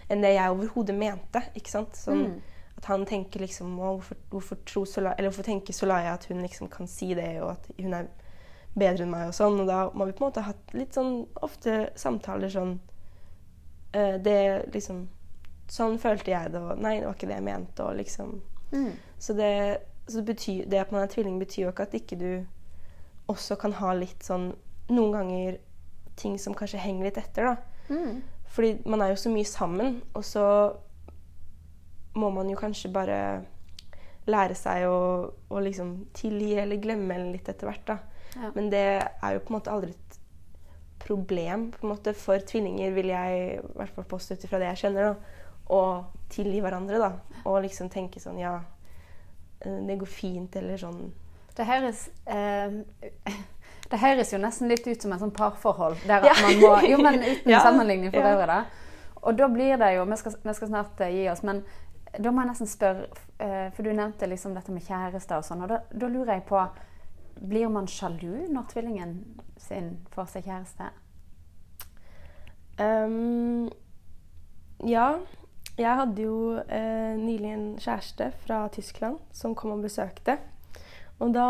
enn 0.10 0.22
det 0.22 0.34
jeg 0.36 0.52
overhodet 0.52 0.96
mente. 0.96 1.42
ikke 1.56 1.70
sant? 1.70 1.94
Sånn 1.96 2.26
Mm. 2.26 2.42
At 2.78 2.86
han 2.86 3.06
tenker 3.06 3.40
liksom 3.40 3.78
«Å, 3.80 3.96
hvorfor, 4.00 4.16
hvorfor, 4.32 4.58
tror 4.66 4.86
Sola, 4.88 5.14
eller 5.18 5.30
hvorfor 5.30 5.44
tenker 5.44 5.74
Solaya 5.74 6.14
at 6.14 6.26
hun 6.26 6.42
liksom 6.42 6.70
kan 6.70 6.88
si 6.88 7.14
det, 7.14 7.42
og 7.42 7.52
at 7.52 7.68
hun 7.80 7.94
er 7.94 8.08
bedre 8.78 9.04
enn 9.04 9.10
meg, 9.12 9.28
og 9.28 9.34
sånn. 9.34 9.60
Og 9.62 9.68
da 9.68 9.90
må 9.92 10.06
vi 10.06 10.12
på 10.12 10.26
en 10.26 10.32
måte 10.32 10.42
ha 10.42 10.52
hatt 10.52 10.74
litt 10.74 10.94
sånn 10.94 11.28
ofte 11.42 11.90
samtaler 11.96 12.50
sånn 12.50 12.80
eh, 13.94 14.18
Det 14.18 14.72
liksom 14.74 15.08
Sånn 15.70 16.00
følte 16.02 16.32
jeg 16.32 16.52
det, 16.54 16.62
og 16.62 16.80
nei, 16.82 16.96
det 17.00 17.06
var 17.06 17.18
ikke 17.18 17.30
det 17.30 17.38
jeg 17.38 17.46
mente, 17.46 17.84
og 17.86 18.00
liksom 18.00 18.40
Mm. 18.72 18.92
så 19.18 19.34
det, 19.34 19.78
så 20.08 20.20
det, 20.20 20.26
betyr, 20.26 20.66
det 20.70 20.78
at 20.78 20.92
man 20.92 21.02
er 21.02 21.08
tvilling, 21.10 21.40
betyr 21.42 21.64
jo 21.64 21.70
ikke 21.72 21.88
at 21.88 21.94
ikke 21.98 22.18
du 22.20 22.46
også 23.28 23.56
kan 23.58 23.74
ha 23.74 23.94
litt 23.98 24.22
sånn 24.24 24.52
Noen 24.90 25.12
ganger 25.14 25.58
ting 26.16 26.36
som 26.42 26.54
kanskje 26.58 26.80
henger 26.82 27.06
litt 27.06 27.18
etter, 27.18 27.46
da. 27.46 27.56
Mm. 27.90 28.22
Fordi 28.50 28.72
man 28.90 29.02
er 29.02 29.12
jo 29.12 29.20
så 29.22 29.30
mye 29.30 29.46
sammen, 29.46 30.00
og 30.18 30.24
så 30.26 30.46
må 32.18 32.30
man 32.34 32.50
jo 32.50 32.58
kanskje 32.58 32.90
bare 32.94 33.20
lære 34.30 34.58
seg 34.58 34.86
å, 34.90 35.30
å 35.30 35.62
liksom 35.62 35.92
tilgi 36.18 36.56
eller 36.62 36.82
glemme 36.82 37.18
litt 37.32 37.50
etter 37.50 37.70
hvert, 37.70 37.86
da. 37.86 38.00
Ja. 38.36 38.50
Men 38.56 38.70
det 38.74 38.86
er 39.02 39.36
jo 39.36 39.44
på 39.46 39.54
en 39.54 39.58
måte 39.60 39.74
aldri 39.74 39.94
et 39.94 40.18
problem 41.06 41.70
på 41.72 41.86
en 41.86 41.94
måte 41.94 42.14
for 42.18 42.42
tvillinger, 42.42 42.94
vil 42.98 43.14
jeg 43.14 43.38
i 43.56 43.78
hvert 43.78 43.94
fall 43.96 44.10
påstå 44.10 44.36
ut 44.38 44.46
ifra 44.50 44.60
det 44.62 44.72
jeg 44.74 44.84
kjenner, 44.88 45.14
da. 45.14 45.39
Å 45.70 45.80
tilgi 46.30 46.62
hverandre, 46.62 46.98
da. 47.02 47.12
Og 47.46 47.62
liksom 47.64 47.90
tenke 47.90 48.20
sånn 48.20 48.40
Ja, 48.42 48.56
eh, 49.62 49.80
det 49.88 50.00
går 50.00 50.08
fint, 50.10 50.56
eller 50.56 50.78
sånn 50.78 51.12
Det 51.56 51.66
høres 51.66 52.10
eh, 52.26 52.70
Det 53.90 53.98
høres 54.00 54.32
jo 54.34 54.38
nesten 54.38 54.70
litt 54.70 54.86
ut 54.88 55.02
som 55.02 55.14
et 55.16 55.20
sånn 55.22 55.32
parforhold. 55.34 55.98
Der 56.06 56.22
Ja. 56.26 56.32
at 56.36 56.42
man 56.46 56.60
må, 56.62 56.74
jo, 56.90 56.98
men 57.02 57.20
uten 57.32 57.52
Ja. 57.52 57.60
sammenligning 57.66 58.12
for 58.14 58.22
Ja. 58.22 58.36
øvrig, 58.36 58.48
da. 58.48 58.66
Og 59.24 59.38
da 59.38 59.48
blir 59.48 59.78
det 59.78 59.96
jo 59.96 60.06
Vi 60.06 60.16
skal, 60.18 60.36
vi 60.44 60.54
skal 60.54 60.68
snart 60.68 61.02
eh, 61.02 61.10
gi 61.16 61.30
oss, 61.30 61.44
men 61.44 61.64
da 62.20 62.32
må 62.32 62.42
jeg 62.42 62.50
nesten 62.50 62.68
spørre 62.68 63.08
eh, 63.40 63.70
For 63.72 63.84
du 63.84 63.92
nevnte 63.94 64.28
liksom 64.30 64.54
dette 64.56 64.72
med 64.72 64.82
kjærester 64.86 65.38
og 65.38 65.44
sånn, 65.46 65.62
og 65.64 65.70
da, 65.70 65.82
da 65.94 66.08
lurer 66.08 66.34
jeg 66.40 66.46
på 66.50 66.62
Blir 67.42 67.70
man 67.70 67.86
sjalu 67.88 68.48
når 68.50 68.66
tvillingen 68.72 69.12
sin 69.58 69.98
får 70.12 70.26
seg 70.34 70.44
kjæreste? 70.50 70.90
Um, 72.80 73.70
Ja. 74.86 75.20
Jeg 75.80 75.96
hadde 75.96 76.24
jo 76.26 76.60
eh, 76.60 77.16
nylig 77.16 77.52
en 77.54 77.68
kjæreste 77.80 78.32
fra 78.44 78.66
Tyskland 78.74 79.20
som 79.32 79.56
kom 79.56 79.78
og 79.78 79.86
besøkte. 79.86 80.36
Og 81.20 81.32
da 81.36 81.46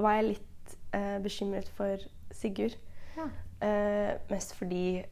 var 0.00 0.18
jeg 0.18 0.30
litt 0.30 0.76
eh, 0.96 1.18
bekymret 1.24 1.68
for 1.76 2.00
Sigurd. 2.32 2.78
Ja. 3.16 3.28
Eh, 3.64 4.14
mest 4.30 4.54
fordi 4.56 5.02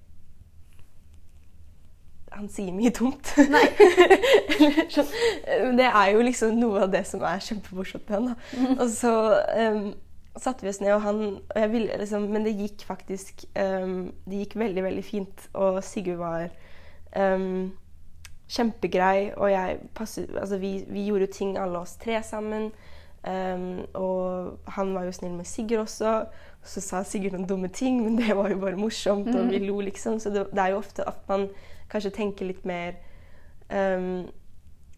han 2.33 2.49
sier 2.49 2.73
mye 2.73 2.93
dumt. 2.97 3.35
Sånn. 4.95 5.13
Det 5.77 5.89
er 5.91 6.15
jo 6.15 6.25
liksom 6.25 6.57
noe 6.57 6.87
av 6.87 6.95
det 6.95 7.05
som 7.09 7.21
er 7.29 7.45
kjempemorsomt 7.45 8.09
med 8.09 8.17
han. 8.17 8.31
da. 8.33 8.71
Og 8.79 8.89
så 8.93 9.13
em, 9.53 9.83
satte 10.41 10.65
vi 10.65 10.73
oss 10.73 10.81
ned, 10.81 10.95
og 10.97 11.05
han 11.05 11.23
og 11.37 11.61
jeg 11.61 11.73
ville 11.75 12.01
liksom, 12.01 12.25
Men 12.33 12.49
det 12.49 12.57
gikk 12.57 12.87
faktisk 12.89 13.45
em, 13.53 14.15
Det 14.25 14.47
gikk 14.47 14.57
veldig, 14.65 14.87
veldig 14.89 15.05
fint. 15.05 15.47
Og 15.61 15.83
Sigurd 15.85 16.23
var 16.25 16.49
em, 17.13 17.75
kjempegrei, 18.53 19.33
og 19.37 19.51
jeg 19.51 19.79
passet 19.95 20.31
Altså, 20.37 20.59
vi, 20.59 20.85
vi 20.89 21.07
gjorde 21.07 21.27
jo 21.27 21.33
ting 21.33 21.59
alle 21.59 21.79
oss 21.79 21.97
tre 21.97 22.23
sammen. 22.23 22.71
Um, 23.23 23.85
og 23.95 24.59
han 24.75 24.95
var 24.95 25.05
jo 25.07 25.13
snill 25.13 25.33
med 25.33 25.45
Sigurd 25.45 25.85
også. 25.85 26.25
Så 26.63 26.81
sa 26.81 27.03
Sigurd 27.07 27.37
noen 27.37 27.49
dumme 27.49 27.69
ting, 27.69 28.03
men 28.03 28.19
det 28.19 28.37
var 28.37 28.51
jo 28.51 28.59
bare 28.59 28.77
morsomt, 28.77 29.31
og 29.35 29.51
vi 29.51 29.59
lo, 29.63 29.81
liksom. 29.81 30.19
Så 30.19 30.31
det, 30.31 30.47
det 30.51 30.59
er 30.59 30.75
jo 30.75 30.83
ofte 30.83 31.07
at 31.09 31.23
man 31.29 31.49
kanskje 31.91 32.11
tenker 32.11 32.49
litt 32.49 32.65
mer 32.65 32.99
um, 33.71 34.29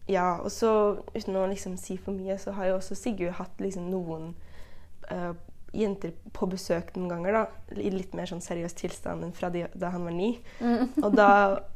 Ja, 0.07 0.37
og 0.37 0.51
så 0.51 0.71
uten 1.15 1.37
å 1.37 1.47
liksom 1.49 1.77
si 1.81 1.97
for 1.97 2.13
mye, 2.13 2.37
så 2.37 2.53
har 2.53 2.69
jo 2.69 2.79
også 2.79 2.97
Sigurd 2.97 3.37
hatt 3.39 3.61
liksom 3.61 3.87
noen 3.89 4.35
eh, 5.09 5.31
jenter 5.75 6.13
på 6.35 6.47
besøk 6.51 6.93
noen 6.95 7.11
ganger, 7.11 7.37
da. 7.37 7.79
I 7.81 7.91
litt 7.93 8.15
mer 8.17 8.29
sånn 8.29 8.43
seriøs 8.43 8.75
tilstand 8.77 9.25
enn 9.25 9.35
fra 9.35 9.49
de, 9.53 9.65
da 9.75 9.91
han 9.93 10.07
var 10.07 10.15
ni. 10.15 10.31
Og 11.03 11.15
da 11.15 11.29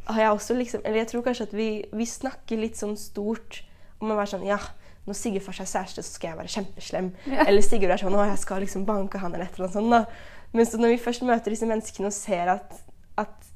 har 0.10 0.22
jeg 0.22 0.34
også 0.34 0.58
liksom 0.58 0.84
Eller 0.84 1.04
jeg 1.04 1.12
tror 1.12 1.26
kanskje 1.26 1.48
at 1.50 1.56
vi, 1.56 1.70
vi 1.92 2.08
snakker 2.08 2.62
litt 2.62 2.80
sånn 2.80 2.96
stort 3.00 3.64
om 4.00 4.14
å 4.14 4.18
være 4.18 4.34
sånn 4.34 4.48
Ja, 4.48 4.60
når 5.08 5.18
Sigurd 5.18 5.46
får 5.46 5.60
seg 5.60 5.72
kjæreste, 5.72 6.04
så 6.06 6.16
skal 6.16 6.32
jeg 6.32 6.40
være 6.40 6.54
kjempeslem. 6.56 7.12
Ja. 7.32 7.46
Eller 7.48 7.66
Sigurd 7.66 7.94
er 7.96 8.02
sånn 8.02 8.18
Å, 8.18 8.26
jeg 8.30 8.42
skal 8.44 8.64
liksom 8.64 8.86
banke 8.88 9.22
han, 9.22 9.34
eller 9.36 9.50
et 9.50 9.58
eller 9.58 9.70
annet 9.70 9.78
sånt. 9.80 9.96
da. 9.96 10.50
Men 10.56 10.68
så 10.70 10.82
når 10.82 10.96
vi 10.96 11.04
først 11.04 11.26
møter 11.28 11.54
disse 11.54 11.70
menneskene 11.70 12.10
og 12.10 12.16
ser 12.16 12.52
at, 12.56 12.76
at 13.22 13.50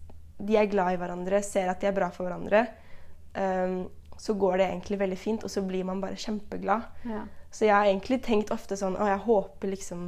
de 0.44 0.58
er 0.60 0.70
glad 0.70 0.96
i 0.96 1.00
hverandre, 1.02 1.42
ser 1.46 1.72
at 1.72 1.82
de 1.82 1.90
er 1.90 1.96
bra 1.96 2.10
for 2.14 2.28
hverandre, 2.28 2.66
um, 3.38 3.78
så 4.20 4.36
går 4.38 4.60
det 4.60 4.68
egentlig 4.68 5.00
veldig 5.02 5.18
fint, 5.18 5.46
og 5.46 5.52
så 5.52 5.64
blir 5.66 5.86
man 5.88 6.02
bare 6.04 6.20
kjempeglad. 6.20 6.86
Ja. 7.10 7.24
Så 7.54 7.66
jeg 7.68 7.76
har 7.76 7.90
egentlig 7.90 8.22
tenkt 8.26 8.54
ofte 8.54 8.78
sånn 8.80 8.96
Å, 8.98 9.08
jeg 9.12 9.22
håper 9.28 9.74
liksom 9.76 10.08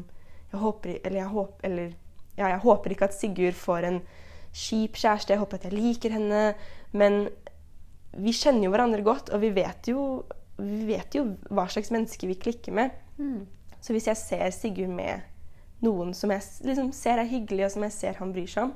jeg 0.55 0.61
håper, 0.63 0.99
Eller 1.03 1.19
jeg 1.21 1.31
håper 1.35 1.67
Eller 1.69 1.93
ja, 2.37 2.47
jeg 2.49 2.59
håper 2.65 2.91
ikke 2.95 3.07
at 3.07 3.15
Sigurd 3.15 3.55
får 3.55 3.85
en 3.87 4.01
kjip 4.55 4.95
kjæreste. 4.99 5.31
Jeg 5.35 5.39
håper 5.39 5.59
at 5.59 5.67
jeg 5.69 5.75
liker 5.75 6.11
henne. 6.15 6.41
Men 6.95 7.29
vi 8.15 8.31
kjenner 8.35 8.65
jo 8.67 8.71
hverandre 8.73 9.03
godt, 9.03 9.29
og 9.35 9.41
vi 9.43 9.49
vet 9.55 9.87
jo, 9.91 10.23
vi 10.59 10.85
vet 10.87 11.15
jo 11.15 11.25
hva 11.51 11.67
slags 11.71 11.91
mennesker 11.95 12.27
vi 12.31 12.37
klikker 12.39 12.75
med. 12.75 12.91
Mm. 13.19 13.45
Så 13.83 13.95
hvis 13.95 14.07
jeg 14.07 14.19
ser 14.19 14.51
Sigurd 14.55 14.91
med 14.95 15.23
noen 15.83 16.13
som 16.15 16.31
jeg 16.31 16.43
liksom 16.65 16.91
ser 16.95 17.19
er 17.21 17.29
hyggelig, 17.29 17.67
og 17.67 17.73
som 17.75 17.83
jeg 17.87 17.95
ser 17.95 18.19
han 18.19 18.31
bryr 18.35 18.47
seg 18.51 18.69
om, 18.69 18.73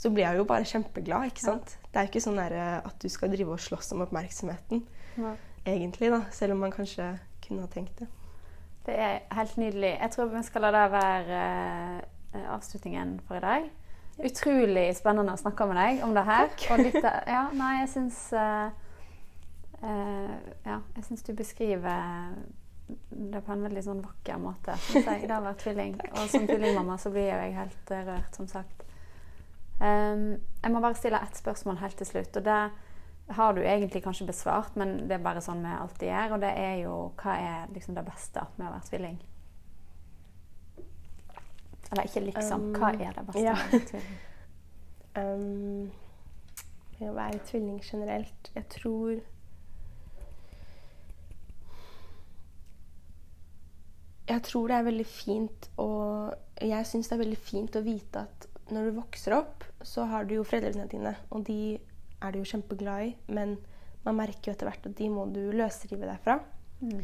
så 0.00 0.10
blir 0.10 0.24
jeg 0.26 0.40
jo 0.40 0.46
bare 0.48 0.66
kjempeglad. 0.68 1.30
ikke 1.30 1.44
sant? 1.44 1.76
Det 1.90 1.98
er 1.98 2.06
jo 2.06 2.12
ikke 2.14 2.24
sånn 2.24 2.38
eh, 2.42 2.78
at 2.78 2.96
du 3.02 3.08
skal 3.12 3.30
drive 3.32 3.54
og 3.54 3.60
slåss 3.60 3.92
om 3.94 4.06
oppmerksomheten, 4.06 4.82
Ja. 5.18 5.34
egentlig, 5.66 6.10
da. 6.10 6.22
Selv 6.32 6.54
om 6.54 6.62
man 6.64 6.72
kanskje 6.72 7.18
kunne 7.44 7.66
ha 7.66 7.68
tenkt 7.68 7.98
det. 8.00 8.08
Det 8.86 8.96
er 8.96 9.18
helt 9.36 9.56
nydelig. 9.56 9.92
Jeg 10.00 10.10
tror 10.10 10.30
vi 10.32 10.42
skal 10.42 10.64
la 10.64 10.70
det 10.74 10.86
være 10.92 11.40
eh, 12.34 12.46
avslutningen 12.54 13.20
for 13.26 13.36
i 13.36 13.44
dag. 13.44 13.68
Utrolig 14.24 14.86
spennende 14.96 15.34
å 15.34 15.40
snakke 15.40 15.66
med 15.68 15.78
deg 15.80 16.04
om 16.04 16.14
det 16.16 16.24
her. 16.28 16.50
Litt, 16.80 16.98
ja, 17.28 17.44
nei, 17.56 17.72
jeg 17.80 17.90
syns 17.94 18.18
uh, 18.36 18.68
uh, 19.84 20.34
Ja, 20.66 20.80
jeg 20.96 21.06
syns 21.06 21.24
du 21.24 21.32
beskriver 21.36 22.34
det 23.10 23.40
på 23.46 23.54
en 23.54 23.64
veldig 23.64 23.82
sånn 23.86 24.02
vakker 24.02 24.40
måte. 24.42 24.74
Jeg. 24.92 25.24
Det 25.24 25.32
har 25.32 25.44
vært 25.44 25.62
tvilling. 25.62 25.96
Og 26.10 26.24
som 26.32 26.46
tvillingmamma 26.48 26.98
så 26.98 27.12
blir 27.14 27.30
jeg 27.30 27.56
helt 27.56 27.92
rørt, 27.94 28.36
som 28.36 28.48
sagt. 28.50 28.84
Um, 29.80 30.40
jeg 30.60 30.72
må 30.74 30.82
bare 30.82 30.98
stille 30.98 31.20
ett 31.24 31.38
spørsmål 31.38 31.78
helt 31.80 31.96
til 32.00 32.08
slutt. 32.08 32.36
og 32.36 32.44
det 32.44 32.60
har 33.36 33.54
du 33.54 33.60
egentlig 33.62 34.02
kanskje 34.04 34.26
besvart, 34.26 34.76
men 34.80 35.08
det 35.08 35.16
er 35.16 35.24
bare 35.24 35.42
sånn 35.44 35.62
vi 35.64 35.74
alltid 35.74 36.08
gjør. 36.10 36.36
Og 36.36 36.42
det 36.44 36.50
er 36.58 36.76
jo 36.82 36.94
hva 37.20 37.36
er 37.38 37.74
liksom 37.74 37.98
det 37.98 38.06
beste 38.06 38.44
med 38.56 38.68
å 38.68 38.72
være 38.74 38.88
tvilling? 38.90 39.20
Eller 41.90 42.06
ikke 42.06 42.22
liksom. 42.22 42.68
Um, 42.70 42.74
Hva 42.78 42.92
er 42.94 43.16
det 43.16 43.24
beste 43.26 43.42
ja. 43.42 43.56
med 43.56 43.64
å 43.66 43.72
være 43.78 43.86
tvilling? 43.92 44.18
Um, 45.18 45.88
med 47.00 47.08
å 47.10 47.14
være 47.16 47.40
tvilling 47.48 47.80
generelt 47.82 48.50
Jeg 48.54 48.62
tror 48.70 49.16
Jeg 54.30 54.44
tror 54.46 54.70
det 54.70 54.76
er 54.76 54.86
veldig 54.86 55.06
fint 55.10 55.66
og 55.82 56.62
Jeg 56.62 56.86
syns 56.86 57.10
det 57.10 57.16
er 57.16 57.22
veldig 57.24 57.40
fint 57.42 57.80
å 57.80 57.82
vite 57.82 58.22
at 58.22 58.46
når 58.70 58.86
du 58.86 58.98
vokser 59.00 59.34
opp, 59.34 59.64
så 59.82 60.04
har 60.06 60.28
du 60.28 60.36
jo 60.36 60.46
foreldrene 60.46 60.86
dine, 60.92 61.16
og 61.34 61.42
de 61.48 61.80
er 62.20 62.32
du 62.32 62.40
jo 62.40 62.50
kjempeglad 62.52 63.08
i, 63.08 63.10
men 63.32 63.56
man 64.04 64.16
merker 64.16 64.50
jo 64.50 64.54
etter 64.54 64.68
hvert 64.68 64.86
at 64.88 64.96
de 64.96 65.08
må 65.12 65.26
du 65.32 65.42
løsrive 65.56 66.06
deg 66.06 66.22
fra. 66.24 66.38
Mm. 66.80 67.00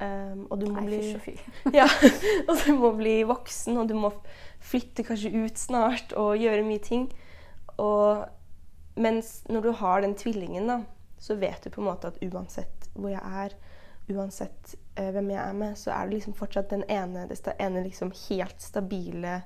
Um, 0.00 0.46
og 0.48 0.62
du 0.62 0.70
må 0.70 0.80
Nei, 0.80 0.86
bli 0.88 1.34
ja, 1.78 1.84
og 2.48 2.54
du 2.62 2.70
må 2.78 2.94
bli 2.96 3.18
voksen, 3.28 3.76
og 3.82 3.90
du 3.90 3.96
må 4.00 4.12
flytte 4.64 5.04
kanskje 5.04 5.32
ut 5.34 5.60
snart 5.60 6.14
og 6.16 6.40
gjøre 6.40 6.64
mye 6.64 6.80
ting. 6.84 7.10
Og, 7.80 8.24
mens 9.00 9.40
når 9.52 9.68
du 9.68 9.72
har 9.82 10.04
den 10.04 10.16
tvillingen, 10.16 10.72
da, 10.72 10.80
så 11.20 11.36
vet 11.40 11.64
du 11.64 11.72
på 11.72 11.82
en 11.82 11.90
måte 11.90 12.08
at 12.08 12.20
uansett 12.24 12.88
hvor 12.94 13.12
jeg 13.12 13.20
er, 13.20 13.54
uansett 14.10 14.74
eh, 14.96 15.10
hvem 15.12 15.30
jeg 15.34 15.40
er 15.42 15.56
med, 15.56 15.76
så 15.78 15.92
er 15.94 16.08
det 16.08 16.16
liksom 16.16 16.36
fortsatt 16.38 16.72
den 16.72 16.86
ene, 16.90 17.26
det 17.28 17.54
ene 17.60 17.84
liksom 17.84 18.10
helt 18.24 18.64
stabile 18.64 19.36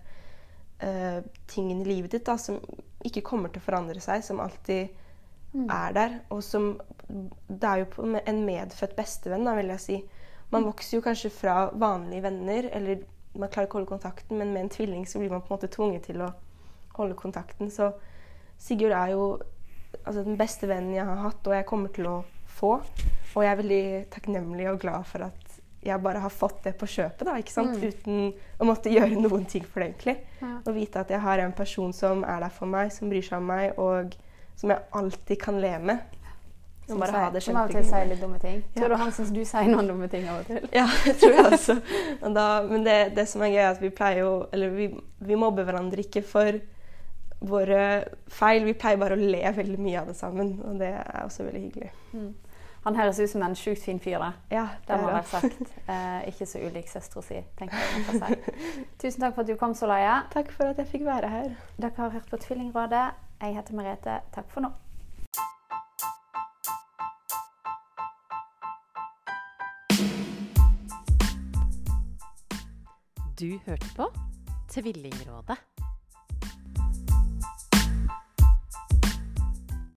eh, 0.79 1.19
tingen 1.51 1.83
i 1.83 1.89
livet 1.89 2.15
ditt 2.15 2.27
da, 2.31 2.39
som 2.41 2.62
ikke 3.05 3.25
kommer 3.27 3.53
til 3.53 3.61
å 3.61 3.67
forandre 3.67 4.01
seg, 4.01 4.23
som 4.25 4.41
alltid 4.41 4.95
er 5.55 5.93
der, 5.93 6.21
og 6.31 6.43
som 6.43 6.81
Det 7.09 7.63
er 7.69 7.77
jo 7.85 8.05
en- 8.27 8.47
medfødt 8.47 8.97
bestevenn, 8.97 9.45
da, 9.45 9.55
vil 9.55 9.67
jeg 9.69 9.81
si. 9.81 10.05
Man 10.51 10.65
vokser 10.65 10.97
jo 10.99 11.03
kanskje 11.03 11.31
fra 11.31 11.71
vanlige 11.71 12.23
venner, 12.23 12.71
eller 12.73 13.03
man 13.37 13.49
klarer 13.49 13.67
ikke 13.67 13.77
å 13.77 13.81
holde 13.85 13.91
kontakten, 13.99 14.39
men 14.39 14.53
med 14.55 14.63
en 14.63 14.69
tvilling 14.71 15.05
så 15.07 15.19
blir 15.19 15.31
man 15.31 15.43
på 15.43 15.53
en 15.53 15.59
måte 15.59 15.69
tvunget 15.71 16.03
til 16.07 16.17
å 16.23 16.33
holde 16.97 17.15
kontakten. 17.15 17.71
Så 17.71 17.93
Sigurd 18.59 18.93
er 18.93 19.11
jo 19.13 19.39
altså, 20.07 20.25
den 20.25 20.37
beste 20.39 20.67
vennen 20.67 20.95
jeg 20.95 21.05
har 21.05 21.17
hatt, 21.17 21.47
og 21.47 21.53
jeg 21.55 21.67
kommer 21.67 21.89
til 21.93 22.07
å 22.07 22.25
få. 22.47 22.81
Og 23.37 23.43
jeg 23.43 23.51
er 23.53 23.63
veldig 23.63 24.11
takknemlig 24.11 24.69
og 24.73 24.81
glad 24.81 25.05
for 25.07 25.25
at 25.25 25.61
jeg 25.85 26.01
bare 26.01 26.21
har 26.21 26.31
fått 26.31 26.63
det 26.65 26.79
på 26.79 26.87
kjøpet, 26.87 27.25
da, 27.27 27.35
ikke 27.37 27.53
sant? 27.53 27.77
uten 27.77 28.33
å 28.61 28.65
måtte 28.65 28.91
gjøre 28.95 29.21
noen 29.21 29.45
ting 29.47 29.65
for 29.65 29.81
det, 29.81 29.91
egentlig. 29.93 30.17
Ja. 30.41 30.55
Og 30.67 30.75
vite 30.75 31.01
at 31.03 31.11
jeg 31.11 31.21
har 31.21 31.39
en 31.39 31.53
person 31.53 31.93
som 31.93 32.25
er 32.25 32.41
der 32.41 32.49
for 32.55 32.67
meg, 32.67 32.93
som 32.93 33.11
bryr 33.11 33.23
seg 33.23 33.37
om 33.43 33.47
meg, 33.47 33.79
og 33.79 34.15
som 34.57 34.71
jeg 34.71 34.85
alltid 34.91 35.41
kan 35.43 35.61
le 35.61 35.79
med. 35.79 35.99
Som 36.87 37.01
bare 37.01 37.17
ha 37.17 37.31
det 37.33 37.41
Som 37.41 37.57
av 37.57 37.71
og 37.71 37.73
til 37.73 37.85
sier 37.89 38.05
litt 38.11 38.21
dumme 38.21 38.39
ting. 38.43 38.59
Ja. 38.75 38.83
Tror 38.83 38.93
du 38.93 38.97
han 39.01 39.13
syns 39.17 39.31
du 39.33 39.41
sier 39.49 39.71
noen 39.71 39.89
dumme 39.89 40.09
ting 40.13 40.27
av 40.29 40.43
og 40.43 40.51
til? 40.51 40.69
Ja, 40.75 40.85
det 41.07 41.17
tror 41.23 41.33
jeg 41.39 41.47
også. 41.57 41.79
Men, 42.21 42.37
da, 42.37 42.45
men 42.69 42.85
det, 42.85 42.99
det 43.17 43.25
som 43.31 43.45
er 43.45 43.55
gøy, 43.55 43.63
er 43.63 43.71
at 43.73 43.81
vi 43.81 43.91
pleier 43.95 44.21
jo 44.21 44.33
Eller 44.53 44.75
vi, 44.75 44.91
vi 45.25 45.39
mobber 45.41 45.65
hverandre 45.65 46.05
ikke 46.05 46.23
for 46.29 46.61
våre 47.45 48.05
feil. 48.33 48.65
Vi 48.69 48.77
pleier 48.77 49.01
bare 49.01 49.17
å 49.17 49.21
le 49.21 49.43
veldig 49.57 49.81
mye 49.81 50.01
av 50.03 50.13
det 50.13 50.17
sammen, 50.21 50.59
og 50.65 50.81
det 50.81 50.93
er 50.93 51.25
også 51.25 51.49
veldig 51.49 51.63
hyggelig. 51.67 51.91
Han 52.85 52.97
høres 52.97 53.19
ut 53.21 53.31
som 53.33 53.43
en 53.47 53.57
sjukt 53.57 53.81
fin 53.81 53.99
fyr, 54.01 54.19
da. 54.21 54.31
Ja, 54.53 54.67
Det 54.85 54.97
må 55.01 55.09
jeg 55.09 55.17
være 55.17 55.29
sagt. 55.31 55.75
Eh, 55.89 56.29
ikke 56.29 56.47
så 56.49 56.61
ulik 56.61 56.89
søstera 56.93 57.23
si, 57.25 57.41
tenker 57.57 57.81
jeg. 57.81 58.05
si. 58.21 58.57
Tusen 59.01 59.25
takk 59.25 59.37
for 59.37 59.45
at 59.45 59.49
du 59.49 59.57
kom, 59.61 59.73
Solaya. 59.77 60.19
Takk 60.33 60.53
for 60.53 60.69
at 60.73 60.81
jeg 60.81 60.91
fikk 60.93 61.07
være 61.09 61.31
her. 61.33 61.55
Dere 61.81 61.97
har 61.97 62.13
hørt 62.13 62.29
på 62.29 62.41
Tvillingrådet. 62.45 63.07
Jeg 63.41 63.55
heter 63.55 63.74
Merete. 63.74 64.20
Takk 64.32 64.51
for 64.51 64.61
nå. 64.64 64.70
Du 73.41 73.59
hørte 73.66 73.87
på 73.97 74.09
Tvillingrådet. 74.70 75.74